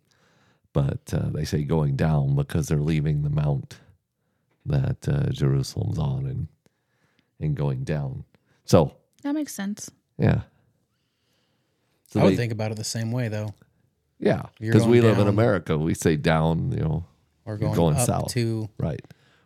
but 0.73 1.12
uh, 1.12 1.29
they 1.31 1.44
say 1.44 1.62
going 1.64 1.97
down 1.97 2.35
because 2.37 2.68
they're 2.68 2.79
leaving 2.92 3.23
the 3.23 3.31
mount 3.31 3.79
that 4.66 5.09
uh, 5.09 5.31
Jerusalem's 5.31 5.99
on 5.99 6.27
and 6.27 6.49
and 7.40 7.55
going 7.55 7.85
down. 7.85 8.25
So 8.64 8.92
that 9.23 9.35
makes 9.35 9.55
sense. 9.55 9.90
yeah, 10.18 10.42
so 12.09 12.21
I 12.21 12.25
would 12.25 12.33
they- 12.33 12.37
think 12.37 12.53
about 12.53 12.73
it 12.73 12.77
the 12.77 12.85
same 12.85 13.12
way, 13.12 13.29
though. 13.29 13.55
yeah, 14.18 14.42
because 14.61 14.87
we 14.87 15.01
going 15.01 15.12
live 15.14 15.18
in. 15.21 15.29
America, 15.29 15.77
we 15.79 15.94
say 15.94 16.16
down, 16.16 16.73
you 16.73 16.81
know, 16.83 17.05
Or 17.44 17.57
going, 17.57 17.75
going 17.75 17.97
up 17.97 18.07
south. 18.07 18.33
to, 18.33 18.68
right. 18.79 19.01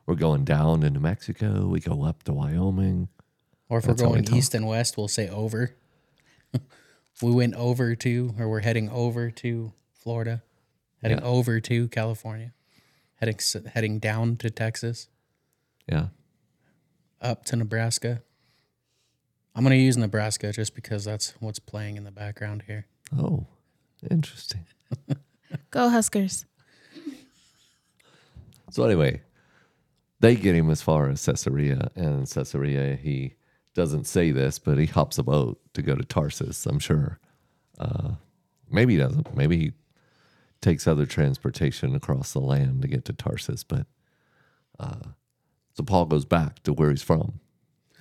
We're 0.06 0.14
going 0.16 0.44
down 0.44 0.82
into 0.82 1.00
Mexico. 1.00 1.66
We 1.68 1.80
go 1.80 2.02
up 2.04 2.22
to 2.24 2.32
Wyoming. 2.32 3.08
or 3.68 3.78
if 3.78 3.84
That's 3.84 4.02
we're 4.02 4.08
how 4.08 4.14
we 4.14 4.22
going 4.22 4.36
east 4.36 4.54
and 4.54 4.66
west, 4.66 4.96
we'll 4.96 5.08
say 5.08 5.28
over. 5.28 5.74
we 7.22 7.30
went 7.32 7.54
over 7.54 7.94
to, 7.94 8.34
or 8.38 8.48
we're 8.48 8.60
heading 8.60 8.90
over 8.90 9.30
to 9.30 9.72
Florida, 9.94 10.42
heading 11.00 11.18
Yeah. 11.18 11.24
over 11.24 11.60
to 11.60 11.88
California, 11.88 12.52
heading 13.16 13.38
heading 13.72 13.98
down 14.00 14.36
to 14.38 14.50
Texas, 14.50 15.08
Yeah, 15.88 16.08
up 17.20 17.44
to 17.46 17.56
Nebraska. 17.56 18.22
I'm 19.54 19.62
gonna 19.62 19.76
use 19.76 19.96
Nebraska 19.96 20.52
just 20.52 20.74
because 20.74 21.04
that's 21.04 21.30
what's 21.40 21.58
playing 21.58 21.96
in 21.96 22.04
the 22.04 22.10
background 22.10 22.64
here. 22.66 22.86
Oh, 23.16 23.46
interesting. 24.10 24.66
Go 25.70 25.88
Huskers. 25.90 26.44
So 28.70 28.84
anyway, 28.84 29.20
they 30.22 30.36
get 30.36 30.54
him 30.54 30.70
as 30.70 30.80
far 30.80 31.10
as 31.10 31.24
Caesarea, 31.26 31.90
and 31.96 32.30
Caesarea 32.30 32.96
he 32.96 33.34
doesn't 33.74 34.06
say 34.06 34.30
this, 34.30 34.58
but 34.58 34.78
he 34.78 34.86
hops 34.86 35.18
a 35.18 35.22
boat 35.22 35.60
to 35.74 35.82
go 35.82 35.96
to 35.96 36.04
Tarsus. 36.04 36.64
I'm 36.64 36.78
sure. 36.78 37.18
Uh, 37.78 38.12
maybe 38.70 38.94
he 38.94 38.98
doesn't. 39.00 39.36
Maybe 39.36 39.58
he 39.58 39.72
takes 40.60 40.86
other 40.86 41.06
transportation 41.06 41.94
across 41.96 42.32
the 42.32 42.38
land 42.38 42.82
to 42.82 42.88
get 42.88 43.04
to 43.06 43.12
Tarsus. 43.12 43.64
But 43.64 43.86
uh, 44.78 45.08
so 45.74 45.82
Paul 45.82 46.04
goes 46.06 46.24
back 46.24 46.62
to 46.62 46.72
where 46.72 46.90
he's 46.90 47.02
from 47.02 47.40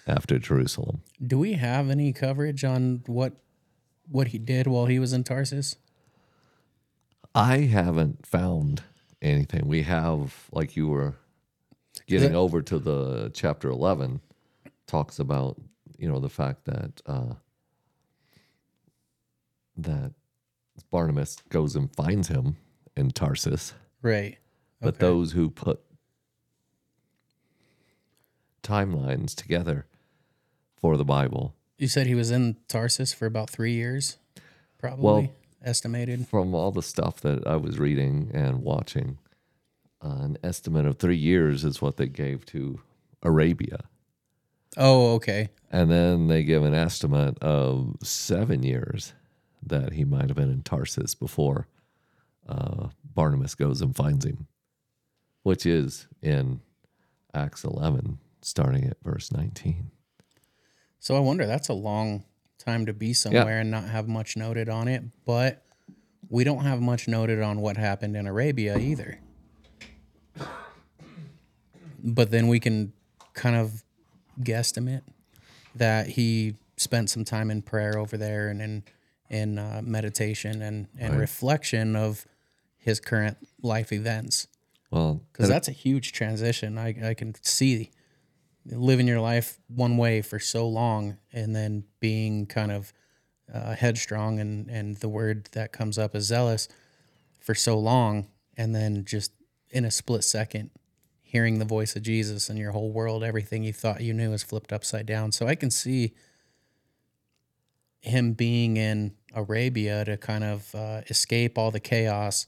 after 0.05 0.37
Jerusalem. 0.37 1.01
Do 1.25 1.39
we 1.39 1.53
have 1.53 1.89
any 1.89 2.13
coverage 2.13 2.63
on 2.63 3.01
what 3.07 3.33
what 4.07 4.27
he 4.27 4.37
did 4.37 4.67
while 4.67 4.85
he 4.85 4.99
was 4.99 5.13
in 5.13 5.23
Tarsus? 5.23 5.77
I 7.33 7.59
haven't 7.59 8.27
found 8.27 8.83
anything. 9.21 9.67
We 9.67 9.83
have, 9.83 10.49
like 10.51 10.75
you 10.75 10.89
were 10.89 11.15
getting 12.07 12.31
that- 12.31 12.37
over 12.37 12.61
to 12.61 12.79
the 12.79 13.29
chapter 13.33 13.69
11, 13.69 14.21
talks 14.87 15.19
about, 15.19 15.59
you 15.97 16.07
know, 16.07 16.19
the 16.19 16.29
fact 16.29 16.65
that, 16.65 17.01
uh, 17.05 17.35
that 19.77 20.13
Barnabas 20.89 21.37
goes 21.49 21.75
and 21.75 21.93
finds 21.95 22.27
him 22.27 22.57
in 22.97 23.11
Tarsus. 23.11 23.73
Right. 24.01 24.37
But 24.79 24.95
Okay. 24.95 24.99
those 24.99 25.31
who 25.33 25.49
put 25.49 25.81
timelines 28.63 29.33
together 29.35 29.85
for 30.75 30.97
the 30.97 31.05
Bible 31.05 31.55
You 31.77 31.87
said 31.87 32.05
he 32.05 32.13
was 32.13 32.29
in 32.29 32.57
Tarsus 32.67 33.11
for 33.11 33.25
about 33.25 33.49
three 33.49 33.73
years, 33.73 34.17
probably 34.77 35.03
Well- 35.03 35.29
estimated. 35.63 36.27
From 36.27 36.53
all 36.53 36.71
the 36.71 36.83
stuff 36.83 37.19
that 37.21 37.47
I 37.47 37.55
was 37.55 37.79
reading 37.79 38.29
and 38.35 38.61
watching, 38.61 39.17
uh, 40.03 40.09
an 40.21 40.37
estimate 40.43 40.85
of 40.85 40.97
three 40.97 41.17
years 41.17 41.63
is 41.63 41.81
what 41.81 41.97
they 41.97 42.07
gave 42.07 42.45
to 42.47 42.79
Arabia. 43.23 43.79
Oh, 44.77 45.15
okay. 45.15 45.49
And 45.71 45.91
then 45.91 46.27
they 46.27 46.43
give 46.43 46.63
an 46.63 46.73
estimate 46.73 47.37
of 47.39 47.95
seven 48.03 48.63
years 48.63 49.13
that 49.65 49.93
he 49.93 50.05
might 50.05 50.27
have 50.29 50.35
been 50.35 50.51
in 50.51 50.63
Tarsus 50.63 51.13
before 51.13 51.67
uh, 52.47 52.87
Barnabas 53.03 53.55
goes 53.55 53.81
and 53.81 53.95
finds 53.95 54.25
him, 54.25 54.47
which 55.43 55.65
is 55.65 56.07
in 56.21 56.61
Acts 57.33 57.63
11, 57.63 58.17
starting 58.41 58.85
at 58.85 58.97
verse 59.03 59.31
19. 59.31 59.91
So 60.99 61.15
I 61.15 61.19
wonder 61.19 61.45
that's 61.45 61.69
a 61.69 61.73
long 61.73 62.25
time 62.57 62.85
to 62.85 62.93
be 62.93 63.13
somewhere 63.13 63.59
and 63.59 63.71
not 63.71 63.85
have 63.85 64.07
much 64.07 64.37
noted 64.37 64.69
on 64.69 64.87
it, 64.87 65.03
but 65.25 65.63
we 66.29 66.43
don't 66.43 66.63
have 66.63 66.81
much 66.81 67.07
noted 67.07 67.41
on 67.41 67.59
what 67.59 67.77
happened 67.77 68.15
in 68.15 68.27
Arabia 68.27 68.77
either. 68.77 69.19
But 72.03 72.31
then 72.31 72.47
we 72.47 72.59
can 72.59 72.93
kind 73.33 73.55
of 73.55 73.83
guesstimate 74.39 75.03
that 75.75 76.07
he 76.07 76.55
spent 76.77 77.09
some 77.09 77.23
time 77.23 77.51
in 77.51 77.61
prayer 77.61 77.97
over 77.97 78.17
there 78.17 78.49
and 78.49 78.61
in 78.61 78.83
in 79.29 79.57
uh, 79.57 79.81
meditation 79.83 80.61
and 80.61 80.87
and 80.99 81.17
reflection 81.17 81.95
of 81.95 82.25
his 82.77 82.99
current 82.99 83.37
life 83.61 83.91
events 83.93 84.47
Well, 84.89 85.21
because 85.31 85.47
that's 85.47 85.67
a 85.67 85.71
huge 85.71 86.11
transition. 86.11 86.77
I, 86.77 87.09
I 87.09 87.13
can 87.13 87.35
see 87.41 87.91
living 88.65 89.07
your 89.07 89.19
life 89.19 89.59
one 89.67 89.97
way 89.97 90.21
for 90.21 90.39
so 90.39 90.67
long 90.67 91.17
and 91.31 91.55
then 91.55 91.83
being 91.99 92.45
kind 92.45 92.71
of 92.71 92.91
uh, 93.53 93.75
headstrong 93.75 94.39
and, 94.39 94.69
and 94.69 94.97
the 94.97 95.09
word 95.09 95.49
that 95.53 95.71
comes 95.71 95.97
up 95.97 96.15
is 96.15 96.25
zealous 96.25 96.67
for 97.39 97.55
so 97.55 97.77
long 97.77 98.27
and 98.57 98.75
then 98.75 99.03
just 99.03 99.31
in 99.69 99.85
a 99.85 99.91
split 99.91 100.23
second 100.23 100.69
hearing 101.31 101.59
the 101.59 101.65
voice 101.65 101.95
of 101.95 102.03
Jesus 102.03 102.49
and 102.49 102.59
your 102.59 102.73
whole 102.73 102.91
world, 102.91 103.23
everything 103.23 103.63
you 103.63 103.71
thought 103.71 104.01
you 104.01 104.13
knew 104.13 104.33
is 104.33 104.43
flipped 104.43 104.73
upside 104.73 105.05
down. 105.05 105.31
So 105.31 105.47
I 105.47 105.55
can 105.55 105.71
see 105.71 106.11
him 108.01 108.33
being 108.33 108.75
in 108.75 109.13
Arabia 109.33 110.03
to 110.03 110.17
kind 110.17 110.43
of 110.43 110.75
uh, 110.75 111.03
escape 111.07 111.57
all 111.57 111.71
the 111.71 111.79
chaos 111.79 112.47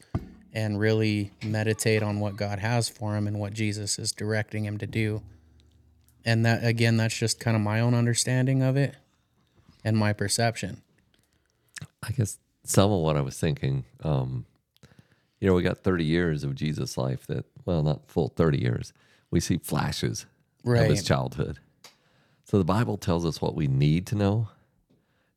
and 0.51 0.77
really 0.77 1.31
meditate 1.41 2.03
on 2.03 2.19
what 2.19 2.35
God 2.35 2.59
has 2.59 2.89
for 2.89 3.15
him 3.15 3.25
and 3.25 3.39
what 3.39 3.53
Jesus 3.53 3.97
is 3.97 4.11
directing 4.11 4.65
him 4.65 4.77
to 4.79 4.85
do. 4.85 5.21
And 6.25 6.45
that 6.45 6.65
again, 6.65 6.97
that's 6.97 7.17
just 7.17 7.39
kind 7.39 7.55
of 7.55 7.63
my 7.63 7.79
own 7.79 7.93
understanding 7.93 8.61
of 8.61 8.75
it 8.75 8.97
and 9.85 9.95
my 9.95 10.11
perception. 10.11 10.81
I 12.05 12.11
guess 12.11 12.37
some 12.65 12.91
of 12.91 12.99
what 12.99 13.15
I 13.15 13.21
was 13.21 13.39
thinking, 13.39 13.85
um, 14.03 14.45
you 15.39 15.47
know, 15.47 15.53
we 15.53 15.63
got 15.63 15.77
30 15.77 16.03
years 16.03 16.43
of 16.43 16.53
Jesus' 16.53 16.97
life 16.97 17.25
that, 17.27 17.45
well, 17.65 17.81
not 17.83 18.07
full 18.07 18.29
30 18.29 18.59
years. 18.59 18.93
We 19.31 19.39
see 19.39 19.57
flashes 19.57 20.25
of 20.65 20.89
his 20.89 21.03
childhood. 21.03 21.59
So 22.45 22.57
the 22.57 22.63
Bible 22.63 22.97
tells 22.97 23.25
us 23.25 23.41
what 23.41 23.55
we 23.55 23.67
need 23.67 24.05
to 24.07 24.15
know, 24.15 24.49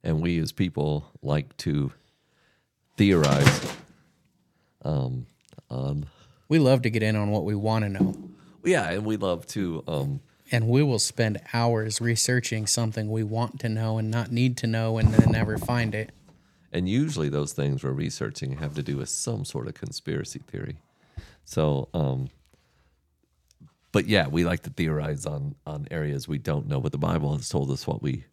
and 0.02 0.20
we 0.20 0.38
as 0.38 0.52
people 0.52 1.10
like 1.22 1.56
to 1.58 1.92
theorize 2.96 3.74
um, 4.84 5.26
on. 5.70 6.06
We 6.48 6.58
love 6.58 6.82
to 6.82 6.90
get 6.90 7.02
in 7.02 7.16
on 7.16 7.30
what 7.30 7.44
we 7.44 7.54
want 7.54 7.84
to 7.84 7.88
know, 7.88 8.14
Yeah, 8.64 8.90
and 8.90 9.04
we 9.04 9.16
love 9.16 9.46
to. 9.48 9.82
Um, 9.86 10.20
and 10.52 10.68
we 10.68 10.82
will 10.82 11.00
spend 11.00 11.40
hours 11.52 12.00
researching 12.00 12.66
something 12.66 13.10
we 13.10 13.24
want 13.24 13.58
to 13.60 13.68
know 13.68 13.98
and 13.98 14.10
not 14.10 14.30
need 14.30 14.56
to 14.58 14.66
know 14.68 14.96
and 14.98 15.12
then 15.12 15.32
never 15.32 15.58
find 15.58 15.94
it. 15.94 16.12
And 16.72 16.88
usually 16.88 17.28
those 17.28 17.52
things 17.52 17.82
we're 17.82 17.90
researching 17.90 18.58
have 18.58 18.74
to 18.74 18.82
do 18.82 18.98
with 18.98 19.08
some 19.08 19.44
sort 19.44 19.66
of 19.66 19.74
conspiracy 19.74 20.40
theory. 20.46 20.76
So, 21.46 21.88
um, 21.94 22.28
but 23.92 24.06
yeah, 24.06 24.26
we 24.26 24.44
like 24.44 24.64
to 24.64 24.70
theorize 24.70 25.24
on 25.24 25.54
on 25.66 25.86
areas 25.90 26.28
we 26.28 26.38
don't 26.38 26.68
know, 26.68 26.80
but 26.80 26.92
the 26.92 26.98
Bible 26.98 27.34
has 27.34 27.48
told 27.48 27.70
us 27.70 27.86
what 27.86 28.02
we 28.02 28.24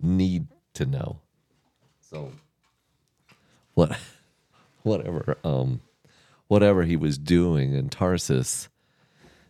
need 0.00 0.46
to 0.74 0.86
know. 0.86 1.20
So, 2.00 2.32
what, 3.74 3.98
whatever, 4.82 5.36
um, 5.44 5.82
whatever 6.48 6.84
he 6.84 6.96
was 6.96 7.18
doing 7.18 7.74
in 7.74 7.90
Tarsus, 7.90 8.68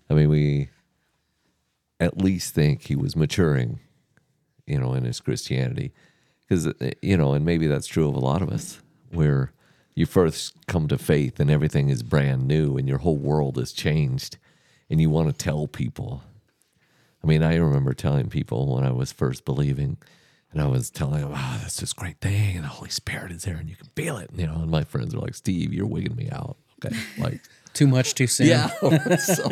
I 0.08 0.14
mean, 0.14 0.28
we 0.28 0.70
at 2.00 2.18
least 2.18 2.54
think 2.54 2.82
he 2.82 2.96
was 2.96 3.14
maturing, 3.14 3.80
you 4.66 4.80
know, 4.80 4.94
in 4.94 5.04
his 5.04 5.20
Christianity 5.20 5.92
because 6.40 6.72
you 7.00 7.16
know 7.16 7.34
and 7.34 7.44
maybe 7.44 7.66
that's 7.66 7.86
true 7.86 8.08
of 8.08 8.14
a 8.14 8.20
lot 8.20 8.42
of 8.42 8.48
us 8.48 8.80
where 9.12 9.52
you 10.00 10.06
first 10.06 10.54
come 10.66 10.88
to 10.88 10.96
faith 10.96 11.38
and 11.38 11.50
everything 11.50 11.90
is 11.90 12.02
brand 12.02 12.48
new 12.48 12.78
and 12.78 12.88
your 12.88 12.98
whole 12.98 13.18
world 13.18 13.56
has 13.56 13.70
changed 13.70 14.38
and 14.88 15.00
you 15.00 15.10
want 15.10 15.28
to 15.28 15.44
tell 15.44 15.66
people 15.66 16.22
i 17.22 17.26
mean 17.26 17.42
i 17.42 17.54
remember 17.54 17.92
telling 17.92 18.30
people 18.30 18.74
when 18.74 18.82
i 18.82 18.90
was 18.90 19.12
first 19.12 19.44
believing 19.44 19.98
and 20.50 20.62
i 20.62 20.66
was 20.66 20.90
telling 20.90 21.20
them 21.20 21.32
wow 21.32 21.52
oh, 21.54 21.58
that's 21.60 21.80
this 21.80 21.92
great 21.92 22.18
thing 22.20 22.56
and 22.56 22.64
the 22.64 22.68
holy 22.68 22.88
spirit 22.88 23.30
is 23.30 23.42
there 23.44 23.56
and 23.56 23.68
you 23.68 23.76
can 23.76 23.88
feel 23.94 24.16
it 24.16 24.30
you 24.34 24.46
know 24.46 24.54
and 24.54 24.70
my 24.70 24.82
friends 24.82 25.14
were 25.14 25.20
like 25.20 25.34
steve 25.34 25.72
you're 25.72 25.86
wigging 25.86 26.16
me 26.16 26.30
out 26.32 26.56
okay 26.82 26.96
like 27.18 27.40
Too 27.72 27.86
much 27.86 28.14
too 28.14 28.26
soon. 28.26 28.48
yeah. 28.48 28.68
so, 29.16 29.48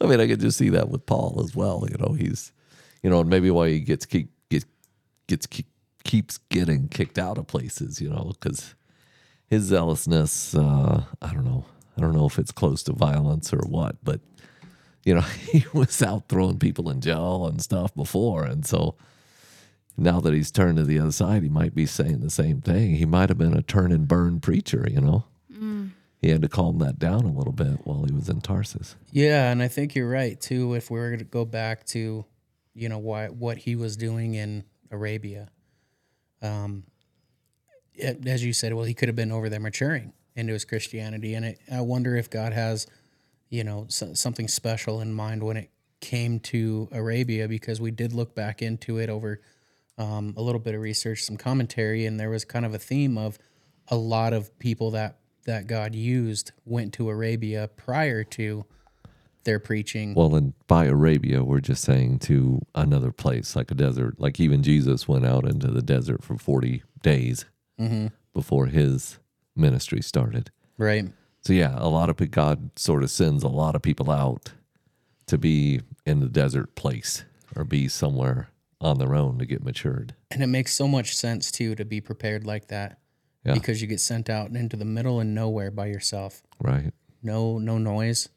I 0.00 0.06
mean, 0.06 0.20
I 0.20 0.28
could 0.28 0.38
just 0.38 0.58
see 0.58 0.68
that 0.68 0.88
with 0.88 1.06
Paul 1.06 1.42
as 1.44 1.56
well. 1.56 1.84
You 1.90 1.96
know, 1.98 2.12
he's, 2.12 2.52
you 3.02 3.10
know, 3.10 3.20
and 3.20 3.28
maybe 3.28 3.50
why 3.50 3.68
he 3.70 3.80
gets 3.80 4.06
keep 4.06 4.30
gets 4.48 4.64
gets 5.26 5.44
keep, 5.46 5.66
keeps 6.04 6.38
getting 6.50 6.86
kicked 6.88 7.18
out 7.18 7.36
of 7.36 7.48
places. 7.48 8.00
You 8.00 8.10
know, 8.10 8.32
because 8.32 8.76
his 9.48 9.64
zealousness. 9.64 10.54
Uh, 10.54 11.04
I 11.22 11.32
don't 11.32 11.44
know. 11.44 11.64
I 11.96 12.00
don't 12.00 12.14
know 12.14 12.26
if 12.26 12.38
it's 12.38 12.52
close 12.52 12.82
to 12.84 12.92
violence 12.92 13.52
or 13.52 13.60
what, 13.60 13.96
but 14.02 14.20
you 15.04 15.14
know, 15.14 15.20
he 15.50 15.64
was 15.72 16.02
out 16.02 16.28
throwing 16.28 16.58
people 16.58 16.90
in 16.90 17.00
jail 17.00 17.46
and 17.46 17.60
stuff 17.60 17.94
before, 17.94 18.44
and 18.44 18.66
so. 18.66 18.96
Now 19.98 20.20
that 20.20 20.34
he's 20.34 20.50
turned 20.50 20.76
to 20.76 20.84
the 20.84 20.98
other 20.98 21.10
side, 21.10 21.42
he 21.42 21.48
might 21.48 21.74
be 21.74 21.86
saying 21.86 22.20
the 22.20 22.28
same 22.28 22.60
thing. 22.60 22.96
He 22.96 23.06
might 23.06 23.30
have 23.30 23.38
been 23.38 23.56
a 23.56 23.62
turn 23.62 23.92
and 23.92 24.06
burn 24.06 24.40
preacher, 24.40 24.86
you 24.90 25.00
know. 25.00 25.24
He 26.26 26.32
had 26.32 26.42
to 26.42 26.48
calm 26.48 26.78
that 26.78 26.98
down 26.98 27.24
a 27.24 27.32
little 27.32 27.52
bit 27.52 27.86
while 27.86 28.04
he 28.04 28.12
was 28.12 28.28
in 28.28 28.40
Tarsus. 28.40 28.96
Yeah, 29.12 29.50
and 29.50 29.62
I 29.62 29.68
think 29.68 29.94
you're 29.94 30.08
right 30.08 30.40
too. 30.40 30.74
If 30.74 30.90
we 30.90 30.98
were 30.98 31.08
going 31.08 31.20
to 31.20 31.24
go 31.24 31.44
back 31.44 31.84
to, 31.86 32.24
you 32.74 32.88
know, 32.88 32.98
why 32.98 33.28
what 33.28 33.58
he 33.58 33.76
was 33.76 33.96
doing 33.96 34.34
in 34.34 34.64
Arabia, 34.90 35.48
um, 36.42 36.84
as 38.00 38.44
you 38.44 38.52
said, 38.52 38.74
well, 38.74 38.84
he 38.84 38.94
could 38.94 39.08
have 39.08 39.16
been 39.16 39.32
over 39.32 39.48
there 39.48 39.60
maturing 39.60 40.12
into 40.34 40.52
his 40.52 40.64
Christianity, 40.64 41.34
and 41.34 41.44
it, 41.44 41.60
I 41.72 41.80
wonder 41.80 42.16
if 42.16 42.28
God 42.28 42.52
has, 42.52 42.86
you 43.48 43.64
know, 43.64 43.86
so, 43.88 44.14
something 44.14 44.48
special 44.48 45.00
in 45.00 45.12
mind 45.12 45.42
when 45.42 45.56
it 45.56 45.70
came 46.00 46.40
to 46.40 46.88
Arabia, 46.92 47.48
because 47.48 47.80
we 47.80 47.90
did 47.90 48.12
look 48.12 48.34
back 48.34 48.60
into 48.60 48.98
it 48.98 49.08
over 49.08 49.40
um, 49.98 50.34
a 50.36 50.42
little 50.42 50.60
bit 50.60 50.74
of 50.74 50.80
research, 50.80 51.22
some 51.22 51.36
commentary, 51.36 52.04
and 52.04 52.20
there 52.20 52.30
was 52.30 52.44
kind 52.44 52.66
of 52.66 52.74
a 52.74 52.78
theme 52.78 53.16
of 53.16 53.38
a 53.88 53.96
lot 53.96 54.32
of 54.32 54.56
people 54.58 54.90
that 54.92 55.18
that 55.44 55.68
God 55.68 55.94
used 55.94 56.50
went 56.64 56.92
to 56.94 57.08
Arabia 57.08 57.70
prior 57.76 58.24
to 58.24 58.64
their 59.44 59.60
preaching. 59.60 60.12
Well, 60.12 60.34
and 60.34 60.52
by 60.66 60.86
Arabia, 60.86 61.44
we're 61.44 61.60
just 61.60 61.84
saying 61.84 62.18
to 62.20 62.60
another 62.74 63.12
place, 63.12 63.54
like 63.54 63.70
a 63.70 63.74
desert. 63.74 64.16
Like 64.18 64.40
even 64.40 64.62
Jesus 64.62 65.06
went 65.06 65.24
out 65.24 65.48
into 65.48 65.68
the 65.68 65.82
desert 65.82 66.24
for 66.24 66.36
40 66.36 66.82
days 67.00 67.46
before 68.32 68.66
his 68.66 69.18
ministry 69.54 70.02
started. 70.02 70.50
right. 70.78 71.06
So, 71.42 71.52
yeah, 71.52 71.76
a 71.78 71.86
lot 71.88 72.10
of 72.10 72.16
God 72.32 72.70
sort 72.76 73.04
of 73.04 73.10
sends 73.10 73.44
a 73.44 73.48
lot 73.48 73.76
of 73.76 73.82
people 73.82 74.10
out 74.10 74.50
to 75.26 75.38
be 75.38 75.80
in 76.04 76.18
the 76.18 76.28
desert 76.28 76.74
place 76.74 77.24
or 77.54 77.62
be 77.62 77.86
somewhere 77.86 78.48
on 78.80 78.98
their 78.98 79.14
own 79.14 79.38
to 79.38 79.46
get 79.46 79.62
matured. 79.62 80.14
And 80.32 80.42
it 80.42 80.48
makes 80.48 80.74
so 80.74 80.88
much 80.88 81.14
sense 81.16 81.52
too 81.52 81.76
to 81.76 81.84
be 81.84 82.00
prepared 82.00 82.44
like 82.44 82.66
that 82.68 82.98
Yeah. 83.44 83.54
because 83.54 83.80
you 83.80 83.86
get 83.86 84.00
sent 84.00 84.28
out 84.28 84.50
into 84.50 84.76
the 84.76 84.84
middle 84.84 85.20
and 85.20 85.36
nowhere 85.36 85.70
by 85.70 85.86
yourself. 85.86 86.42
Right. 86.60 86.92
No, 87.22 87.58
no 87.58 87.78
noise, 87.78 88.28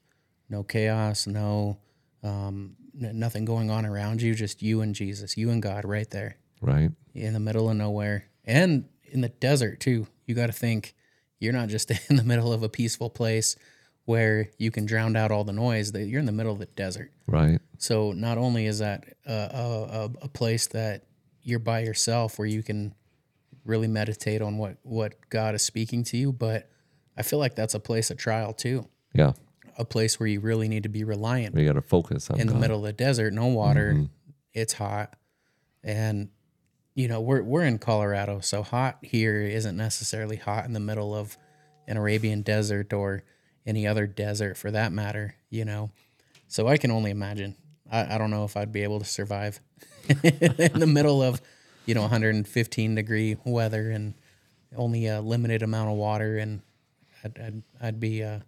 no 0.47 0.61
chaos, 0.61 1.25
no, 1.25 1.79
um, 2.21 2.75
n- 3.01 3.17
nothing 3.17 3.43
going 3.43 3.71
on 3.71 3.87
around 3.87 4.21
you. 4.21 4.35
Just 4.35 4.61
you 4.61 4.81
and 4.81 4.93
Jesus, 4.93 5.35
you 5.35 5.49
and 5.49 5.63
God, 5.63 5.83
right 5.83 6.09
there 6.11 6.37
Right. 6.61 6.91
in 7.15 7.33
the 7.33 7.39
middle 7.39 7.71
of 7.71 7.75
nowhere 7.75 8.25
and 8.45 8.85
in 9.11 9.21
the 9.21 9.29
desert 9.29 9.79
too. 9.79 10.07
You 10.25 10.35
got 10.35 10.47
to 10.47 10.53
think 10.53 10.95
you're 11.39 11.53
not 11.53 11.69
just 11.69 11.91
in 12.09 12.15
the 12.15 12.23
middle 12.23 12.51
of 12.53 12.63
a 12.63 12.69
peaceful 12.69 13.09
place 13.09 13.55
where 14.05 14.49
you 14.57 14.71
can 14.71 14.85
drown 14.85 15.15
out 15.15 15.31
all 15.31 15.43
the 15.43 15.53
noise. 15.53 15.91
That 15.91 16.05
you're 16.05 16.19
in 16.19 16.25
the 16.25 16.31
middle 16.31 16.53
of 16.53 16.59
the 16.59 16.65
desert. 16.65 17.11
Right. 17.27 17.59
So 17.77 18.11
not 18.11 18.37
only 18.37 18.65
is 18.65 18.79
that 18.79 19.05
a, 19.25 19.31
a, 19.31 20.09
a- 20.23 20.27
place 20.27 20.67
that 20.67 21.03
you're 21.43 21.59
by 21.59 21.81
yourself 21.81 22.39
where 22.39 22.47
you 22.47 22.63
can 22.63 22.93
really 23.65 23.87
meditate 23.87 24.41
on 24.41 24.57
what, 24.57 24.77
what 24.83 25.29
God 25.29 25.55
is 25.55 25.61
speaking 25.61 26.03
to 26.05 26.17
you, 26.17 26.31
but 26.31 26.69
I 27.17 27.21
feel 27.21 27.39
like 27.39 27.55
that's 27.55 27.73
a 27.73 27.79
place 27.79 28.09
of 28.09 28.17
trial 28.17 28.53
too. 28.53 28.87
Yeah. 29.13 29.33
A 29.77 29.85
place 29.85 30.19
where 30.19 30.27
you 30.27 30.39
really 30.39 30.67
need 30.67 30.83
to 30.83 30.89
be 30.89 31.03
reliant 31.03 31.55
You 31.55 31.65
got 31.65 31.73
to 31.73 31.81
focus 31.81 32.29
on 32.29 32.39
in 32.39 32.47
the 32.47 32.55
middle 32.55 32.77
of 32.77 32.83
the 32.83 32.93
desert, 32.93 33.33
no 33.33 33.47
water, 33.47 33.93
mm-hmm. 33.93 34.05
it's 34.53 34.73
hot, 34.73 35.15
and 35.83 36.29
you 36.95 37.07
know, 37.07 37.21
we're 37.21 37.43
we're 37.43 37.63
in 37.63 37.77
Colorado, 37.79 38.39
so 38.39 38.63
hot 38.63 38.97
here 39.01 39.41
isn't 39.41 39.77
necessarily 39.77 40.35
hot 40.35 40.65
in 40.65 40.73
the 40.73 40.79
middle 40.79 41.15
of 41.15 41.37
an 41.87 41.97
Arabian 41.97 42.41
desert 42.41 42.93
or 42.93 43.23
any 43.65 43.87
other 43.87 44.07
desert 44.07 44.57
for 44.57 44.71
that 44.71 44.91
matter, 44.91 45.35
you 45.49 45.65
know. 45.65 45.91
So 46.47 46.67
I 46.67 46.77
can 46.77 46.91
only 46.91 47.11
imagine. 47.11 47.55
I, 47.91 48.15
I 48.15 48.17
don't 48.17 48.31
know 48.31 48.43
if 48.43 48.57
I'd 48.57 48.71
be 48.71 48.83
able 48.83 48.99
to 48.99 49.05
survive 49.05 49.59
in 50.23 50.79
the 50.79 50.87
middle 50.87 51.21
of, 51.21 51.41
you 51.85 51.95
know, 51.95 52.01
115 52.01 52.95
degree 52.95 53.37
weather 53.43 53.91
and 53.91 54.13
only 54.75 55.07
a 55.07 55.21
limited 55.21 55.63
amount 55.63 55.89
of 55.89 55.97
water, 55.97 56.37
and 56.37 56.61
I'd 57.23 57.39
I'd, 57.39 57.63
I'd 57.81 57.99
be, 57.99 58.23
uh, 58.23 58.39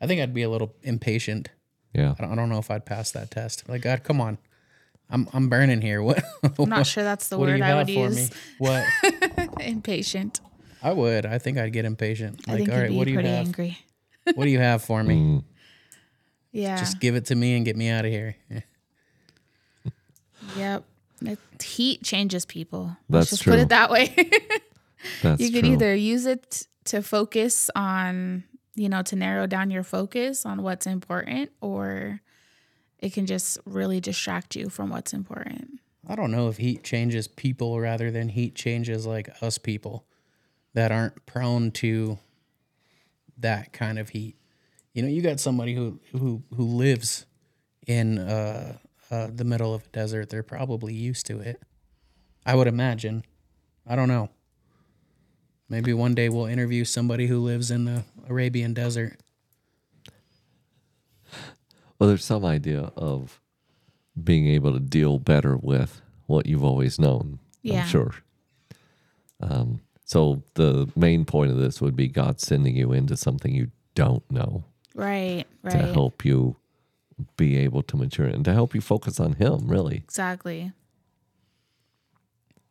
I 0.00 0.06
think 0.06 0.20
I'd 0.20 0.34
be 0.34 0.42
a 0.42 0.50
little 0.50 0.74
impatient. 0.82 1.50
Yeah. 1.92 2.14
I 2.18 2.22
don't, 2.22 2.32
I 2.32 2.34
don't 2.36 2.48
know 2.48 2.58
if 2.58 2.70
I'd 2.70 2.86
pass 2.86 3.10
that 3.12 3.30
test. 3.30 3.68
Like 3.68 3.82
God, 3.82 4.02
come 4.02 4.20
on, 4.20 4.38
I'm 5.10 5.28
I'm 5.32 5.48
burning 5.48 5.80
here. 5.80 6.02
What? 6.08 6.22
I'm 6.58 6.68
not 6.68 6.86
sure 6.86 7.02
that's 7.04 7.28
the 7.28 7.38
what 7.38 7.48
word 7.48 7.62
I 7.62 7.74
would 7.76 7.86
for 7.86 7.92
use. 7.92 8.30
me? 8.30 8.36
What? 8.58 8.84
Impatient. 9.60 10.40
I 10.82 10.92
would. 10.92 11.26
I 11.26 11.38
think 11.38 11.58
I'd 11.58 11.72
get 11.72 11.84
impatient. 11.84 12.42
I 12.46 12.52
Like, 12.52 12.58
think 12.58 12.68
all 12.70 12.76
you'd 12.76 12.82
right, 12.82 12.90
be 12.90 12.96
what 12.96 13.04
do 13.04 13.10
you 13.10 13.16
pretty 13.16 13.28
have? 13.30 13.46
angry. 13.46 13.78
What 14.34 14.44
do 14.44 14.50
you 14.50 14.58
have 14.60 14.82
for 14.82 15.02
me? 15.02 15.16
Mm, 15.16 15.44
Yeah. 16.52 16.76
Just 16.76 17.00
give 17.00 17.14
it 17.16 17.26
to 17.26 17.34
me 17.34 17.56
and 17.56 17.64
get 17.64 17.76
me 17.76 17.88
out 17.88 18.04
of 18.04 18.10
here. 18.10 18.36
Yep. 20.56 20.84
It, 21.22 21.38
heat 21.62 22.02
changes 22.04 22.44
people. 22.46 22.96
That's 23.08 23.20
Let's 23.22 23.30
just 23.30 23.42
true. 23.42 23.54
put 23.54 23.60
it 23.60 23.68
that 23.70 23.90
way. 23.90 24.14
that's 25.22 25.40
you 25.40 25.50
could 25.50 25.64
true. 25.64 25.72
either 25.72 25.94
use 25.94 26.26
it 26.26 26.66
to 26.86 27.02
focus 27.02 27.70
on, 27.74 28.44
you 28.76 28.88
know, 28.88 29.02
to 29.02 29.16
narrow 29.16 29.46
down 29.46 29.70
your 29.70 29.82
focus 29.82 30.46
on 30.46 30.62
what's 30.62 30.86
important, 30.86 31.50
or 31.60 32.20
it 32.98 33.12
can 33.12 33.26
just 33.26 33.58
really 33.64 34.00
distract 34.00 34.56
you 34.56 34.68
from 34.68 34.90
what's 34.90 35.12
important. 35.12 35.80
I 36.06 36.14
don't 36.14 36.30
know 36.30 36.48
if 36.48 36.56
heat 36.56 36.82
changes 36.84 37.28
people 37.28 37.78
rather 37.78 38.10
than 38.10 38.30
heat 38.30 38.54
changes 38.54 39.06
like 39.06 39.30
us 39.42 39.58
people 39.58 40.06
that 40.74 40.90
aren't 40.90 41.26
prone 41.26 41.70
to 41.72 42.18
that 43.38 43.72
kind 43.72 43.98
of 43.98 44.10
heat. 44.10 44.36
You 44.94 45.02
know, 45.02 45.08
you 45.08 45.22
got 45.22 45.38
somebody 45.38 45.74
who 45.74 46.00
who 46.12 46.42
who 46.56 46.64
lives 46.64 47.26
in 47.86 48.18
uh, 48.18 48.78
uh, 49.10 49.28
the 49.32 49.44
middle 49.44 49.74
of 49.74 49.84
a 49.84 49.88
desert. 49.88 50.30
They're 50.30 50.42
probably 50.42 50.94
used 50.94 51.26
to 51.26 51.40
it. 51.40 51.62
I 52.44 52.54
would 52.54 52.66
imagine. 52.66 53.24
I 53.86 53.96
don't 53.96 54.08
know. 54.08 54.30
Maybe 55.68 55.92
one 55.92 56.14
day 56.14 56.28
we'll 56.28 56.46
interview 56.46 56.84
somebody 56.84 57.26
who 57.26 57.40
lives 57.40 57.70
in 57.70 57.84
the 57.84 58.04
Arabian 58.28 58.72
desert. 58.72 59.20
Well, 61.98 62.08
there's 62.08 62.24
some 62.24 62.44
idea 62.44 62.92
of 62.96 63.40
being 64.22 64.46
able 64.48 64.72
to 64.72 64.80
deal 64.80 65.18
better 65.18 65.56
with 65.56 66.00
what 66.26 66.46
you've 66.46 66.64
always 66.64 66.98
known. 66.98 67.38
Yeah. 67.62 67.82
I'm 67.82 67.88
sure. 67.88 68.14
Um, 69.40 69.80
so 70.04 70.42
the 70.54 70.88
main 70.96 71.24
point 71.24 71.50
of 71.50 71.58
this 71.58 71.80
would 71.80 71.94
be 71.96 72.08
God 72.08 72.40
sending 72.40 72.76
you 72.76 72.92
into 72.92 73.16
something 73.16 73.54
you 73.54 73.70
don't 73.94 74.28
know 74.30 74.64
Right. 74.94 75.44
Right. 75.62 75.72
to 75.72 75.78
help 75.92 76.24
you 76.24 76.56
be 77.36 77.56
able 77.58 77.82
to 77.82 77.96
mature 77.96 78.26
and 78.26 78.44
to 78.44 78.52
help 78.52 78.74
you 78.74 78.80
focus 78.80 79.18
on 79.20 79.34
Him, 79.34 79.66
really. 79.68 79.96
Exactly. 79.96 80.72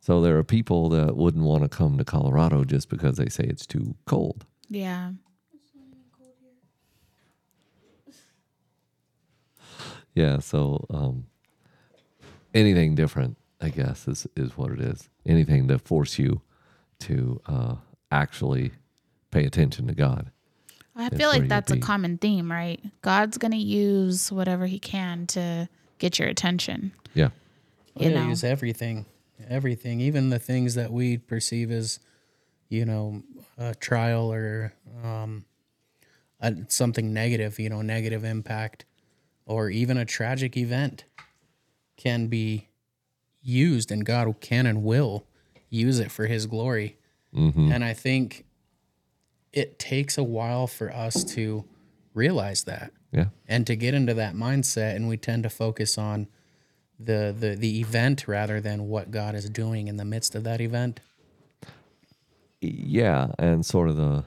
So 0.00 0.22
there 0.22 0.38
are 0.38 0.44
people 0.44 0.88
that 0.90 1.16
wouldn't 1.16 1.44
want 1.44 1.62
to 1.64 1.68
come 1.68 1.98
to 1.98 2.04
Colorado 2.04 2.64
just 2.64 2.88
because 2.88 3.16
they 3.18 3.28
say 3.28 3.44
it's 3.44 3.66
too 3.66 3.94
cold. 4.06 4.46
Yeah. 4.70 5.12
Yeah, 10.18 10.40
so 10.40 10.84
um, 10.90 11.26
anything 12.52 12.96
different, 12.96 13.36
I 13.60 13.68
guess, 13.68 14.08
is 14.08 14.26
is 14.34 14.58
what 14.58 14.72
it 14.72 14.80
is. 14.80 15.08
Anything 15.24 15.68
to 15.68 15.78
force 15.78 16.18
you 16.18 16.40
to 17.00 17.40
uh, 17.46 17.76
actually 18.10 18.72
pay 19.30 19.44
attention 19.44 19.86
to 19.86 19.94
God. 19.94 20.32
I 20.96 21.10
feel 21.10 21.28
like 21.28 21.46
that's 21.46 21.70
a 21.70 21.78
common 21.78 22.18
theme, 22.18 22.50
right? 22.50 22.80
God's 23.02 23.38
going 23.38 23.52
to 23.52 23.58
use 23.58 24.32
whatever 24.32 24.66
he 24.66 24.80
can 24.80 25.28
to 25.28 25.68
get 25.98 26.18
your 26.18 26.26
attention. 26.26 26.90
Yeah, 27.14 27.28
You 27.94 28.10
know. 28.10 28.26
use 28.26 28.42
everything, 28.42 29.06
everything, 29.48 30.00
even 30.00 30.30
the 30.30 30.40
things 30.40 30.74
that 30.74 30.90
we 30.90 31.16
perceive 31.18 31.70
as, 31.70 32.00
you 32.68 32.84
know, 32.84 33.22
a 33.56 33.76
trial 33.76 34.32
or 34.32 34.72
um, 35.04 35.44
a, 36.40 36.56
something 36.66 37.12
negative, 37.12 37.60
you 37.60 37.68
know, 37.68 37.82
negative 37.82 38.24
impact, 38.24 38.84
or 39.48 39.70
even 39.70 39.96
a 39.96 40.04
tragic 40.04 40.56
event, 40.56 41.04
can 41.96 42.28
be 42.28 42.68
used, 43.42 43.90
and 43.90 44.04
God 44.04 44.40
can 44.40 44.66
and 44.66 44.84
will 44.84 45.26
use 45.68 45.98
it 45.98 46.10
for 46.10 46.26
His 46.26 46.46
glory. 46.46 46.98
hmm 47.34 47.72
And 47.72 47.82
I 47.84 47.94
think 47.94 48.44
it 49.52 49.78
takes 49.78 50.16
a 50.18 50.22
while 50.22 50.66
for 50.66 50.92
us 50.92 51.24
to 51.24 51.64
realize 52.14 52.64
that 52.64 52.92
yeah, 53.12 53.26
and 53.46 53.66
to 53.66 53.74
get 53.74 53.94
into 53.94 54.14
that 54.14 54.34
mindset 54.34 54.94
and 54.96 55.08
we 55.08 55.16
tend 55.16 55.42
to 55.44 55.50
focus 55.50 55.96
on 55.98 56.28
the 57.00 57.34
the 57.38 57.56
the 57.56 57.80
event 57.80 58.28
rather 58.28 58.60
than 58.60 58.88
what 58.88 59.10
God 59.10 59.34
is 59.34 59.48
doing 59.48 59.88
in 59.88 59.96
the 59.96 60.04
midst 60.04 60.34
of 60.34 60.44
that 60.44 60.60
event. 60.60 61.00
yeah, 62.60 63.28
and 63.38 63.64
sort 63.64 63.88
of 63.88 63.96
the 63.96 64.24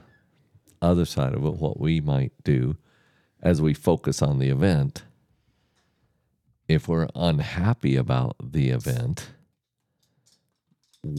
other 0.80 1.04
side 1.04 1.34
of 1.34 1.44
it, 1.44 1.54
what 1.54 1.78
we 1.78 2.00
might 2.00 2.32
do 2.44 2.76
as 3.42 3.60
we 3.60 3.74
focus 3.74 4.22
on 4.22 4.38
the 4.38 4.48
event. 4.48 5.04
If 6.72 6.88
we're 6.88 7.08
unhappy 7.14 7.96
about 7.96 8.34
the 8.42 8.70
event, 8.70 9.28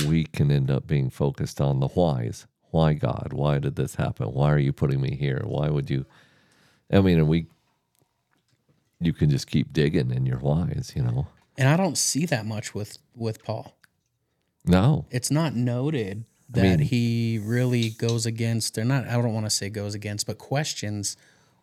we 0.08 0.24
can 0.24 0.51
end 0.51 0.72
up 0.72 0.88
being 0.88 1.12
focused 1.12 1.62
on 1.62 1.80
the 1.80 1.89
whys. 1.89 2.47
Why 2.72 2.93
God? 2.93 3.30
Why 3.34 3.60
did 3.60 3.76
this 3.76 3.95
happen? 3.95 4.30
Why 4.34 4.51
are 4.51 4.58
you 4.58 4.74
putting 4.74 4.99
me 4.99 5.16
here? 5.16 5.43
Why 5.45 5.70
would 5.70 5.91
you? 5.91 6.06
I 6.91 7.01
mean, 7.01 7.20
and 7.20 7.28
we, 7.28 7.45
you 8.99 9.14
can 9.14 9.30
just 9.30 9.45
keep 9.45 9.72
digging 9.72 10.10
in 10.12 10.26
your 10.26 10.39
whys, 10.39 10.93
you 10.95 11.04
know? 11.04 11.28
And 11.56 11.70
I 11.70 11.78
don't 11.78 11.99
see 11.99 12.26
that 12.26 12.47
much 12.47 12.74
with 12.74 12.97
with 13.16 13.43
Paul. 13.43 13.78
No, 14.66 15.06
It's 15.12 15.30
not 15.30 15.54
noted 15.56 16.26
I 16.51 16.60
that 16.62 16.80
mean- 16.80 16.88
he 16.88 17.38
really 17.43 17.89
goes 17.91 18.26
against 18.26 18.78
or 18.80 18.86
not 18.86 19.08
I 19.08 19.22
don't 19.22 19.34
want 19.34 19.45
to 19.45 19.49
say 19.51 19.70
goes 19.70 19.93
against 19.93 20.26
but 20.26 20.38
questions 20.39 21.16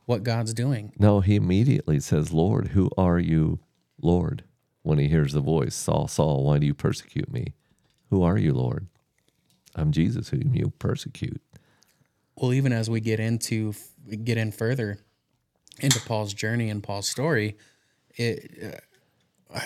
what 0.04 0.22
God's 0.22 0.52
doing. 0.54 0.92
no, 0.98 1.20
he 1.20 1.34
immediately 1.34 1.98
says, 1.98 2.32
Lord, 2.32 2.68
who 2.68 2.90
are 2.98 3.18
you, 3.18 3.58
Lord? 4.02 4.44
When 4.82 4.98
he 4.98 5.08
hears 5.08 5.32
the 5.32 5.40
voice, 5.40 5.74
Saul, 5.74 6.08
Saul, 6.08 6.44
why 6.44 6.58
do 6.58 6.66
you 6.66 6.74
persecute 6.74 7.30
me? 7.30 7.54
Who 8.08 8.22
are 8.22 8.38
you, 8.38 8.54
Lord? 8.54 8.86
I'm 9.74 9.92
Jesus, 9.92 10.30
whom 10.30 10.54
you 10.54 10.72
persecute. 10.78 11.40
Well, 12.36 12.52
even 12.52 12.72
as 12.72 12.88
we 12.88 13.00
get 13.00 13.20
into 13.20 13.74
get 14.24 14.38
in 14.38 14.50
further 14.50 14.98
into 15.78 16.00
Paul's 16.00 16.34
journey 16.34 16.70
and 16.70 16.82
Paul's 16.82 17.08
story, 17.08 17.56
it 18.16 18.82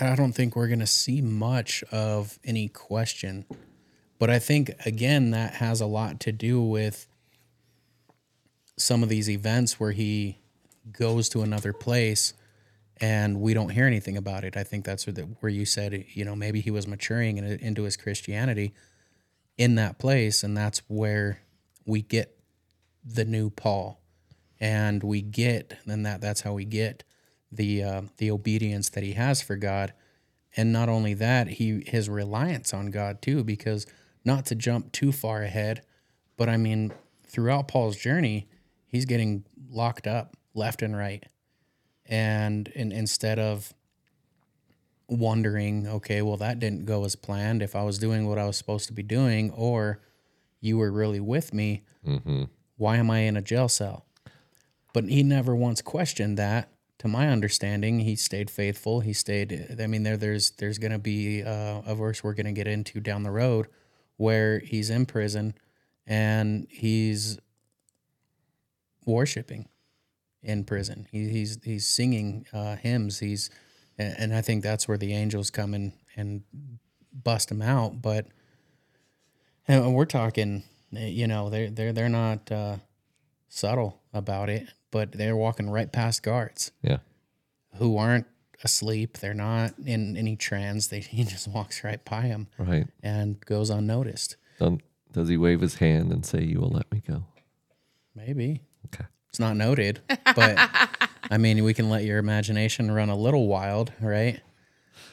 I 0.01 0.17
don't 0.17 0.33
think 0.33 0.57
we're 0.57 0.69
going 0.69 0.81
to 0.81 0.87
see 0.87 1.21
much 1.21 1.85
of 1.93 2.39
any 2.45 2.69
question. 2.69 3.45
But 4.19 4.31
I 4.31 4.39
think 4.39 4.73
again 4.85 5.31
that 5.31 5.55
has 5.55 5.81
a 5.81 5.87
lot 5.87 6.21
to 6.21 6.33
do 6.33 6.61
with 6.61 7.07
some 8.77 9.03
of 9.03 9.09
these 9.09 9.31
events 9.31 9.79
where 9.79 9.93
he 9.93 10.39
goes 10.91 11.29
to 11.31 11.43
another 11.43 11.73
place 11.73 12.35
and 13.01 13.41
we 13.41 13.55
don't 13.55 13.71
hear 13.71 13.87
anything 13.87 14.17
about 14.17 14.45
it. 14.45 14.57
I 14.57 14.63
think 14.65 14.85
that's 14.85 15.07
where, 15.07 15.51
you 15.51 15.65
said, 15.65 16.05
you 16.13 16.25
know, 16.25 16.37
maybe 16.37 16.61
he 16.61 16.71
was 16.71 16.87
maturing 16.87 17.39
in, 17.39 17.45
into 17.45 17.83
his 17.83 17.97
Christianity 17.97 18.73
in 19.57 19.75
that 19.77 19.99
place, 19.99 20.43
and 20.43 20.57
that's 20.57 20.83
where 20.89 21.41
we 21.87 22.03
get 22.03 22.39
the 23.05 23.25
new 23.25 23.51
Paul, 23.51 24.01
and 24.61 25.03
we 25.03 25.23
get, 25.23 25.79
and 25.87 26.07
that 26.07 26.21
that's 26.21 26.43
how 26.43 26.55
we 26.55 26.65
get 26.65 27.05
the 27.53 27.83
uh, 27.83 28.03
the 28.17 28.31
obedience 28.31 28.89
that 28.91 29.05
he 29.05 29.13
has 29.13 29.43
for 29.43 29.57
God, 29.57 29.93
and 30.57 30.73
not 30.73 30.89
only 30.89 31.15
that, 31.15 31.49
he 31.49 31.85
his 31.87 32.09
reliance 32.09 32.73
on 32.73 32.91
God 32.91 33.21
too, 33.21 33.45
because 33.45 33.87
not 34.25 34.47
to 34.47 34.55
jump 34.55 34.93
too 34.93 35.13
far 35.13 35.43
ahead, 35.43 35.83
but 36.37 36.49
I 36.49 36.57
mean, 36.57 36.93
throughout 37.27 37.69
Paul's 37.69 37.97
journey, 37.97 38.49
he's 38.87 39.05
getting 39.05 39.45
locked 39.69 40.07
up 40.07 40.37
left 40.55 40.83
and 40.83 40.97
right, 40.97 41.25
and, 42.07 42.71
and 42.75 42.93
instead 42.93 43.39
of 43.39 43.73
wondering, 45.09 45.87
okay, 45.87 46.23
well, 46.23 46.37
that 46.39 46.59
didn't 46.59 46.87
go 46.87 47.05
as 47.05 47.15
planned. 47.17 47.63
If 47.63 47.77
I 47.77 47.83
was 47.83 47.99
doing 47.99 48.27
what 48.29 48.39
I 48.39 48.47
was 48.47 48.57
supposed 48.57 48.87
to 48.89 48.93
be 48.93 49.03
doing, 49.03 49.51
or 49.51 50.01
you 50.61 50.79
were 50.79 50.91
really 50.91 51.21
with 51.21 51.53
me, 51.55 51.83
Mm-hmm. 52.07 52.45
why 52.77 52.97
am 52.99 53.11
I 53.11 53.21
in 53.21 53.35
a 53.37 53.41
jail 53.41 53.67
cell? 53.69 54.05
But 54.93 55.05
he 55.05 55.23
never 55.23 55.57
once 55.57 55.81
questioned 55.81 56.37
that. 56.37 56.69
To 56.99 57.09
my 57.09 57.29
understanding, 57.29 58.01
he 58.01 58.15
stayed 58.15 58.51
faithful. 58.51 59.01
He 59.01 59.13
stayed. 59.15 59.77
I 59.81 59.87
mean, 59.87 60.03
there, 60.03 60.17
there's, 60.19 60.51
there's 60.53 60.77
going 60.79 60.93
to 60.93 60.99
be 60.99 61.43
uh, 61.43 61.81
a 61.87 61.95
verse 61.95 62.23
we're 62.23 62.35
going 62.35 62.45
to 62.47 62.53
get 62.53 62.67
into 62.67 63.01
down 63.01 63.23
the 63.23 63.31
road 63.31 63.69
where 64.19 64.59
he's 64.61 64.91
in 64.91 65.07
prison 65.07 65.55
and 66.07 66.67
he's 66.71 67.39
worshiping 69.07 69.67
in 70.45 70.65
prison. 70.65 71.07
He, 71.11 71.29
he's 71.29 71.59
he's 71.65 71.87
singing 71.87 72.47
uh, 72.53 72.77
hymns. 72.77 73.19
He's 73.21 73.51
and 73.99 74.15
and 74.19 74.35
I 74.35 74.41
think 74.43 74.63
that's 74.63 74.87
where 74.87 74.99
the 74.99 75.13
angels 75.15 75.51
come 75.51 75.75
in 75.75 75.93
and 76.17 76.43
bust 77.13 77.51
him 77.51 77.63
out. 77.63 78.01
But 78.03 78.27
And 79.67 79.95
we're 79.95 80.05
talking, 80.05 80.63
you 80.93 81.27
know, 81.27 81.51
they're 81.51 81.71
they're 81.71 81.93
they're 81.93 82.09
not 82.09 82.51
uh, 82.53 82.77
subtle 83.49 84.01
about 84.13 84.49
it, 84.51 84.69
but 84.91 85.13
they're 85.13 85.37
walking 85.37 85.71
right 85.71 85.91
past 85.91 86.23
guards 86.23 86.71
Yeah. 86.83 86.99
who 87.79 87.97
aren't 87.97 88.27
asleep. 88.63 89.19
They're 89.19 89.35
not 89.35 89.75
in 89.85 90.17
any 90.17 90.37
trance. 90.37 90.87
They 90.89 91.01
he 91.17 91.25
just 91.25 91.49
walks 91.49 91.83
right 91.85 92.05
by 92.05 92.29
them 92.29 92.49
Right. 92.59 92.87
and 93.03 93.41
goes 93.47 93.71
unnoticed. 93.71 94.37
Does 95.13 95.29
he 95.29 95.37
wave 95.37 95.61
his 95.61 95.77
hand 95.77 96.13
and 96.13 96.27
say, 96.27 96.43
You 96.43 96.61
will 96.61 96.71
let 96.71 96.91
me 96.93 97.01
go? 97.07 97.25
Maybe 98.17 98.63
Okay. 98.87 99.05
It's 99.35 99.41
not 99.41 99.57
noted, 99.57 100.01
but 100.37 100.55
I 101.31 101.39
mean, 101.39 101.65
we 101.65 101.75
can 101.75 101.91
let 101.91 102.05
your 102.05 102.19
imagination 102.19 102.89
run 102.89 103.09
a 103.09 103.17
little 103.17 103.49
wild, 103.49 103.93
right? 104.01 104.41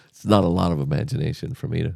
It's 0.09 0.23
not 0.23 0.43
a 0.43 0.47
lot 0.47 0.71
of 0.71 0.79
imagination 0.79 1.55
for 1.55 1.67
me 1.67 1.81
to 1.81 1.95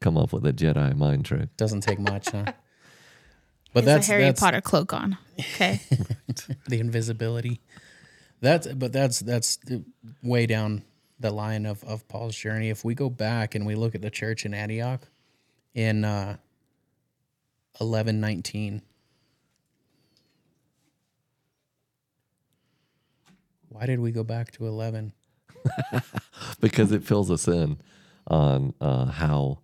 come 0.00 0.18
up 0.18 0.32
with 0.32 0.44
a 0.46 0.52
Jedi 0.52 0.96
mind 0.96 1.26
trick. 1.26 1.56
Doesn't 1.56 1.82
take 1.82 2.00
much, 2.00 2.30
huh? 2.30 2.46
But 3.72 3.84
that's 3.84 4.08
a 4.08 4.10
Harry 4.10 4.24
that's, 4.24 4.40
Potter 4.40 4.60
cloak 4.60 4.92
on. 4.92 5.16
Okay. 5.38 5.80
the 6.66 6.80
invisibility. 6.80 7.60
That's 8.40 8.66
but 8.66 8.92
that's 8.92 9.20
that's 9.20 9.60
way 10.24 10.46
down 10.46 10.82
the 11.20 11.30
line 11.30 11.66
of 11.66 11.84
of 11.84 12.08
Paul's 12.08 12.34
journey. 12.34 12.70
If 12.70 12.84
we 12.84 12.96
go 12.96 13.08
back 13.08 13.54
and 13.54 13.64
we 13.64 13.76
look 13.76 13.94
at 13.94 14.02
the 14.02 14.10
church 14.10 14.44
in 14.44 14.54
Antioch 14.54 15.06
in 15.72 16.04
uh 16.04 16.36
1119 17.78 18.82
Why 23.70 23.86
did 23.86 24.00
we 24.00 24.12
go 24.12 24.22
back 24.24 24.50
to 24.52 24.66
eleven? 24.66 25.12
because 26.60 26.92
it 26.92 27.04
fills 27.04 27.30
us 27.30 27.46
in 27.48 27.78
on 28.26 28.74
uh, 28.80 29.06
how 29.06 29.58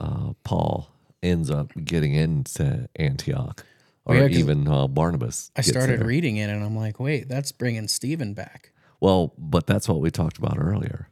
uh, 0.00 0.32
Paul 0.44 0.90
ends 1.22 1.50
up 1.50 1.72
getting 1.84 2.14
into 2.14 2.88
Antioch, 2.96 3.64
or 4.04 4.16
Yeah, 4.16 4.26
even 4.28 4.68
uh, 4.68 4.86
Barnabas. 4.86 5.50
I 5.56 5.62
started 5.62 6.00
there. 6.00 6.06
reading 6.06 6.36
it 6.36 6.50
and 6.50 6.62
I'm 6.62 6.76
like, 6.76 7.00
wait, 7.00 7.28
that's 7.28 7.52
bringing 7.52 7.88
Stephen 7.88 8.34
back. 8.34 8.72
Well, 9.00 9.34
but 9.38 9.66
that's 9.66 9.88
what 9.88 10.00
we 10.00 10.10
talked 10.10 10.38
about 10.38 10.56
earlier, 10.58 11.08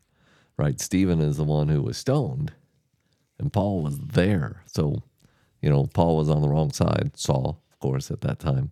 right? 0.57 0.81
Stephen 0.81 1.21
is 1.21 1.37
the 1.37 1.45
one 1.45 1.69
who 1.69 1.83
was 1.83 1.97
stoned, 1.97 2.53
and 3.39 3.53
Paul 3.53 3.83
was 3.83 3.99
there. 3.99 4.63
So, 4.67 5.03
you 5.61 5.69
know, 5.71 5.87
Paul 5.87 6.17
was 6.17 6.29
on 6.29 6.43
the 6.43 6.49
wrong 6.49 6.73
side. 6.73 7.13
Saul, 7.15 7.63
of 7.73 7.79
course, 7.79 8.11
at 8.11 8.21
that 8.23 8.39
time, 8.39 8.71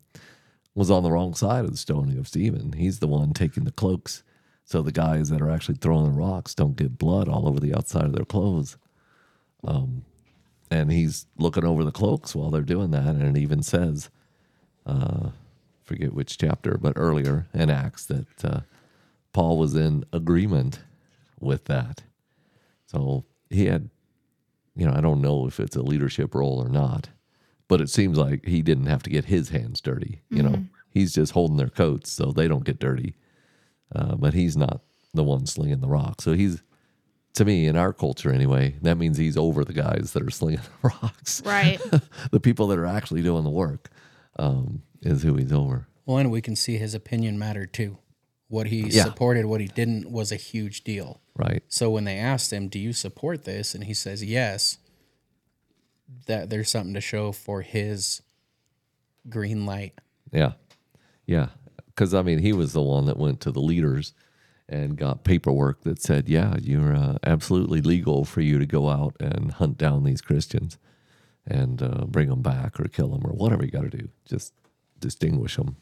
was 0.74 0.90
on 0.90 1.02
the 1.02 1.10
wrong 1.10 1.34
side 1.34 1.64
of 1.64 1.70
the 1.70 1.76
stoning 1.76 2.18
of 2.18 2.28
Stephen. 2.28 2.72
He's 2.72 2.98
the 3.00 3.08
one 3.08 3.32
taking 3.32 3.64
the 3.64 3.72
cloaks, 3.72 4.22
so 4.64 4.82
the 4.82 4.92
guys 4.92 5.28
that 5.30 5.42
are 5.42 5.50
actually 5.50 5.76
throwing 5.76 6.04
the 6.04 6.18
rocks 6.18 6.54
don't 6.54 6.76
get 6.76 6.98
blood 6.98 7.28
all 7.28 7.48
over 7.48 7.60
the 7.60 7.74
outside 7.74 8.04
of 8.04 8.12
their 8.12 8.24
clothes. 8.24 8.76
Um, 9.64 10.04
and 10.70 10.92
he's 10.92 11.26
looking 11.36 11.64
over 11.64 11.84
the 11.84 11.90
cloaks 11.90 12.34
while 12.34 12.50
they're 12.50 12.62
doing 12.62 12.92
that, 12.92 13.08
and 13.08 13.36
it 13.36 13.40
even 13.40 13.62
says, 13.62 14.10
uh, 14.86 15.30
forget 15.82 16.14
which 16.14 16.38
chapter, 16.38 16.78
but 16.78 16.92
earlier 16.96 17.48
in 17.52 17.70
Acts 17.70 18.06
that. 18.06 18.44
Uh, 18.44 18.60
Paul 19.32 19.58
was 19.58 19.74
in 19.74 20.04
agreement 20.12 20.80
with 21.38 21.66
that. 21.66 22.02
So 22.86 23.24
he 23.48 23.66
had, 23.66 23.90
you 24.74 24.86
know, 24.86 24.92
I 24.92 25.00
don't 25.00 25.20
know 25.20 25.46
if 25.46 25.60
it's 25.60 25.76
a 25.76 25.82
leadership 25.82 26.34
role 26.34 26.60
or 26.60 26.68
not, 26.68 27.08
but 27.70 27.80
it 27.80 27.88
seems 27.88 28.18
like 28.18 28.44
he 28.44 28.60
didn't 28.60 28.86
have 28.86 29.02
to 29.04 29.10
get 29.10 29.24
his 29.24 29.48
hands 29.48 29.80
dirty. 29.80 30.20
You 30.28 30.42
know, 30.42 30.64
he's 30.90 31.14
just 31.14 31.32
holding 31.32 31.56
their 31.56 31.70
coats 31.70 32.10
so 32.12 32.32
they 32.32 32.46
don't 32.48 32.64
get 32.64 32.78
dirty. 32.78 33.14
Uh, 33.94 34.16
but 34.16 34.34
he's 34.34 34.56
not 34.56 34.82
the 35.14 35.24
one 35.24 35.46
slinging 35.46 35.80
the 35.80 35.88
rock. 35.88 36.20
So 36.20 36.32
he's, 36.34 36.62
to 37.34 37.44
me, 37.44 37.66
in 37.66 37.76
our 37.76 37.92
culture 37.92 38.32
anyway, 38.32 38.76
that 38.82 38.98
means 38.98 39.16
he's 39.16 39.36
over 39.36 39.64
the 39.64 39.72
guys 39.72 40.12
that 40.12 40.22
are 40.22 40.30
slinging 40.30 40.60
the 40.82 40.88
rocks. 41.00 41.42
right. 41.46 41.80
the 42.30 42.40
people 42.40 42.66
that 42.68 42.78
are 42.78 42.86
actually 42.86 43.22
doing 43.22 43.44
the 43.44 43.50
work 43.50 43.88
um, 44.38 44.82
is 45.02 45.22
who 45.22 45.34
he's 45.36 45.52
over. 45.52 45.86
Well, 46.06 46.18
and 46.18 46.30
we 46.30 46.40
can 46.42 46.56
see 46.56 46.76
his 46.76 46.94
opinion 46.94 47.38
mattered 47.38 47.72
too. 47.72 47.98
What 48.48 48.66
he 48.66 48.80
Yeah. 48.88 49.04
supported, 49.04 49.46
what 49.46 49.60
he 49.60 49.68
didn't 49.68 50.10
was 50.10 50.32
a 50.32 50.36
huge 50.36 50.82
deal. 50.82 51.20
Right. 51.36 51.62
So 51.68 51.88
when 51.90 52.02
they 52.04 52.18
asked 52.18 52.52
him, 52.52 52.66
"Do 52.68 52.80
you 52.80 52.92
support 52.92 53.44
this?" 53.44 53.76
and 53.76 53.84
he 53.84 53.94
says 53.94 54.24
yes, 54.24 54.78
that 56.26 56.50
there's 56.50 56.70
something 56.70 56.94
to 56.94 57.00
show 57.00 57.32
for 57.32 57.62
his 57.62 58.22
green 59.28 59.66
light. 59.66 59.94
Yeah. 60.32 60.52
Yeah. 61.26 61.48
Because, 61.86 62.14
I 62.14 62.22
mean, 62.22 62.38
he 62.38 62.52
was 62.52 62.72
the 62.72 62.82
one 62.82 63.06
that 63.06 63.16
went 63.16 63.40
to 63.42 63.50
the 63.50 63.60
leaders 63.60 64.14
and 64.68 64.96
got 64.96 65.24
paperwork 65.24 65.82
that 65.82 66.00
said, 66.00 66.28
yeah, 66.28 66.56
you're 66.60 66.94
uh, 66.94 67.18
absolutely 67.24 67.80
legal 67.80 68.24
for 68.24 68.40
you 68.40 68.58
to 68.58 68.66
go 68.66 68.88
out 68.88 69.16
and 69.20 69.52
hunt 69.52 69.76
down 69.76 70.04
these 70.04 70.20
Christians 70.20 70.78
and 71.46 71.82
uh, 71.82 72.04
bring 72.06 72.28
them 72.28 72.42
back 72.42 72.78
or 72.78 72.84
kill 72.84 73.08
them 73.08 73.26
or 73.26 73.32
whatever 73.32 73.64
you 73.64 73.70
got 73.70 73.82
to 73.82 73.90
do. 73.90 74.08
Just 74.24 74.54
distinguish 75.00 75.56
them. 75.56 75.76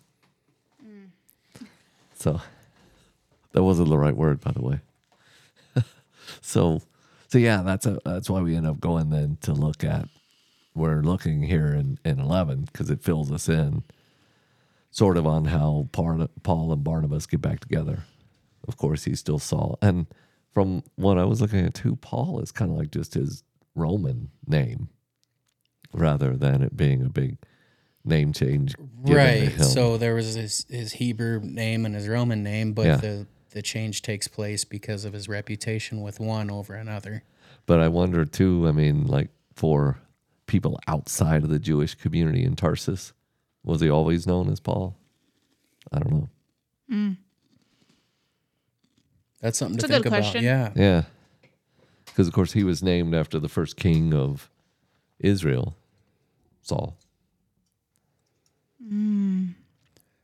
So 2.18 2.40
that 3.52 3.62
wasn't 3.62 3.90
the 3.90 3.98
right 3.98 4.16
word, 4.16 4.40
by 4.40 4.50
the 4.50 4.62
way. 4.62 4.80
so, 6.40 6.82
so 7.28 7.38
yeah, 7.38 7.62
that's 7.62 7.86
a, 7.86 7.98
that's 8.04 8.28
why 8.28 8.40
we 8.40 8.56
end 8.56 8.66
up 8.66 8.80
going 8.80 9.10
then 9.10 9.38
to 9.42 9.52
look 9.52 9.84
at. 9.84 10.08
We're 10.78 11.02
looking 11.02 11.42
here 11.42 11.74
in, 11.74 11.98
in 12.04 12.18
11 12.20 12.62
because 12.72 12.88
it 12.90 13.02
fills 13.02 13.30
us 13.32 13.48
in 13.48 13.82
sort 14.90 15.16
of 15.16 15.26
on 15.26 15.46
how 15.46 15.88
Paul 15.92 16.72
and 16.72 16.84
Barnabas 16.84 17.26
get 17.26 17.40
back 17.42 17.60
together. 17.60 18.04
Of 18.66 18.76
course, 18.76 19.04
he's 19.04 19.20
still 19.20 19.38
Saul. 19.38 19.78
And 19.82 20.06
from 20.54 20.82
what 20.96 21.18
I 21.18 21.24
was 21.24 21.40
looking 21.40 21.64
at 21.64 21.74
too, 21.74 21.96
Paul 21.96 22.40
is 22.40 22.50
kind 22.52 22.70
of 22.70 22.76
like 22.78 22.90
just 22.90 23.14
his 23.14 23.42
Roman 23.74 24.30
name 24.46 24.88
rather 25.92 26.36
than 26.36 26.62
it 26.62 26.76
being 26.76 27.02
a 27.04 27.08
big 27.08 27.36
name 28.04 28.32
change. 28.32 28.74
Right. 29.02 29.52
So 29.60 29.96
there 29.96 30.14
was 30.14 30.34
his, 30.34 30.66
his 30.68 30.92
Hebrew 30.94 31.40
name 31.42 31.84
and 31.86 31.94
his 31.94 32.08
Roman 32.08 32.42
name, 32.42 32.72
but 32.72 32.86
Yeah. 32.86 32.96
the 32.96 33.26
the 33.50 33.62
change 33.62 34.02
takes 34.02 34.28
place 34.28 34.64
because 34.64 35.06
of 35.06 35.14
his 35.14 35.26
reputation 35.26 36.02
with 36.02 36.20
one 36.20 36.50
over 36.50 36.74
another. 36.74 37.24
But 37.64 37.80
I 37.80 37.88
wonder 37.88 38.26
too, 38.26 38.66
I 38.68 38.72
mean, 38.72 39.06
like 39.06 39.30
for 39.54 39.98
people 40.48 40.80
outside 40.88 41.44
of 41.44 41.48
the 41.50 41.60
Jewish 41.60 41.94
community 41.94 42.42
in 42.42 42.56
Tarsus, 42.56 43.12
was 43.62 43.80
he 43.80 43.88
always 43.88 44.26
known 44.26 44.50
as 44.50 44.58
Paul? 44.58 44.96
I 45.92 46.00
don't 46.00 46.12
know. 46.12 46.28
Mm. 46.90 47.16
That's 49.40 49.56
something 49.58 49.76
It's 49.76 49.86
to 49.86 49.86
a 49.86 49.88
good 49.88 50.02
think 50.02 50.06
about. 50.06 50.22
question. 50.22 50.42
Yeah. 50.44 50.72
Yeah. 50.74 51.02
Because, 52.06 52.26
of 52.26 52.32
course, 52.34 52.52
he 52.52 52.64
was 52.64 52.82
named 52.82 53.14
after 53.14 53.38
the 53.38 53.48
first 53.48 53.76
king 53.76 54.12
of 54.12 54.50
Israel, 55.20 55.76
Saul. 56.62 56.96
Mm. 58.84 59.54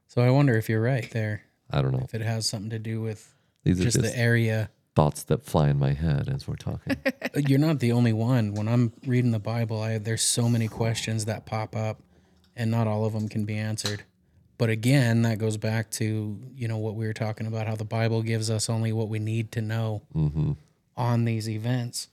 So 0.08 0.22
I 0.22 0.30
wonder 0.30 0.56
if 0.56 0.68
you're 0.68 0.80
right 0.82 1.08
there. 1.12 1.42
I 1.70 1.82
don't 1.82 1.92
know. 1.92 2.02
If 2.02 2.14
it 2.14 2.22
has 2.22 2.48
something 2.48 2.70
to 2.70 2.78
do 2.78 3.00
with 3.00 3.32
These 3.62 3.80
are 3.80 3.84
just, 3.84 4.00
just 4.00 4.12
the 4.12 4.18
area. 4.18 4.70
Thoughts 4.94 5.24
that 5.24 5.44
fly 5.44 5.68
in 5.68 5.78
my 5.78 5.92
head 5.92 6.28
as 6.28 6.46
we're 6.46 6.56
talking. 6.56 6.96
You're 7.36 7.58
not 7.58 7.80
the 7.80 7.92
only 7.92 8.12
one. 8.12 8.54
When 8.54 8.68
I'm 8.68 8.92
reading 9.06 9.32
the 9.32 9.38
Bible, 9.38 9.80
I 9.80 9.98
there's 9.98 10.22
so 10.22 10.48
many 10.48 10.68
questions 10.68 11.24
that 11.24 11.46
pop 11.46 11.74
up, 11.76 12.00
and 12.56 12.70
not 12.70 12.86
all 12.86 13.04
of 13.04 13.12
them 13.12 13.28
can 13.28 13.44
be 13.44 13.56
answered. 13.56 14.04
But 14.56 14.70
again, 14.70 15.22
that 15.22 15.38
goes 15.38 15.56
back 15.56 15.90
to 15.92 16.38
you 16.54 16.68
know 16.68 16.78
what 16.78 16.94
we 16.94 17.06
were 17.06 17.12
talking 17.12 17.46
about, 17.46 17.66
how 17.66 17.76
the 17.76 17.84
Bible 17.84 18.22
gives 18.22 18.50
us 18.50 18.70
only 18.70 18.92
what 18.92 19.08
we 19.08 19.18
need 19.18 19.50
to 19.52 19.60
know 19.62 20.02
on 20.96 21.24
these 21.24 21.48
events. 21.48 22.08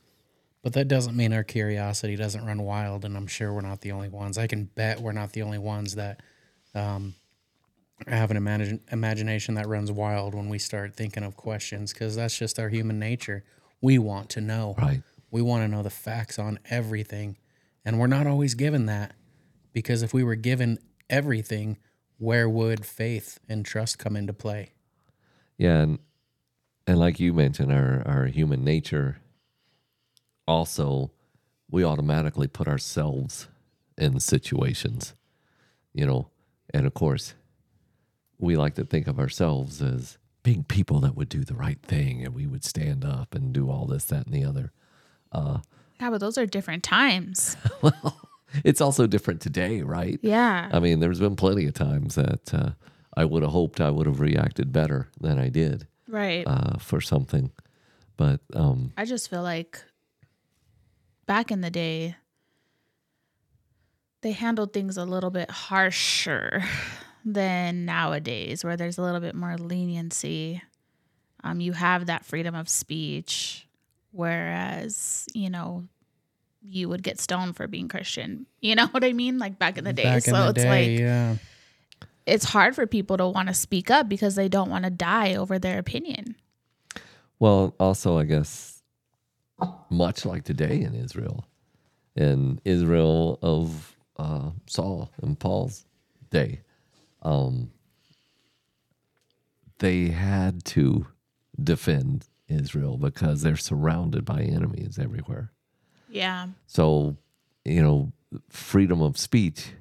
But 0.63 0.73
that 0.73 0.87
doesn't 0.87 1.15
mean 1.15 1.33
our 1.33 1.43
curiosity 1.43 2.15
doesn't 2.15 2.45
run 2.45 2.61
wild, 2.63 3.03
and 3.05 3.17
I'm 3.17 3.27
sure 3.27 3.51
we're 3.53 3.61
not 3.61 3.81
the 3.81 3.91
only 3.91 4.09
ones. 4.09 4.37
I 4.37 4.47
can 4.47 4.65
bet 4.65 5.01
we're 5.01 5.11
not 5.11 5.33
the 5.33 5.41
only 5.41 5.57
ones 5.57 5.95
that 5.95 6.21
um, 6.75 7.15
have 8.07 8.31
an 8.31 8.37
imagine, 8.37 8.81
imagination 8.91 9.55
that 9.55 9.67
runs 9.67 9.91
wild 9.91 10.35
when 10.35 10.49
we 10.49 10.59
start 10.59 10.95
thinking 10.95 11.23
of 11.23 11.35
questions, 11.35 11.93
because 11.93 12.15
that's 12.15 12.37
just 12.37 12.59
our 12.59 12.69
human 12.69 12.99
nature. 12.99 13.43
We 13.81 13.97
want 13.97 14.29
to 14.31 14.41
know. 14.41 14.75
right. 14.77 15.01
We 15.31 15.41
want 15.41 15.63
to 15.63 15.67
know 15.67 15.81
the 15.81 15.89
facts 15.89 16.37
on 16.37 16.59
everything. 16.69 17.37
And 17.85 17.99
we're 17.99 18.07
not 18.07 18.27
always 18.27 18.53
given 18.53 18.85
that 18.87 19.13
because 19.73 20.03
if 20.03 20.13
we 20.13 20.23
were 20.23 20.35
given 20.35 20.79
everything, 21.09 21.77
where 22.17 22.49
would 22.49 22.85
faith 22.85 23.39
and 23.47 23.65
trust 23.65 23.97
come 23.97 24.15
into 24.15 24.33
play? 24.33 24.73
Yeah. 25.57 25.81
And, 25.81 25.99
and 26.85 26.99
like 26.99 27.19
you 27.19 27.33
mentioned, 27.33 27.71
our, 27.71 28.03
our 28.05 28.25
human 28.25 28.63
nature 28.63 29.17
also, 30.47 31.11
we 31.69 31.83
automatically 31.83 32.47
put 32.47 32.67
ourselves 32.67 33.47
in 33.97 34.19
situations, 34.19 35.13
you 35.93 36.05
know, 36.05 36.29
and 36.73 36.85
of 36.85 36.93
course, 36.93 37.35
we 38.41 38.57
like 38.57 38.75
to 38.75 38.83
think 38.83 39.07
of 39.07 39.19
ourselves 39.19 39.81
as 39.81 40.17
being 40.43 40.63
people 40.65 40.99
that 40.99 41.15
would 41.15 41.29
do 41.29 41.43
the 41.43 41.53
right 41.53 41.81
thing 41.81 42.25
and 42.25 42.33
we 42.33 42.47
would 42.47 42.65
stand 42.65 43.05
up 43.05 43.33
and 43.33 43.53
do 43.53 43.69
all 43.69 43.85
this, 43.85 44.05
that, 44.05 44.25
and 44.25 44.33
the 44.33 44.43
other. 44.43 44.71
Yeah, 45.33 46.09
but 46.09 46.19
those 46.19 46.37
are 46.37 46.45
different 46.47 46.83
times. 46.83 47.55
well, 47.81 48.19
It's 48.63 48.81
also 48.81 49.07
different 49.07 49.41
today, 49.41 49.81
right? 49.81 50.19
Yeah. 50.21 50.69
I 50.71 50.79
mean, 50.79 50.99
there's 50.99 51.19
been 51.19 51.35
plenty 51.35 51.67
of 51.67 51.73
times 51.73 52.15
that 52.15 52.53
uh, 52.53 52.71
I 53.15 53.25
would 53.25 53.43
have 53.43 53.51
hoped 53.51 53.79
I 53.79 53.89
would 53.89 54.07
have 54.07 54.19
reacted 54.19 54.71
better 54.71 55.09
than 55.19 55.39
I 55.39 55.49
did 55.49 55.87
right. 56.07 56.43
uh, 56.45 56.77
for 56.77 57.01
something. 57.01 57.51
But 58.17 58.41
um, 58.53 58.93
I 58.97 59.05
just 59.05 59.29
feel 59.29 59.41
like 59.41 59.81
back 61.25 61.51
in 61.51 61.61
the 61.61 61.71
day, 61.71 62.15
they 64.21 64.33
handled 64.33 64.73
things 64.73 64.97
a 64.97 65.05
little 65.05 65.31
bit 65.31 65.49
harsher 65.49 66.63
than 67.25 67.85
nowadays, 67.85 68.63
where 68.63 68.77
there's 68.77 68.97
a 68.97 69.01
little 69.01 69.19
bit 69.19 69.35
more 69.35 69.57
leniency. 69.57 70.61
Um, 71.43 71.59
you 71.59 71.73
have 71.73 72.05
that 72.07 72.25
freedom 72.25 72.55
of 72.55 72.69
speech, 72.69 73.67
whereas 74.11 75.27
you 75.33 75.49
know 75.49 75.85
you 76.63 76.87
would 76.89 77.03
get 77.03 77.19
stoned 77.19 77.55
for 77.55 77.67
being 77.67 77.87
Christian. 77.87 78.45
You 78.63 78.75
know 78.75 78.85
what 78.87 79.03
I 79.03 79.11
mean? 79.11 79.39
Like 79.39 79.57
back 79.57 79.79
in 79.79 79.83
the 79.83 79.91
day. 79.91 80.03
Back 80.03 80.27
in 80.27 80.35
so 80.35 80.43
the 80.43 80.49
it's 80.49 80.61
day, 80.61 80.69
like 80.69 80.99
yeah. 80.99 81.35
it's 82.27 82.45
hard 82.45 82.75
for 82.75 82.85
people 82.85 83.17
to 83.17 83.27
want 83.27 83.47
to 83.47 83.55
speak 83.55 83.89
up 83.89 84.07
because 84.07 84.35
they 84.35 84.47
don't 84.47 84.69
want 84.69 84.83
to 84.85 84.91
die 84.91 85.33
over 85.33 85.57
their 85.57 85.79
opinion. 85.79 86.35
Well, 87.39 87.73
also, 87.79 88.19
I 88.19 88.25
guess, 88.25 88.83
much 89.89 90.25
like 90.25 90.43
today 90.43 90.81
in 90.81 90.93
Israel, 90.93 91.43
in 92.15 92.61
Israel 92.65 93.39
of 93.41 93.95
uh, 94.17 94.51
Saul 94.67 95.11
and 95.23 95.39
Paul's 95.39 95.85
day, 96.29 96.61
um, 97.21 97.71
they 99.79 100.09
had 100.09 100.63
to 100.63 101.07
defend 101.61 102.27
Israel 102.47 102.97
because 102.97 103.41
they're 103.41 103.55
surrounded 103.55 104.25
by 104.25 104.41
enemies 104.41 104.99
everywhere. 104.99 105.51
Yeah. 106.09 106.47
So, 106.67 107.17
you 107.65 107.81
know, 107.81 108.11
freedom 108.49 109.01
of 109.01 109.17
speech 109.17 109.71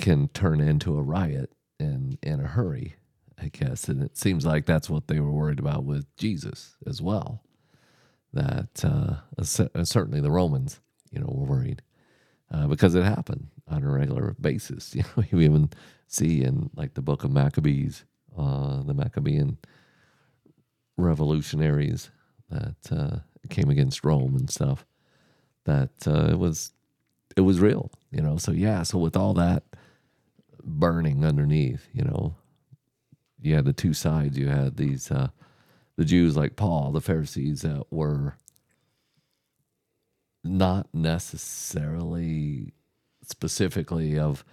can 0.00 0.28
turn 0.28 0.60
into 0.60 0.96
a 0.96 1.02
riot 1.02 1.52
in 1.78 2.18
in 2.22 2.40
a 2.40 2.46
hurry, 2.46 2.96
I 3.40 3.48
guess. 3.48 3.88
And 3.88 4.02
it 4.02 4.16
seems 4.16 4.44
like 4.44 4.66
that's 4.66 4.90
what 4.90 5.08
they 5.08 5.20
were 5.20 5.32
worried 5.32 5.58
about 5.58 5.84
with 5.84 6.06
Jesus 6.16 6.76
as 6.86 7.00
well. 7.00 7.42
That 8.32 8.84
uh, 8.84 9.42
certainly 9.42 10.20
the 10.20 10.30
Romans, 10.30 10.80
you 11.10 11.20
know, 11.20 11.28
were 11.30 11.46
worried 11.46 11.82
uh, 12.50 12.66
because 12.66 12.94
it 12.94 13.04
happened 13.04 13.48
on 13.68 13.82
a 13.84 13.90
regular 13.90 14.34
basis. 14.40 14.94
You 14.94 15.02
know, 15.02 15.24
we 15.32 15.44
even 15.44 15.70
see 16.06 16.42
in 16.42 16.70
like 16.74 16.94
the 16.94 17.02
book 17.02 17.24
of 17.24 17.32
Maccabees, 17.32 18.04
uh, 18.36 18.82
the 18.82 18.94
Maccabean 18.94 19.58
revolutionaries 20.96 22.10
that 22.50 22.76
uh, 22.90 23.18
came 23.50 23.70
against 23.70 24.04
Rome 24.04 24.36
and 24.36 24.50
stuff. 24.50 24.86
That 25.64 25.90
uh, 26.06 26.28
it 26.30 26.38
was 26.38 26.72
it 27.36 27.40
was 27.42 27.60
real, 27.60 27.90
you 28.10 28.22
know. 28.22 28.36
So 28.36 28.52
yeah, 28.52 28.82
so 28.84 28.98
with 28.98 29.16
all 29.16 29.34
that 29.34 29.64
burning 30.62 31.24
underneath, 31.24 31.88
you 31.92 32.04
know, 32.04 32.36
you 33.40 33.54
had 33.54 33.64
the 33.64 33.72
two 33.72 33.94
sides. 33.94 34.38
You 34.38 34.48
had 34.48 34.76
these 34.76 35.10
uh, 35.10 35.28
the 35.96 36.04
Jews 36.04 36.36
like 36.36 36.56
Paul, 36.56 36.92
the 36.92 37.00
Pharisees 37.00 37.62
that 37.62 37.84
were 37.90 38.36
not 40.44 40.88
necessarily 40.94 42.72
specifically 43.26 44.18
of 44.18 44.44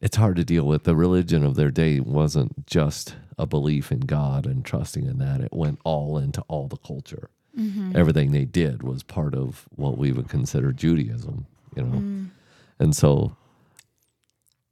it's 0.00 0.16
hard 0.16 0.36
to 0.36 0.44
deal 0.44 0.66
with. 0.66 0.84
The 0.84 0.96
religion 0.96 1.44
of 1.44 1.54
their 1.54 1.70
day 1.70 2.00
wasn't 2.00 2.66
just 2.66 3.14
a 3.38 3.46
belief 3.46 3.92
in 3.92 4.00
god 4.00 4.46
and 4.46 4.64
trusting 4.64 5.06
in 5.06 5.18
that. 5.18 5.40
It 5.40 5.52
went 5.52 5.78
all 5.84 6.18
into 6.18 6.42
all 6.48 6.66
the 6.66 6.76
culture. 6.76 7.30
Mm-hmm. 7.56 7.96
Everything 7.96 8.32
they 8.32 8.44
did 8.44 8.82
was 8.82 9.02
part 9.02 9.34
of 9.34 9.68
what 9.76 9.98
we 9.98 10.10
would 10.10 10.28
consider 10.28 10.72
judaism 10.72 11.46
you 11.76 11.82
know? 11.82 11.98
Mm. 11.98 12.30
And 12.78 12.96
so 12.96 13.36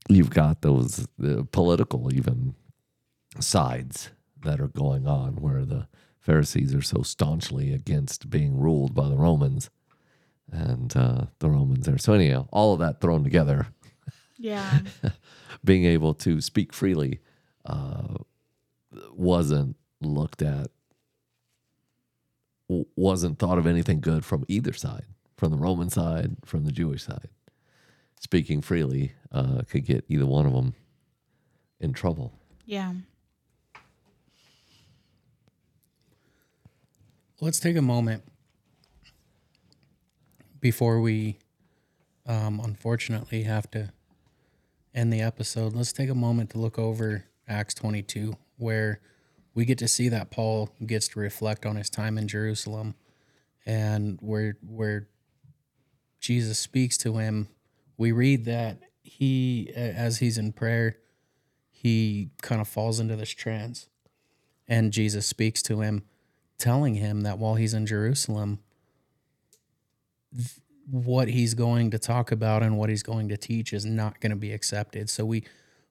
you've 0.09 0.31
got 0.31 0.63
those 0.63 1.07
the 1.19 1.45
political 1.53 2.13
even 2.13 2.55
sides 3.39 4.11
that 4.43 4.61
are 4.61 4.69
going 4.69 5.07
on 5.07 5.37
where 5.37 5.65
the 5.65 5.87
pharisees 6.21 6.75
are 6.75 6.83
so 6.83 7.03
staunchly 7.03 7.73
against 7.73 8.31
being 8.31 8.59
ruled 8.59 8.95
by 8.95 9.09
the 9.09 9.17
romans 9.17 9.71
and 10.53 10.97
uh, 10.97 11.27
the 11.39 11.49
romans 11.49 11.87
are 11.89 11.99
so 11.99 12.13
anyhow 12.13 12.47
all 12.53 12.73
of 12.73 12.81
that 12.81 13.01
thrown 13.01 13.23
together 13.25 13.69
Yeah. 14.39 14.81
being 15.65 15.85
able 15.85 16.15
to 16.15 16.41
speak 16.41 16.73
freely 16.73 17.21
uh, 17.67 18.15
wasn't 19.13 19.77
looked 20.01 20.41
at, 20.43 20.69
wasn't 22.97 23.39
thought 23.39 23.59
of 23.59 23.67
anything 23.67 24.01
good 24.01 24.25
from 24.25 24.45
either 24.49 24.73
side, 24.73 25.05
from 25.37 25.51
the 25.51 25.59
Roman 25.59 25.91
side, 25.91 26.37
from 26.45 26.65
the 26.65 26.73
Jewish 26.73 27.03
side. 27.05 27.29
Speaking 28.19 28.63
freely 28.63 29.13
uh, 29.31 29.61
could 29.69 29.85
get 29.85 30.05
either 30.09 30.25
one 30.27 30.47
of 30.47 30.53
them 30.55 30.75
in 31.81 31.93
trouble. 31.93 32.33
yeah. 32.65 32.95
Let's 37.43 37.59
take 37.61 37.77
a 37.77 37.83
moment 37.83 38.23
before 40.61 41.01
we, 41.01 41.39
um, 42.27 42.61
unfortunately, 42.63 43.43
have 43.45 43.71
to 43.73 43.93
end 44.95 45.13
the 45.13 45.21
episode. 45.21 45.75
Let's 45.75 45.93
take 45.93 46.11
a 46.11 46.15
moment 46.15 46.51
to 46.51 46.59
look 46.59 46.79
over 46.79 47.25
Acts 47.49 47.75
22, 47.75 48.37
where 48.57 49.01
we 49.55 49.65
get 49.65 49.79
to 49.79 49.89
see 49.89 50.09
that 50.09 50.31
Paul 50.31 50.71
gets 50.85 51.09
to 51.09 51.21
reflect 51.21 51.67
on 51.67 51.77
his 51.77 51.91
time 51.91 52.19
in 52.19 52.29
Jerusalem, 52.29 52.95
and 53.67 54.19
where 54.21 54.57
where 54.67 55.09
Jesus 56.21 56.59
speaks 56.59 56.97
to 56.99 57.19
him. 57.19 57.49
We 57.97 58.13
read 58.13 58.45
that 58.47 58.81
he, 59.03 59.71
as 59.75 60.19
he's 60.19 60.39
in 60.39 60.53
prayer, 60.53 60.97
he 61.71 62.31
kind 62.43 62.61
of 62.61 62.69
falls 62.69 63.01
into 63.01 63.17
this 63.17 63.31
trance, 63.31 63.89
and 64.69 64.93
Jesus 64.93 65.27
speaks 65.27 65.63
to 65.63 65.81
him 65.81 66.05
telling 66.59 66.97
him 66.97 67.23
that 67.23 67.39
while 67.39 67.55
he's 67.55 67.75
in 67.75 67.87
Jerusalem, 67.87 68.61
what 70.91 71.29
he's 71.29 71.55
going 71.55 71.91
to 71.91 71.99
talk 71.99 72.33
about 72.33 72.63
and 72.63 72.77
what 72.77 72.89
he's 72.91 73.03
going 73.03 73.29
to 73.29 73.37
teach 73.37 73.73
is 73.73 73.85
not 73.85 74.21
going 74.21 74.31
to 74.31 74.37
be 74.37 74.53
accepted. 74.53 75.09
So 75.11 75.25
we 75.25 75.45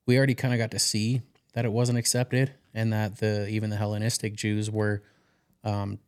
we 0.05 0.17
already 0.17 0.35
kind 0.35 0.53
of 0.53 0.57
got 0.57 0.71
to 0.71 0.79
see 0.79 1.21
that 1.53 1.65
it 1.65 1.71
wasn't 1.71 1.97
accepted, 1.97 2.53
and 2.73 2.91
that 2.93 3.17
the 3.17 3.47
even 3.49 3.69
the 3.69 3.77
Hellenistic 3.77 4.35
Jews 4.35 4.69
were 4.69 5.03
um, 5.63 5.99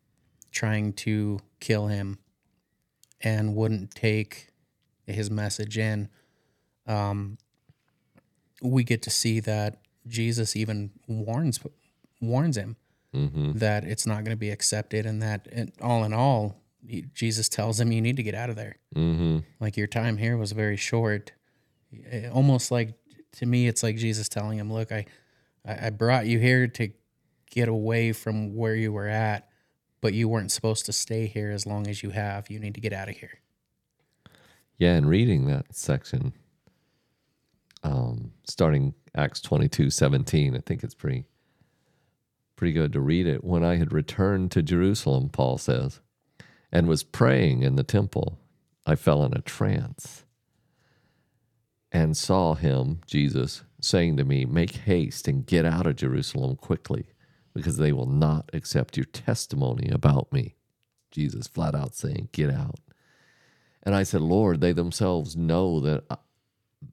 trying 0.51 0.93
to 0.93 1.39
kill 1.59 1.87
him 1.87 2.19
and 3.21 3.55
wouldn't 3.55 3.91
take 3.91 4.47
his 5.05 5.29
message 5.29 5.77
in. 5.77 6.09
Um, 6.87 7.37
we 8.61 8.83
get 8.83 9.01
to 9.03 9.09
see 9.09 9.39
that 9.41 9.79
Jesus 10.07 10.55
even 10.55 10.91
warns 11.07 11.59
warns 12.19 12.57
him 12.57 12.77
Mm-hmm. 13.13 13.57
that 13.57 13.83
it's 13.83 14.07
not 14.07 14.23
going 14.23 14.31
to 14.31 14.37
be 14.37 14.51
accepted 14.51 15.05
and 15.05 15.21
that 15.21 15.45
and 15.51 15.73
all 15.81 16.05
in 16.05 16.13
all 16.13 16.60
he- 16.87 17.05
jesus 17.13 17.47
tells 17.49 17.79
him 17.79 17.91
you 17.91 18.01
need 18.01 18.17
to 18.17 18.23
get 18.23 18.35
out 18.35 18.49
of 18.49 18.55
there 18.55 18.77
Mm-hmm. 18.95 19.39
like 19.59 19.77
your 19.77 19.87
time 19.87 20.17
here 20.17 20.37
was 20.37 20.51
very 20.51 20.77
short 20.77 21.31
Eh, 22.09 22.29
almost 22.29 22.71
like 22.71 22.93
to 23.33 23.45
me 23.45 23.67
it's 23.67 23.83
like 23.83 23.97
jesus 23.97 24.29
telling 24.29 24.57
him 24.57 24.71
look 24.71 24.91
i 24.91 25.05
i 25.65 25.87
I 25.87 25.89
brought 25.89 26.25
you 26.25 26.39
here 26.39 26.67
to 26.67 26.89
get 27.49 27.67
away 27.67 28.13
from 28.13 28.55
where 28.55 28.75
you 28.75 28.91
were 28.93 29.07
at 29.07 29.47
but 30.01 30.13
you 30.13 30.27
weren't 30.29 30.51
supposed 30.51 30.85
to 30.87 30.93
stay 30.93 31.27
here 31.27 31.51
as 31.51 31.65
long 31.67 31.87
as 31.87 32.01
you 32.01 32.09
have 32.11 32.49
you 32.49 32.59
need 32.59 32.73
to 32.75 32.81
get 32.81 32.93
out 32.93 33.09
of 33.09 33.15
here 33.17 33.39
Yeah, 34.79 34.93
and 34.95 35.07
reading 35.07 35.45
that 35.47 35.75
section, 35.75 36.33
um, 37.83 38.31
starting 38.47 38.93
Acts 39.15 39.41
twenty 39.41 39.67
two 39.67 39.89
seventeen, 39.89 40.55
I 40.55 40.59
think 40.59 40.83
it's 40.83 40.95
pretty 40.95 41.25
pretty 42.55 42.73
good 42.73 42.93
to 42.93 43.01
read 43.01 43.27
it. 43.27 43.43
When 43.43 43.63
I 43.63 43.75
had 43.77 43.91
returned 43.91 44.51
to 44.51 44.61
Jerusalem, 44.63 45.29
Paul 45.29 45.57
says, 45.57 45.99
and 46.71 46.87
was 46.87 47.03
praying 47.03 47.63
in 47.63 47.75
the 47.75 47.83
temple, 47.83 48.39
I 48.85 48.95
fell 48.95 49.23
in 49.23 49.33
a 49.33 49.41
trance 49.41 50.25
and 51.91 52.15
saw 52.15 52.55
him, 52.55 53.01
Jesus, 53.05 53.63
saying 53.81 54.17
to 54.17 54.23
me, 54.23 54.45
Make 54.45 54.71
haste 54.71 55.27
and 55.27 55.45
get 55.45 55.65
out 55.65 55.85
of 55.85 55.97
Jerusalem 55.97 56.55
quickly, 56.55 57.07
because 57.53 57.77
they 57.77 57.91
will 57.91 58.07
not 58.07 58.49
accept 58.53 58.97
your 58.97 59.05
testimony 59.05 59.89
about 59.91 60.31
me. 60.31 60.55
Jesus 61.11 61.47
flat 61.47 61.75
out 61.75 61.93
saying, 61.95 62.29
Get 62.31 62.49
out. 62.49 62.79
And 63.83 63.95
I 63.95 64.03
said, 64.03 64.21
Lord, 64.21 64.61
they 64.61 64.71
themselves 64.71 65.35
know 65.35 65.79
that 65.81 66.03
uh, 66.09 66.17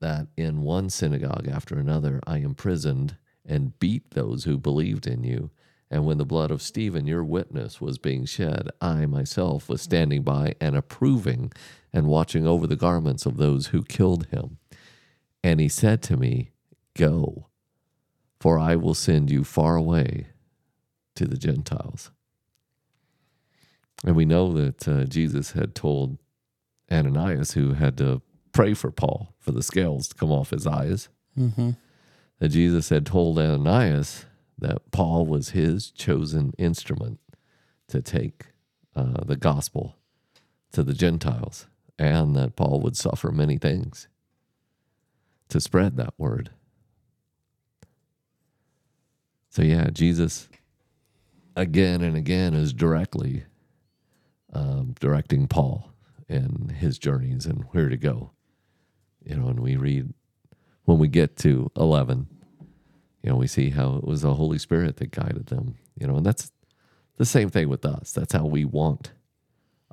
that 0.00 0.26
in 0.36 0.62
one 0.62 0.90
synagogue 0.90 1.48
after 1.48 1.78
another 1.78 2.20
I 2.26 2.38
imprisoned 2.38 3.16
and 3.46 3.78
beat 3.78 4.10
those 4.10 4.44
who 4.44 4.58
believed 4.58 5.06
in 5.06 5.24
you. 5.24 5.50
And 5.90 6.04
when 6.04 6.18
the 6.18 6.26
blood 6.26 6.50
of 6.50 6.60
Stephen, 6.60 7.06
your 7.06 7.24
witness, 7.24 7.80
was 7.80 7.98
being 7.98 8.26
shed, 8.26 8.68
I 8.80 9.06
myself 9.06 9.68
was 9.68 9.80
standing 9.80 10.22
by 10.22 10.54
and 10.60 10.76
approving 10.76 11.52
and 11.92 12.06
watching 12.06 12.46
over 12.46 12.66
the 12.66 12.76
garments 12.76 13.24
of 13.24 13.38
those 13.38 13.68
who 13.68 13.82
killed 13.82 14.26
him. 14.26 14.58
And 15.42 15.60
he 15.60 15.68
said 15.68 16.02
to 16.02 16.16
me, 16.16 16.50
Go, 16.94 17.46
for 18.40 18.58
I 18.58 18.76
will 18.76 18.94
send 18.94 19.30
you 19.30 19.44
far 19.44 19.76
away 19.76 20.26
to 21.14 21.26
the 21.26 21.38
Gentiles. 21.38 22.10
And 24.04 24.14
we 24.14 24.24
know 24.24 24.52
that 24.52 24.86
uh, 24.86 25.04
Jesus 25.04 25.52
had 25.52 25.74
told 25.74 26.18
Ananias, 26.90 27.52
who 27.52 27.74
had 27.74 27.96
to 27.98 28.22
pray 28.52 28.74
for 28.74 28.90
Paul 28.90 29.34
for 29.38 29.52
the 29.52 29.62
scales 29.62 30.08
to 30.08 30.14
come 30.14 30.30
off 30.30 30.50
his 30.50 30.66
eyes, 30.66 31.08
mm-hmm. 31.36 31.70
that 32.38 32.48
Jesus 32.48 32.90
had 32.90 33.06
told 33.06 33.38
Ananias 33.38 34.26
that 34.58 34.90
Paul 34.90 35.26
was 35.26 35.50
his 35.50 35.90
chosen 35.90 36.52
instrument 36.58 37.20
to 37.88 38.02
take 38.02 38.46
uh, 38.94 39.24
the 39.24 39.36
gospel 39.36 39.96
to 40.72 40.82
the 40.82 40.94
Gentiles 40.94 41.66
and 41.98 42.36
that 42.36 42.56
Paul 42.56 42.80
would 42.80 42.96
suffer 42.96 43.30
many 43.30 43.58
things 43.58 44.08
to 45.48 45.60
spread 45.60 45.96
that 45.96 46.14
word. 46.18 46.50
So, 49.50 49.62
yeah, 49.62 49.88
Jesus 49.90 50.48
again 51.56 52.02
and 52.02 52.16
again 52.16 52.54
is 52.54 52.72
directly 52.72 53.44
um, 54.52 54.94
directing 55.00 55.48
Paul 55.48 55.92
in 56.28 56.74
his 56.78 56.98
journeys 56.98 57.46
and 57.46 57.64
where 57.70 57.88
to 57.88 57.96
go. 57.96 58.30
You 59.24 59.36
know, 59.36 59.48
and 59.48 59.60
we 59.60 59.76
read 59.76 60.12
when 60.84 60.98
we 60.98 61.08
get 61.08 61.36
to 61.38 61.70
11, 61.76 62.28
you 63.28 63.34
know, 63.34 63.40
we 63.40 63.46
see 63.46 63.68
how 63.68 63.96
it 63.96 64.04
was 64.04 64.22
the 64.22 64.32
Holy 64.32 64.56
Spirit 64.56 64.96
that 64.96 65.10
guided 65.10 65.48
them, 65.48 65.74
you 66.00 66.06
know, 66.06 66.16
and 66.16 66.24
that's 66.24 66.50
the 67.18 67.26
same 67.26 67.50
thing 67.50 67.68
with 67.68 67.84
us. 67.84 68.10
That's 68.10 68.32
how 68.32 68.46
we 68.46 68.64
want 68.64 69.12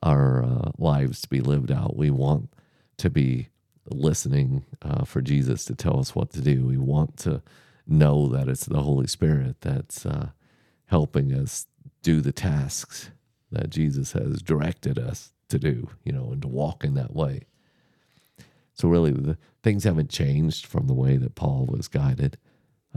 our 0.02 0.42
uh, 0.42 0.72
lives 0.78 1.20
to 1.24 1.28
be 1.28 1.42
lived 1.42 1.70
out. 1.70 1.98
We 1.98 2.12
want 2.12 2.48
to 2.96 3.10
be 3.10 3.50
listening 3.90 4.64
uh, 4.82 5.04
for 5.04 5.22
Jesus 5.22 5.66
to 5.66 5.76
tell 5.76 6.00
us 6.00 6.16
what 6.16 6.30
to 6.30 6.40
do. 6.40 6.66
We 6.66 6.78
want 6.78 7.18
to 7.18 7.42
know 7.86 8.30
that 8.30 8.48
it's 8.48 8.68
the 8.68 8.84
Holy 8.84 9.08
Spirit 9.08 9.58
that's 9.60 10.06
uh, 10.06 10.30
helping 10.86 11.34
us 11.34 11.68
do 12.04 12.22
the 12.22 12.32
tasks 12.32 13.12
that 13.52 13.70
Jesus 13.70 14.14
has 14.14 14.42
directed 14.42 14.98
us 14.98 15.34
to 15.50 15.60
do, 15.60 15.90
you 16.06 16.14
know, 16.14 16.30
and 16.32 16.42
to 16.42 16.48
walk 16.48 16.86
in 16.86 16.94
that 16.94 17.14
way. 17.14 17.42
So, 18.76 18.88
really, 18.88 19.12
the 19.12 19.38
things 19.62 19.84
haven't 19.84 20.10
changed 20.10 20.66
from 20.66 20.88
the 20.88 20.94
way 20.94 21.18
that 21.18 21.36
Paul 21.36 21.66
was 21.66 21.90
guided. 21.90 22.38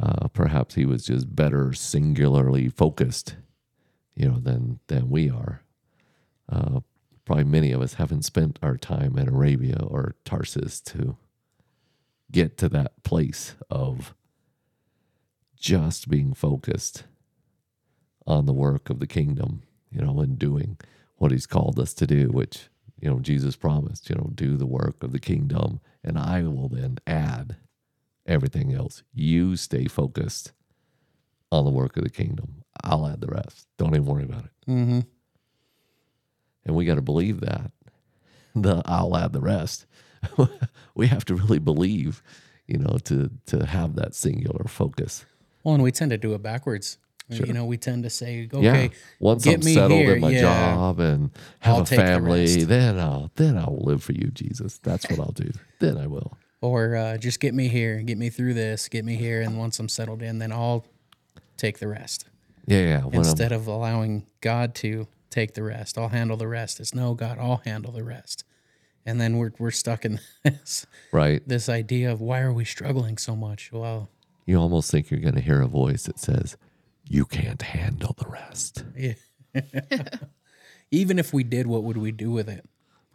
Uh, 0.00 0.28
perhaps 0.28 0.74
he 0.76 0.86
was 0.86 1.04
just 1.04 1.34
better 1.34 1.72
singularly 1.72 2.68
focused, 2.68 3.36
you 4.14 4.28
know, 4.28 4.38
than 4.38 4.78
than 4.86 5.10
we 5.10 5.28
are. 5.28 5.62
Uh, 6.48 6.80
probably 7.24 7.44
many 7.44 7.72
of 7.72 7.82
us 7.82 7.94
haven't 7.94 8.24
spent 8.24 8.58
our 8.62 8.76
time 8.76 9.18
in 9.18 9.28
Arabia 9.28 9.78
or 9.82 10.14
Tarsus 10.24 10.80
to 10.80 11.16
get 12.30 12.56
to 12.58 12.68
that 12.68 13.02
place 13.02 13.54
of 13.70 14.14
just 15.58 16.08
being 16.08 16.32
focused 16.32 17.04
on 18.26 18.46
the 18.46 18.52
work 18.52 18.90
of 18.90 19.00
the 19.00 19.06
kingdom, 19.06 19.62
you 19.90 20.00
know, 20.00 20.20
and 20.20 20.38
doing 20.38 20.78
what 21.16 21.32
he's 21.32 21.46
called 21.46 21.78
us 21.78 21.92
to 21.94 22.06
do, 22.06 22.28
which, 22.28 22.68
you 23.00 23.10
know, 23.10 23.18
Jesus 23.18 23.56
promised, 23.56 24.08
you 24.08 24.16
know, 24.16 24.30
do 24.34 24.56
the 24.56 24.66
work 24.66 25.02
of 25.02 25.12
the 25.12 25.18
kingdom, 25.18 25.80
and 26.04 26.18
I 26.18 26.42
will 26.42 26.68
then 26.68 26.98
add 27.06 27.56
everything 28.28 28.72
else. 28.72 29.02
You 29.12 29.56
stay 29.56 29.86
focused 29.86 30.52
on 31.50 31.64
the 31.64 31.70
work 31.70 31.96
of 31.96 32.04
the 32.04 32.10
kingdom. 32.10 32.62
I'll 32.84 33.06
add 33.06 33.20
the 33.20 33.26
rest. 33.26 33.66
Don't 33.78 33.94
even 33.94 34.04
worry 34.04 34.24
about 34.24 34.44
it. 34.44 34.70
Mm-hmm. 34.70 35.00
And 36.66 36.76
we 36.76 36.84
got 36.84 36.96
to 36.96 37.02
believe 37.02 37.40
that. 37.40 37.72
The 38.54 38.82
I'll 38.84 39.16
add 39.16 39.32
the 39.32 39.40
rest. 39.40 39.86
we 40.94 41.06
have 41.06 41.24
to 41.26 41.34
really 41.34 41.58
believe, 41.58 42.22
you 42.66 42.78
know, 42.78 42.98
to 43.04 43.30
to 43.46 43.66
have 43.66 43.94
that 43.96 44.14
singular 44.14 44.64
focus. 44.68 45.24
Well, 45.64 45.74
and 45.74 45.82
we 45.82 45.92
tend 45.92 46.10
to 46.10 46.18
do 46.18 46.34
it 46.34 46.42
backwards. 46.42 46.98
You 47.30 47.52
know, 47.52 47.66
we 47.66 47.76
tend 47.76 48.04
to 48.04 48.10
say, 48.10 48.48
okay, 48.50 48.84
yeah. 48.84 48.88
Once 49.20 49.44
get 49.44 49.56
I'm 49.56 49.62
settled 49.62 50.00
here, 50.00 50.14
in 50.14 50.20
my 50.22 50.30
yeah. 50.30 50.40
job 50.40 50.98
and 50.98 51.30
have 51.58 51.74
I'll 51.74 51.82
a 51.82 51.84
take 51.84 51.98
the 51.98 52.04
family, 52.06 52.64
then 52.64 52.98
I'll 52.98 53.30
then 53.34 53.58
I'll 53.58 53.78
live 53.82 54.02
for 54.02 54.12
you, 54.12 54.30
Jesus. 54.32 54.78
That's 54.78 55.08
what 55.10 55.20
I'll 55.20 55.32
do. 55.32 55.50
then 55.78 55.98
I 55.98 56.06
will. 56.06 56.38
Or 56.60 56.96
uh, 56.96 57.16
just 57.18 57.40
get 57.40 57.54
me 57.54 57.68
here, 57.68 58.00
get 58.02 58.18
me 58.18 58.30
through 58.30 58.54
this, 58.54 58.88
get 58.88 59.04
me 59.04 59.16
here, 59.16 59.40
and 59.42 59.58
once 59.58 59.78
I'm 59.78 59.88
settled 59.88 60.22
in, 60.22 60.38
then 60.38 60.52
I'll 60.52 60.84
take 61.56 61.78
the 61.78 61.88
rest. 61.88 62.26
Yeah, 62.66 62.80
yeah. 62.80 63.00
When 63.04 63.14
I'm- 63.14 63.24
Instead 63.24 63.52
of 63.52 63.66
allowing 63.66 64.26
God 64.40 64.74
to 64.76 65.06
take 65.30 65.54
the 65.54 65.62
rest, 65.62 65.96
I'll 65.98 66.08
handle 66.08 66.36
the 66.36 66.48
rest. 66.48 66.80
It's 66.80 66.94
no, 66.94 67.14
God, 67.14 67.38
I'll 67.38 67.62
handle 67.64 67.92
the 67.92 68.04
rest. 68.04 68.44
And 69.06 69.20
then 69.20 69.38
we're 69.38 69.52
we're 69.58 69.70
stuck 69.70 70.04
in 70.04 70.20
this 70.44 70.84
right, 71.12 71.40
this 71.48 71.68
idea 71.68 72.12
of 72.12 72.20
why 72.20 72.40
are 72.40 72.52
we 72.52 72.64
struggling 72.66 73.16
so 73.16 73.34
much? 73.34 73.72
Well, 73.72 74.10
you 74.44 74.56
almost 74.58 74.90
think 74.90 75.10
you're 75.10 75.20
going 75.20 75.34
to 75.36 75.40
hear 75.40 75.62
a 75.62 75.66
voice 75.66 76.02
that 76.04 76.18
says, 76.18 76.56
"You 77.08 77.24
can't 77.24 77.62
handle 77.62 78.14
the 78.18 78.28
rest." 78.28 78.84
yeah. 78.96 79.14
even 80.90 81.18
if 81.18 81.32
we 81.32 81.42
did, 81.42 81.66
what 81.66 81.82
would 81.84 81.96
we 81.96 82.12
do 82.12 82.30
with 82.30 82.48
it? 82.48 82.68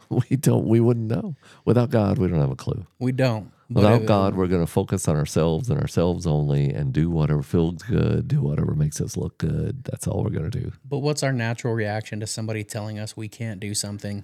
We 0.29 0.35
don't. 0.37 0.67
We 0.67 0.79
wouldn't 0.79 1.07
know. 1.09 1.35
Without 1.65 1.89
God, 1.89 2.17
we 2.17 2.27
don't 2.27 2.39
have 2.39 2.51
a 2.51 2.55
clue. 2.55 2.85
We 2.99 3.11
don't. 3.11 3.51
Without 3.69 4.01
it- 4.03 4.07
God, 4.07 4.35
we're 4.35 4.47
going 4.47 4.61
to 4.65 4.71
focus 4.71 5.07
on 5.07 5.15
ourselves 5.15 5.69
and 5.69 5.79
ourselves 5.79 6.27
only, 6.27 6.69
and 6.71 6.93
do 6.93 7.09
whatever 7.09 7.41
feels 7.41 7.81
good, 7.83 8.27
do 8.27 8.41
whatever 8.41 8.75
makes 8.75 9.01
us 9.01 9.17
look 9.17 9.37
good. 9.39 9.83
That's 9.85 10.05
all 10.07 10.23
we're 10.23 10.29
going 10.29 10.49
to 10.51 10.59
do. 10.59 10.71
But 10.87 10.99
what's 10.99 11.23
our 11.23 11.33
natural 11.33 11.73
reaction 11.73 12.19
to 12.19 12.27
somebody 12.27 12.63
telling 12.63 12.99
us 12.99 13.17
we 13.17 13.27
can't 13.27 13.59
do 13.59 13.73
something? 13.73 14.23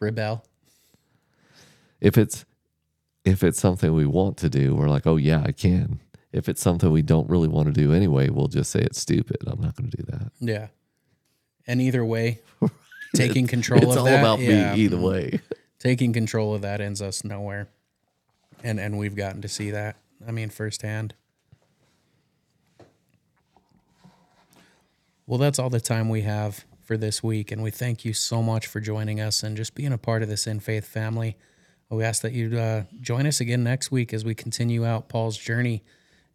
Rebel. 0.00 0.44
if 2.00 2.16
it's 2.18 2.44
if 3.24 3.42
it's 3.42 3.58
something 3.60 3.92
we 3.92 4.06
want 4.06 4.36
to 4.38 4.48
do, 4.48 4.74
we're 4.74 4.88
like, 4.88 5.06
oh 5.06 5.16
yeah, 5.16 5.42
I 5.44 5.52
can. 5.52 6.00
If 6.32 6.48
it's 6.48 6.60
something 6.60 6.90
we 6.90 7.02
don't 7.02 7.28
really 7.28 7.48
want 7.48 7.66
to 7.66 7.72
do 7.72 7.92
anyway, 7.92 8.28
we'll 8.28 8.46
just 8.48 8.70
say 8.70 8.80
it's 8.80 9.00
stupid. 9.00 9.38
I'm 9.46 9.60
not 9.60 9.74
going 9.74 9.90
to 9.90 9.96
do 9.96 10.02
that. 10.10 10.32
Yeah. 10.38 10.68
And 11.66 11.80
either 11.80 12.04
way, 12.04 12.40
taking 13.16 13.46
control 13.46 13.82
it's 13.82 13.92
of 13.92 13.98
all 13.98 14.04
that, 14.04 14.20
about 14.20 14.40
yeah, 14.40 14.74
me 14.74 14.80
either 14.80 14.96
way. 14.96 15.40
taking 15.78 16.12
control 16.12 16.54
of 16.54 16.62
that 16.62 16.80
ends 16.80 17.02
us 17.02 17.24
nowhere. 17.24 17.68
And 18.62 18.80
and 18.80 18.98
we've 18.98 19.16
gotten 19.16 19.42
to 19.42 19.48
see 19.48 19.70
that. 19.70 19.96
I 20.26 20.32
mean, 20.32 20.50
firsthand. 20.50 21.14
Well, 25.26 25.38
that's 25.38 25.58
all 25.58 25.70
the 25.70 25.80
time 25.80 26.08
we 26.08 26.22
have 26.22 26.64
for 26.82 26.96
this 26.96 27.22
week, 27.22 27.50
and 27.50 27.62
we 27.62 27.72
thank 27.72 28.04
you 28.04 28.12
so 28.12 28.42
much 28.42 28.68
for 28.68 28.78
joining 28.78 29.20
us 29.20 29.42
and 29.42 29.56
just 29.56 29.74
being 29.74 29.92
a 29.92 29.98
part 29.98 30.22
of 30.22 30.28
this 30.28 30.46
in 30.46 30.60
faith 30.60 30.86
family. 30.86 31.36
We 31.90 32.04
ask 32.04 32.22
that 32.22 32.32
you 32.32 32.56
uh, 32.58 32.84
join 33.00 33.26
us 33.26 33.40
again 33.40 33.62
next 33.62 33.90
week 33.90 34.12
as 34.14 34.24
we 34.24 34.34
continue 34.34 34.84
out 34.84 35.08
Paul's 35.08 35.36
journey. 35.36 35.82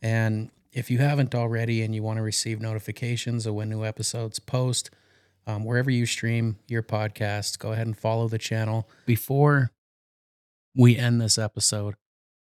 And 0.01 0.49
if 0.73 0.89
you 0.89 0.99
haven't 0.99 1.35
already 1.35 1.81
and 1.81 1.93
you 1.93 2.03
want 2.03 2.17
to 2.17 2.23
receive 2.23 2.61
notifications 2.61 3.45
of 3.45 3.55
when 3.55 3.69
new 3.69 3.83
episodes 3.83 4.39
post, 4.39 4.89
um, 5.47 5.63
wherever 5.63 5.89
you 5.89 6.05
stream 6.05 6.57
your 6.67 6.83
podcast, 6.83 7.59
go 7.59 7.71
ahead 7.71 7.87
and 7.87 7.97
follow 7.97 8.27
the 8.27 8.37
channel. 8.37 8.87
Before 9.05 9.71
we 10.75 10.97
end 10.97 11.19
this 11.19 11.37
episode, 11.37 11.95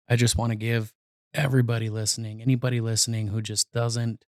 I 0.09 0.17
just 0.17 0.37
want 0.37 0.51
to 0.51 0.57
give 0.57 0.93
everybody 1.35 1.91
listening, 1.91 2.41
anybody 2.41 2.81
listening 2.81 3.29
who 3.29 3.43
just 3.43 3.73
doesn't 3.73 4.25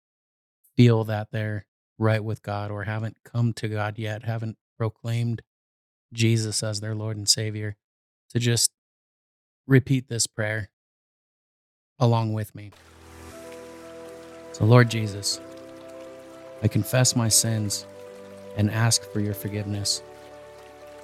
feel 0.76 1.04
that 1.06 1.30
they're 1.32 1.66
right 1.98 2.24
with 2.24 2.42
God 2.42 2.72
or 2.72 2.84
haven't 2.84 3.18
come 3.24 3.54
to 3.54 3.68
God 3.68 3.98
yet, 3.98 4.24
haven't 4.24 4.58
proclaimed 4.78 5.42
Jesus 6.14 6.64
as 6.64 6.80
their 6.80 6.96
Lord 6.96 7.18
and 7.18 7.28
Savior, 7.28 7.76
to 8.30 8.40
just 8.40 8.72
repeat 9.68 10.08
this 10.08 10.28
prayer 10.28 10.70
along 12.00 12.34
with 12.34 12.54
me. 12.54 12.72
So, 14.52 14.66
Lord 14.66 14.90
Jesus, 14.90 15.40
I 16.62 16.68
confess 16.68 17.16
my 17.16 17.28
sins 17.28 17.86
and 18.56 18.70
ask 18.72 19.04
for 19.12 19.20
your 19.20 19.34
forgiveness. 19.34 20.04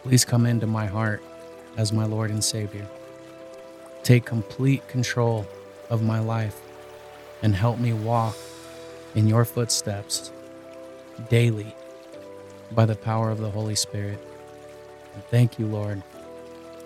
Please 0.03 0.25
come 0.25 0.45
into 0.45 0.67
my 0.67 0.85
heart 0.85 1.21
as 1.77 1.91
my 1.91 2.05
Lord 2.05 2.31
and 2.31 2.43
Savior. 2.43 2.87
Take 4.03 4.25
complete 4.25 4.87
control 4.87 5.45
of 5.89 6.01
my 6.01 6.19
life 6.19 6.59
and 7.41 7.55
help 7.55 7.79
me 7.79 7.93
walk 7.93 8.35
in 9.15 9.27
your 9.27 9.45
footsteps 9.45 10.31
daily 11.29 11.75
by 12.71 12.85
the 12.85 12.95
power 12.95 13.29
of 13.29 13.39
the 13.39 13.49
Holy 13.49 13.75
Spirit. 13.75 14.19
And 15.13 15.23
thank 15.25 15.59
you, 15.59 15.65
Lord, 15.65 16.01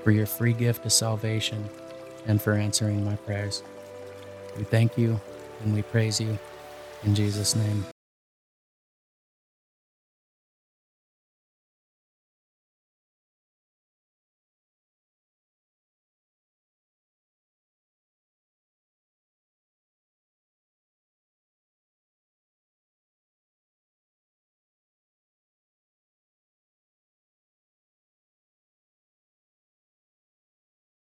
for 0.03 0.11
your 0.11 0.25
free 0.25 0.53
gift 0.53 0.85
of 0.85 0.93
salvation 0.93 1.69
and 2.25 2.41
for 2.41 2.53
answering 2.53 3.03
my 3.03 3.15
prayers. 3.17 3.63
We 4.57 4.63
thank 4.63 4.97
you 4.97 5.19
and 5.63 5.73
we 5.73 5.81
praise 5.81 6.19
you 6.19 6.37
in 7.03 7.15
Jesus' 7.15 7.55
name. 7.55 7.92